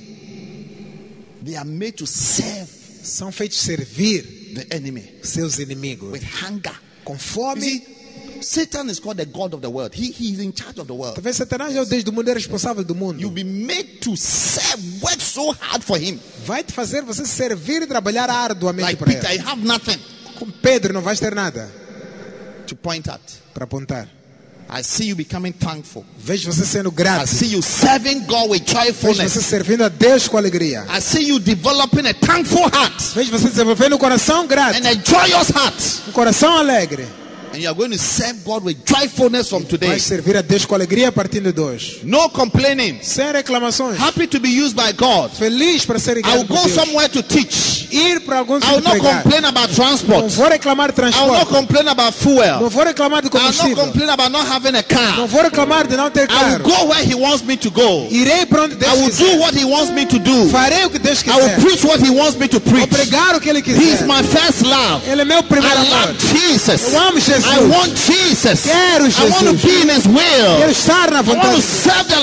[1.45, 2.69] They are made to serve
[3.03, 4.23] São feitos servir
[4.55, 6.13] the enemy seus inimigos.
[6.13, 6.75] with hunger.
[7.05, 7.83] Com fome.
[8.43, 9.95] Satan is called the God of the world.
[9.95, 11.15] He, he is in charge of the world.
[11.15, 13.21] Talvez Satanás é o Deus do mundo, é responsável do mundo.
[13.21, 16.19] You'll be made to serve, work so hard for him.
[16.47, 19.41] Vai te fazer você servir e trabalhar arduamente Like para Peter, ele.
[19.43, 19.99] you have nothing
[20.39, 21.71] Com Pedro não vais ter nada
[22.67, 23.21] to point at.
[23.55, 24.09] para apontar.
[24.73, 26.05] I see you becoming thankful.
[26.17, 27.27] Vejo você sendo I grato.
[27.27, 29.33] see you serving God with Vejo você joyfulness.
[29.47, 30.87] servindo a Deus com alegria.
[30.89, 34.77] I see you developing a thankful heart Vejo você desenvolvendo um coração grato.
[34.77, 36.09] and a joyous heart.
[36.09, 37.05] Um coração alegre.
[37.53, 39.89] And you are going to serve God with joyfulness from today.
[39.89, 42.01] Vai servir a Deus com alegria a partir de hoje.
[42.05, 43.01] No complaining.
[43.03, 43.99] Sem reclamações.
[43.99, 45.33] Happy to be used by God.
[45.33, 46.73] Feliz para ser I will go Deus.
[46.75, 47.89] somewhere to teach.
[47.91, 49.23] Ir para algum I will not pregar.
[49.25, 50.29] complain about Não transport.
[50.31, 52.71] vou reclamar de I will not complain about Não fuel.
[52.71, 55.27] vou reclamar de I will not complain about not having a Não car.
[55.27, 58.07] vou reclamar de não ter I will go where He wants me to go.
[58.13, 60.49] Irei para onde I Deus will do what He wants me to do.
[60.51, 62.87] Farei o que Deus I will preach what He wants me to Vou preach.
[62.91, 65.03] pregar o que Ele He is my first love.
[65.11, 66.07] Ele é meu primeiro I amor.
[66.07, 66.93] love Jesus.
[66.93, 67.40] Eu amo Jesus.
[67.47, 68.65] I want Jesus.
[68.65, 69.65] Quero I want to Jesus.
[69.65, 70.71] be in His Quero will.
[70.71, 71.57] estar na I want vontade.
[71.57, 72.21] to serve the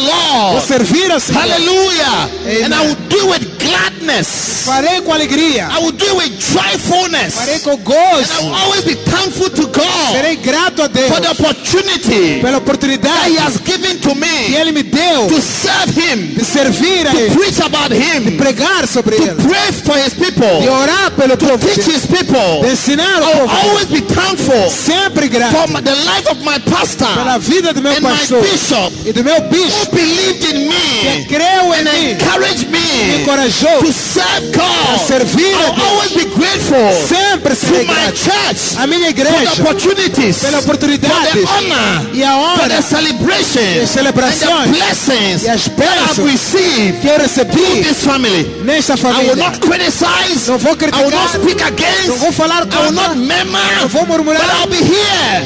[0.54, 1.42] Vou servir ao Senhor.
[1.42, 2.30] Hallelujah.
[2.46, 2.64] Amen.
[2.66, 4.64] And I will do it with gladness.
[4.66, 5.70] Farei com alegria.
[5.72, 7.36] I will do it with joyfulness.
[7.36, 11.22] Farei com And I will always be thankful to God Serei grato a Deus for
[11.22, 15.92] the opportunity pela that He has given to que me Ele me deu to serve
[15.96, 19.72] Him, de servir a to Ele, preach about Him, De pregar sobre to Ele, pray
[19.72, 20.62] for His people.
[20.62, 22.62] de orar pelo povo, teach His people.
[22.62, 26.38] de ensinar o I will always be thankful Sempre grato for my- the life of
[26.44, 29.96] my pastor pela vida do meu and my pastor bishop e do meu who bispo
[29.96, 33.80] believed in que me creu em and mim, encouraged me me encorajou.
[33.80, 35.00] to serve God.
[35.08, 35.88] servir a I will Deus.
[35.88, 38.18] always be grateful Sempre to serei my grato.
[38.18, 42.68] church A minha for the igreja, opportunities, pela for oportunidade the honor, e a for
[42.68, 44.44] the honra celebrations, E as celebrações.
[44.44, 46.18] and the blessings E as bênçãos.
[46.32, 48.44] received que eu recebi this family.
[48.64, 49.36] nesta I will família.
[49.36, 50.48] not criticize.
[50.48, 52.08] Não vou I will not criticar, speak against.
[52.08, 53.82] não vou falar I will contra, not murmur.
[53.82, 54.42] não vou murmurar.
[54.42, 54.97] But I'll be here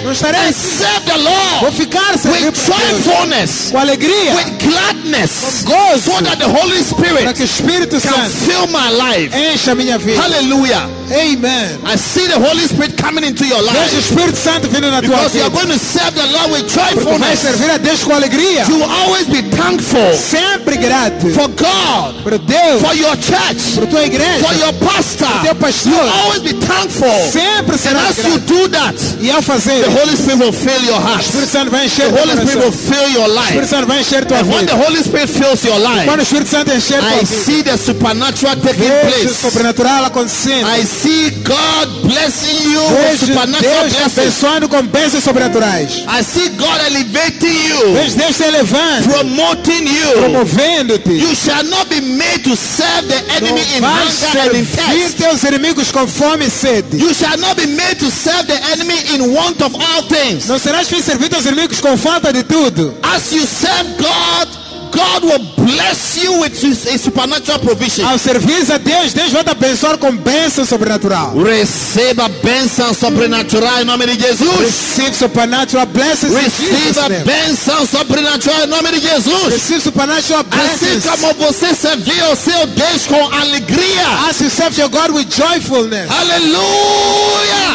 [0.03, 4.90] Não estarei and serve the Vou Lord ficar servindo with joyfulness, com alegria, with gladness,
[5.01, 8.89] com gozo, so that the Holy para Spirit que o Espírito can Santo fill my
[8.89, 9.35] life.
[9.35, 10.21] encha a minha vida.
[10.21, 10.89] Hallelujah.
[11.11, 11.79] Amen.
[11.85, 15.01] I see the Holy Spirit coming into your Veja o life Espírito Santo vindo na
[15.01, 15.61] tua because you are vida.
[15.67, 16.79] going to serve the Lord with Porque
[17.17, 17.39] vai joyfulness.
[17.39, 18.63] servir a Deus com alegria.
[18.69, 23.87] You will always be thankful Sempre grato for God, para Deus, for your church, para
[23.87, 25.27] tua igreja, for your pastor.
[25.43, 25.91] teu pastor.
[25.91, 27.11] You will always be thankful.
[27.31, 28.47] Sempre And será as you grato.
[28.47, 31.21] do that, E ao fazer, the o Holy Spirit will fill your heart.
[31.25, 32.93] Espírito Santo vai The encher teu Holy Spirit will coração.
[32.95, 33.67] fill your O Espírito life.
[33.67, 34.87] Santo vai encher tua And when the vida.
[34.91, 38.55] Holy Spirit fills your Quando life, o Espírito Santo encher tua I see the supernatural
[38.57, 39.33] taking o place.
[39.41, 40.67] sobrenatural acontecendo.
[40.67, 45.91] I see God blessing you Vejo supernatural Deus abençoando com bênçãos sobrenaturais.
[46.07, 50.11] I see God elevating you, Vejo Deus te elevando, promoting you.
[50.19, 51.11] promovendo-te.
[51.13, 54.65] You shall not be made to serve the enemy in Não vais hunger and in
[54.65, 55.17] servir thirst.
[55.17, 56.97] teus inimigos com fome e sede.
[57.01, 60.47] You shall not be made to serve the enemy in want of all things.
[60.47, 62.93] Não serás feito servir teus inimigos com falta de tudo.
[63.03, 64.49] As you serve God
[64.91, 68.05] God will bless you with his, his supernatural provision.
[68.05, 71.33] Ao servir a Deus, Deus vai te abençoar com bênção sobrenatural.
[71.37, 74.59] Receba bênção sobrenatural em nome de Jesus.
[74.59, 79.53] Receive supernatural blessings Receba bênção sobrenatural em nome de Jesus.
[79.53, 81.05] Receive supernatural Assim blessings.
[81.05, 84.07] como você serviu o seu Deus com alegria.
[84.29, 86.09] As you serve your God with joyfulness.
[86.11, 87.71] Aleluia!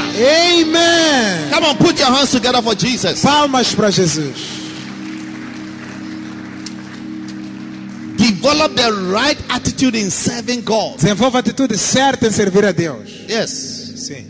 [0.62, 1.50] Amen.
[1.50, 3.20] Come on, put your hands together for Jesus.
[3.20, 4.65] Palmas para Jesus.
[8.30, 10.96] Develop the right attitude in serving God.
[10.98, 13.08] Desenvolva a atitude certa em servir a Deus.
[13.28, 13.50] Yes.
[13.96, 14.24] Sim.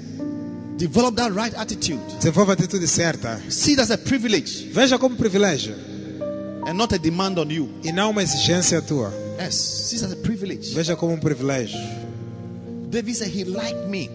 [0.77, 2.01] Develop that right attitude.
[2.19, 3.41] Desenvolva a atitude certa.
[3.49, 5.75] See it as a privilege Veja como privilégio
[6.67, 7.69] and not a demand on you.
[7.85, 9.13] e não uma exigência tua.
[9.41, 9.55] Yes.
[9.55, 10.75] See it as a privilege.
[10.75, 11.79] Veja como um privilégio.
[12.91, 14.09] David said he liked me.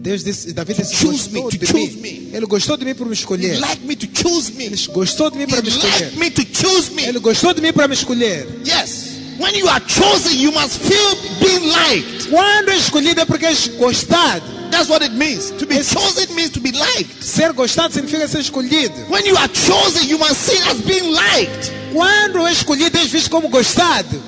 [0.00, 2.02] Deus disse, Davi disse, choose me, gostou to de choose mim.
[2.02, 2.30] me.
[2.36, 3.58] Ele gostou de mim para me He escolher.
[3.60, 4.64] liked me to choose me.
[4.66, 6.12] Ele gostou de mim He para me escolher.
[6.16, 7.02] me to choose me.
[7.04, 8.46] Ele gostou de mim para me escolher.
[8.64, 9.07] Yes.
[9.38, 12.28] When you are chosen, you must feel being liked.
[12.28, 14.42] Quando escolhido é porque és gostado.
[14.70, 15.50] That's what it means.
[15.52, 17.22] To be chosen means to be liked.
[17.22, 18.94] Ser gostado significa ser escolhido.
[19.08, 21.72] When you are chosen, you must see as being liked.
[21.92, 24.20] Quando escolhido, és visto como gostado.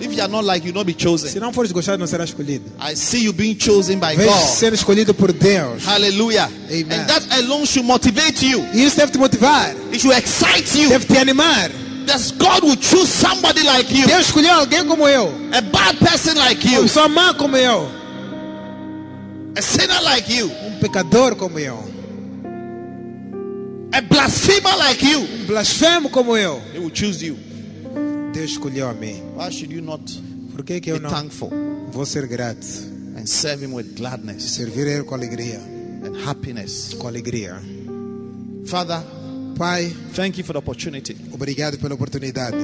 [0.00, 1.30] If you are not liked, you will not be chosen.
[1.30, 2.64] Se não fores gostado, não será escolhido.
[2.80, 4.56] I see you being chosen by Vejo God.
[4.58, 5.84] ser escolhido por Deus.
[5.84, 6.50] Hallelujah.
[6.68, 7.00] Amen.
[7.00, 8.66] And that alone should motivate you.
[8.72, 9.74] E isso deve te motivar.
[9.92, 10.88] It should excite you.
[10.88, 11.70] Deve te animar.
[12.06, 14.06] That God will choose somebody like you.
[14.06, 15.28] Deus escolheu alguém como eu.
[15.52, 16.82] A bad person like Uma you.
[16.82, 17.88] pessoa má como eu.
[19.56, 20.46] A sinner like you.
[20.50, 21.82] Um pecador como eu.
[23.92, 25.20] A blasphemer like you.
[25.20, 26.60] Um blasfemo como eu.
[26.74, 27.36] He will choose you.
[28.32, 29.22] Deus escolheu a mim.
[29.36, 30.02] Why should you not
[30.52, 31.50] Por que, que eu não thankful
[31.90, 32.66] vou ser grato?
[33.16, 35.60] and serve Him with gladness Servir Ele com alegria.
[36.04, 36.94] and happiness?
[36.98, 37.60] Com alegria.
[38.66, 39.00] Father,
[39.56, 42.56] Pai, thank you for the opportunity obrigado pela oportunidade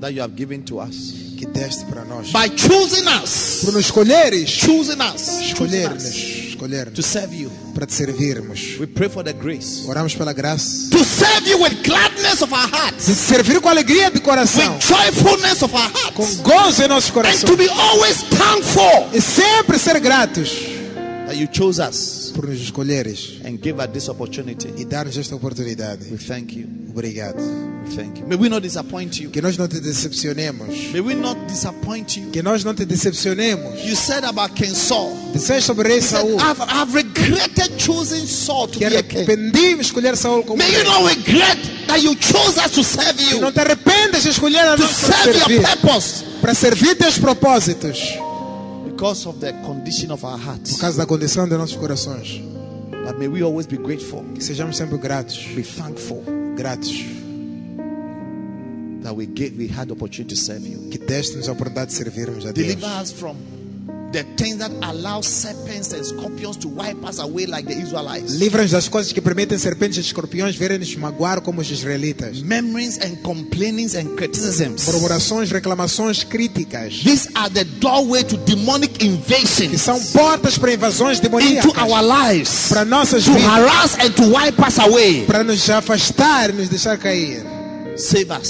[0.00, 1.26] that you have given to us.
[1.38, 2.32] que deste para nós.
[2.32, 4.48] By choosing us, Por nos escolheres.
[4.50, 6.04] choosing us, Escolher-nos.
[6.04, 7.48] us to serve you.
[7.72, 8.76] Para te servirmos.
[8.80, 10.90] We pray for the grace Oramos pela graça.
[10.90, 14.74] to serve you with gladness of our De hearts, te servir com alegria de coração.
[14.74, 17.56] with joyfulness of our Com hearts, gozo em nossos and to corações.
[17.56, 20.50] be always thankful E sempre ser gratos.
[21.28, 23.38] That you chose us Por nos escolheres.
[23.44, 24.68] and give us this opportunity.
[24.76, 26.10] E dar-nos esta oportunidade.
[26.10, 26.66] We thank you.
[26.90, 27.36] Obrigado.
[27.84, 28.26] We thank you.
[28.26, 29.30] May we not disappoint you.
[29.30, 30.68] Que nós não te decepcionemos.
[30.92, 32.30] May we not disappoint you.
[32.30, 33.84] Que nós não te decepcionemos.
[33.84, 35.14] You said about King Saul.
[35.32, 36.38] Disseste sobre rei Saul.
[36.40, 39.18] I've, I've regretted choosing Saul to Que be a king.
[39.22, 43.40] arrependi-me escolher Saul como May you not regret that you chose us to serve you,
[43.40, 45.62] não te arrependas de escolher a to nós para your servir.
[45.62, 47.98] purpose Para servir teus propósitos.
[48.98, 50.80] Because of the condition of our Por hearts.
[50.80, 52.40] causa da condição de nossos corações.
[53.06, 55.38] But may we always be grateful, Que sejamos sempre gratos.
[55.54, 56.20] be thankful
[56.56, 56.90] Gratos.
[59.02, 60.90] that we get we had opportunity to serve you.
[60.90, 62.66] Que deste-nos a oportunidade de servirmos a Deus.
[62.74, 63.36] Deliver us from
[64.12, 68.34] the things that allow serpents and scorpions to wipe us away like the Israelites.
[68.38, 72.40] Livra-nos das coisas que permitem serpentes e escorpiões verem-nos magoar como os israelitas.
[72.40, 74.86] Memories and complainings and criticisms.
[74.86, 77.00] Murmurações, reclamações, críticas.
[77.04, 81.72] These are the doorway to demonic Que invasions são portas para invasões into demoníacas.
[81.76, 83.46] our lives Para nossas to vidas.
[83.46, 85.26] harass and to wipe us away.
[85.26, 87.57] Para nos afastar nos deixar cair.
[87.98, 88.46] Save us.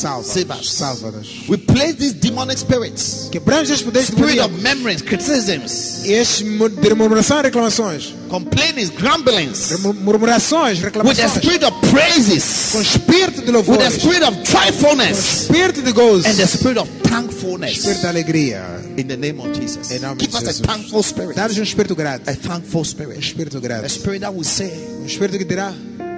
[0.00, 0.32] Salva-nos.
[0.32, 0.72] Save us.
[0.72, 1.48] Salva-nos.
[1.48, 7.40] We place these demonic spirits, Quebramos estes poderes spirit of memories, criticisms, estes de murmuração
[7.40, 8.14] e reclamações.
[8.30, 13.78] complainings, grumblings, Mu- Murmurações, with the spirit of praises, Com espírito de with louvor.
[13.78, 16.26] the spirit of joyfulness, Espírito de gozo.
[16.28, 17.78] and the spirit of thankfulness.
[17.78, 18.64] Espírito de alegria.
[18.96, 19.90] In the name of Jesus.
[19.90, 21.34] Em nome de Give us a thankful spirit.
[21.36, 22.28] Dá-nos um espírito grato.
[22.30, 23.16] A thankful spirit.
[23.16, 24.70] Um espírito A spirit that will say,
[25.00, 25.72] Um espírito que dirá: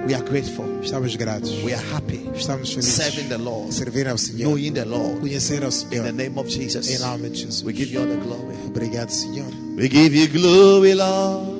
[0.05, 0.65] We are grateful.
[0.83, 1.63] Estamos gratos.
[1.63, 2.29] We are happy.
[2.35, 2.93] Estamos felizes.
[2.93, 3.71] Serving the Lord.
[3.71, 4.51] Servir ao Senhor.
[4.51, 5.19] Knowing the Lord.
[5.19, 6.89] Conhecer ao In the name of Jesus.
[6.89, 7.63] Em nome de Jesus.
[7.63, 8.55] We give you all the glory.
[8.67, 9.51] Obrigado, Senhor.
[9.75, 11.55] We give you glory, Lord,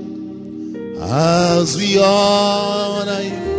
[1.02, 3.56] as we honor you.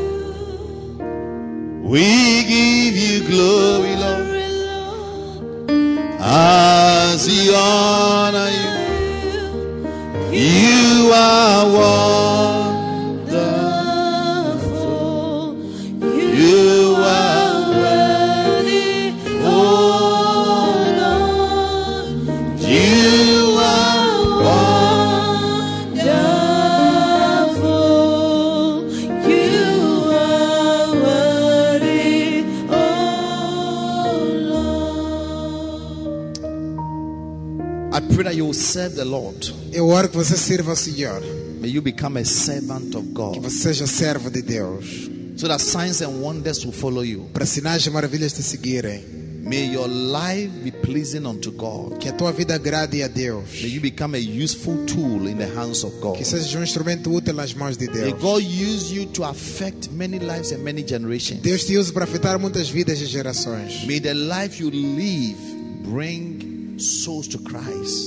[1.82, 4.26] We give you glory, Lord,
[6.20, 8.76] as we honor you.
[10.32, 12.25] You are wonderful.
[38.76, 39.54] Serve the Lord.
[39.72, 41.22] Eu oro que você sirva ao Senhor.
[41.60, 43.38] May you become a servant of Que God.
[43.42, 45.08] você seja servo de Deus.
[45.36, 47.26] so that signs and wonders will follow you.
[47.32, 49.02] para sinais e maravilhas te seguirem.
[49.42, 51.98] May your life be pleasing unto God.
[52.00, 53.44] Que a tua vida agrade a Deus.
[53.62, 56.16] May you become a useful tool in the hands of God.
[56.18, 58.20] Que sejas um instrumento útil nas mãos de May Deus.
[58.20, 61.40] God use you to affect many lives and many generations.
[61.42, 63.86] Deus te usa para afetar muitas vidas e gerações.
[63.86, 65.36] May the life you live
[65.84, 66.35] bring.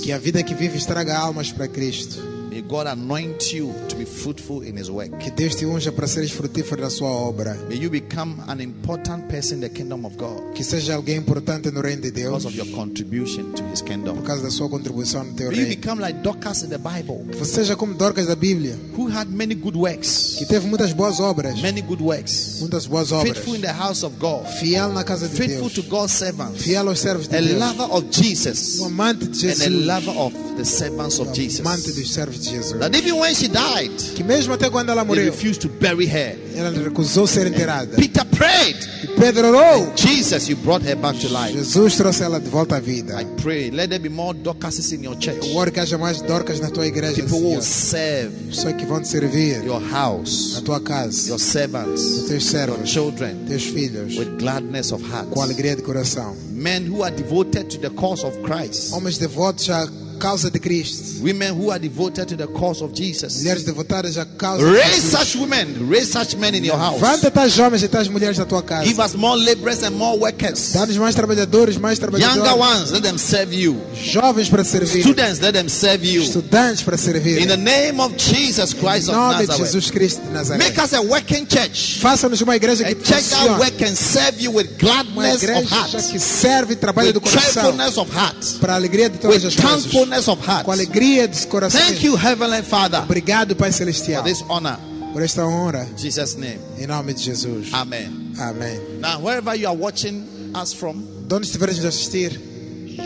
[0.04, 2.39] Que a vida que vives traga almas para Cristo.
[2.70, 5.18] God anoint you to be fruitful in His work.
[5.18, 7.56] Que Deus te unja para seres frutífero na sua obra.
[7.68, 11.72] May you become an important person in the kingdom of God Que seja alguém importante
[11.72, 12.44] no reino de Deus.
[12.44, 14.22] because of your contribution to His Por kingdom.
[14.24, 15.76] causa da sua contribuição no teu May you reino.
[15.82, 18.78] become like Dorcas in the Bible, você seja como Dorcas da Bíblia.
[18.96, 20.36] who had many good works.
[20.38, 21.60] Que teve muitas boas obras.
[21.62, 22.58] Many good works.
[22.60, 23.34] Muitas boas obras.
[23.36, 24.46] Faithful in the house of God.
[24.60, 25.74] Fiel na casa de Faithful Deus.
[25.74, 26.62] to God's servants.
[26.62, 27.60] Fiel aos servos de A Deus.
[27.60, 28.80] lover of Jesus.
[28.80, 29.86] Um amante de And a Jesus.
[29.88, 31.60] lover of the servants of Um Jesus.
[31.62, 32.59] amante dos servos de Jesus.
[32.80, 36.38] That even when she died, Que mesmo até quando ela morreu, refused to bury her.
[36.56, 37.95] ela recusou ser enterrada.
[37.95, 38.77] Peter prayed.
[39.03, 39.91] E Pedro orou.
[39.95, 41.53] Jesus, you brought her back to life.
[41.53, 43.19] Jesus trouxe ela de volta à vida.
[43.19, 45.40] I pray, let there be more Dorcases in your church.
[45.48, 47.64] Eu oro que haja mais Dorcas na tua igreja, People will Senhor.
[47.64, 52.30] serve Pessoas que vão te servir your na house, tua casa, your servants, os teus
[52.30, 55.30] your servos, children teus filhos, with gladness of heart.
[55.30, 56.36] com alegria de coração.
[56.52, 58.91] Men who are devoted to the cause of Christ.
[58.94, 59.88] Homens devotos à
[60.20, 61.22] causa de Cristo.
[61.24, 63.38] Women who are devoted to the cause of Jesus.
[63.38, 65.12] Mulheres devotadas à causa de Raise Jesus.
[65.12, 67.02] such women, raise such men in your house.
[67.02, 68.84] Levanta tais homens e tais mulheres na tua casa.
[68.86, 70.74] Give us more laborers and more workers.
[70.74, 72.60] Dá-nos mais trabalhadores, mais Younger trabalhadores.
[72.60, 73.82] ones, let them serve you.
[73.96, 75.02] Jovens para servir.
[75.02, 76.22] Students, let them serve you.
[76.22, 77.41] Estudantes para servir.
[77.41, 79.58] In the name of Jesus Christ Em of nome de.
[79.58, 80.58] Jesus Cristo de Nazaré.
[80.64, 82.00] Make us a working church.
[82.02, 85.76] Faça-nos uma igreja A que church that work and serve you with gladness of igreja
[85.76, 86.12] heart.
[86.12, 87.76] que serve e trabalha do coração.
[87.98, 88.60] of heart.
[88.60, 89.86] Para a alegria de todas With as coisas.
[90.10, 90.65] Thankfulness of heart.
[90.65, 91.80] Com alegria de coração.
[91.81, 94.77] Thank you, Heavenly Father, Obrigado, Pai for Celestial, this honor.
[95.14, 95.88] por esta honra.
[95.91, 96.60] In Jesus' name.
[96.77, 97.73] Em nome de Jesus.
[97.73, 98.34] Amen.
[98.40, 98.80] Amém.
[98.99, 100.23] Now, wherever you are watching
[100.56, 102.40] us from, De onde estiveres nos assistir,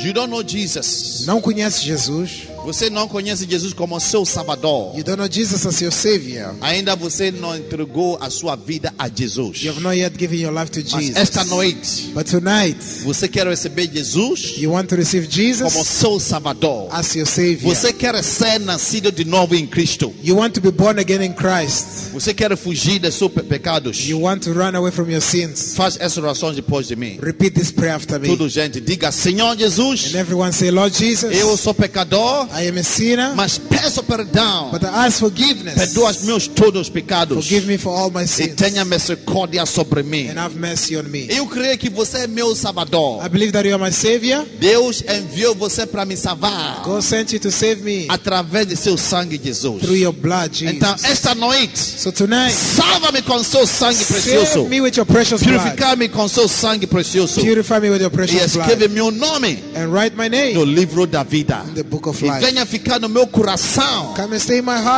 [0.04, 1.26] you don't know Jesus.
[1.26, 2.48] não conheces Jesus.
[2.64, 4.96] Você não conhece Jesus como seu Salvador.
[4.98, 6.56] You don't know Jesus as your Savior.
[6.62, 9.62] Ainda você não entregou a sua vida a Jesus.
[9.64, 11.16] You have not yet given your life to Mas Jesus.
[11.18, 16.20] esta noite, But tonight, você quer receber Jesus you want to receive como Jesus seu
[16.20, 16.88] Salvador.
[16.92, 17.74] as your Savior.
[17.76, 20.14] Você quer ser nascido de novo em Cristo.
[20.24, 22.12] You want to be born again in Christ.
[22.14, 24.08] Você quer fugir de seus pe- pecados.
[24.08, 25.74] You want to run away from your sins.
[25.76, 27.20] Faz essa oração depois de mim.
[27.22, 28.28] Repeat this prayer after me.
[28.30, 32.78] Tudo, gente, diga: Senhor Jesus, And everyone say, Lord Jesus, eu sou pecador, I am
[32.78, 34.70] a sinner, mas peço perdão.
[34.72, 35.76] but I ask forgiveness.
[35.76, 39.66] Perdoa os meus todos os pecados Forgive me for all my e sins tenha misericórdia
[39.66, 40.30] sobre mim.
[40.30, 41.28] and have mercy on me.
[41.30, 43.26] Eu creio que você é meu salvador.
[43.26, 44.46] I believe that you are my Savior.
[44.60, 48.98] Deus enviou você para me salvar God sent you to save me através de seu
[48.98, 49.82] sangue, Jesus.
[49.82, 50.76] through your blood, Jesus.
[50.76, 54.46] Então, esta noite, So tonight, salva-me com seu sangue precioso.
[54.54, 55.60] save me with your precious blood.
[55.60, 57.42] Purificar-me com seu sangue precioso.
[57.42, 58.94] Purify me with your E precious escreve blood.
[58.94, 61.64] meu nome And write my no name livro da vida.
[61.70, 62.43] in the book of E life.
[62.44, 64.14] Venha ficar no meu coração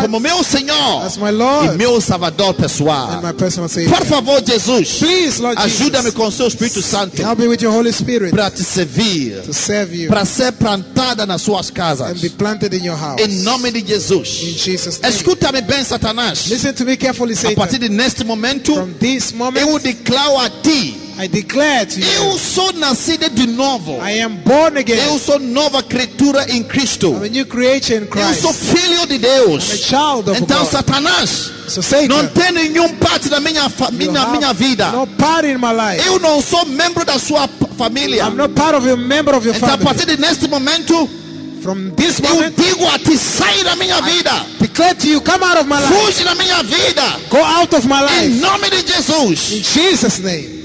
[0.02, 1.04] como meu Senhor
[1.74, 3.22] e meu Salvador pessoal.
[3.22, 5.02] Por favor, Jesus,
[5.58, 7.22] ajuda-me com seu Espírito Santo
[8.32, 9.44] para te servir,
[10.08, 12.18] para ser plantada nas suas casas.
[12.24, 14.42] Em nome de Jesus.
[15.08, 16.48] Escuta-me bem, Satanás.
[16.48, 17.80] Listen to me carefully, A partir Satan.
[17.80, 18.74] de neste momento,
[19.56, 23.94] eu declaro a ti: I declare to eu you, sou nascido de novo.
[24.06, 25.20] I am born Eu again.
[25.20, 27.08] sou nova criatura em Cristo.
[27.12, 28.78] I'm a new creation in Eu sou Christ.
[28.78, 30.72] filho de I'm a child of Então, God.
[30.72, 31.30] Satanás,
[31.68, 34.92] So não Satan, tem nenhum parte da minha, minha, minha vida.
[34.92, 36.06] no part in my life.
[36.06, 37.48] Eu não sou membro da sua
[37.78, 38.26] família.
[38.26, 39.86] I'm not part of a member of your Então, a family.
[39.86, 41.10] partir de neste momento,
[41.62, 44.32] From this eu moment, digo a ti: sai da minha vida.
[44.60, 45.94] declare to you, come out of my life.
[45.94, 47.20] Fuge da minha vida.
[47.30, 48.42] Go out of my Em life.
[48.42, 49.40] nome de In Jesus.
[49.74, 50.65] Jesus' name.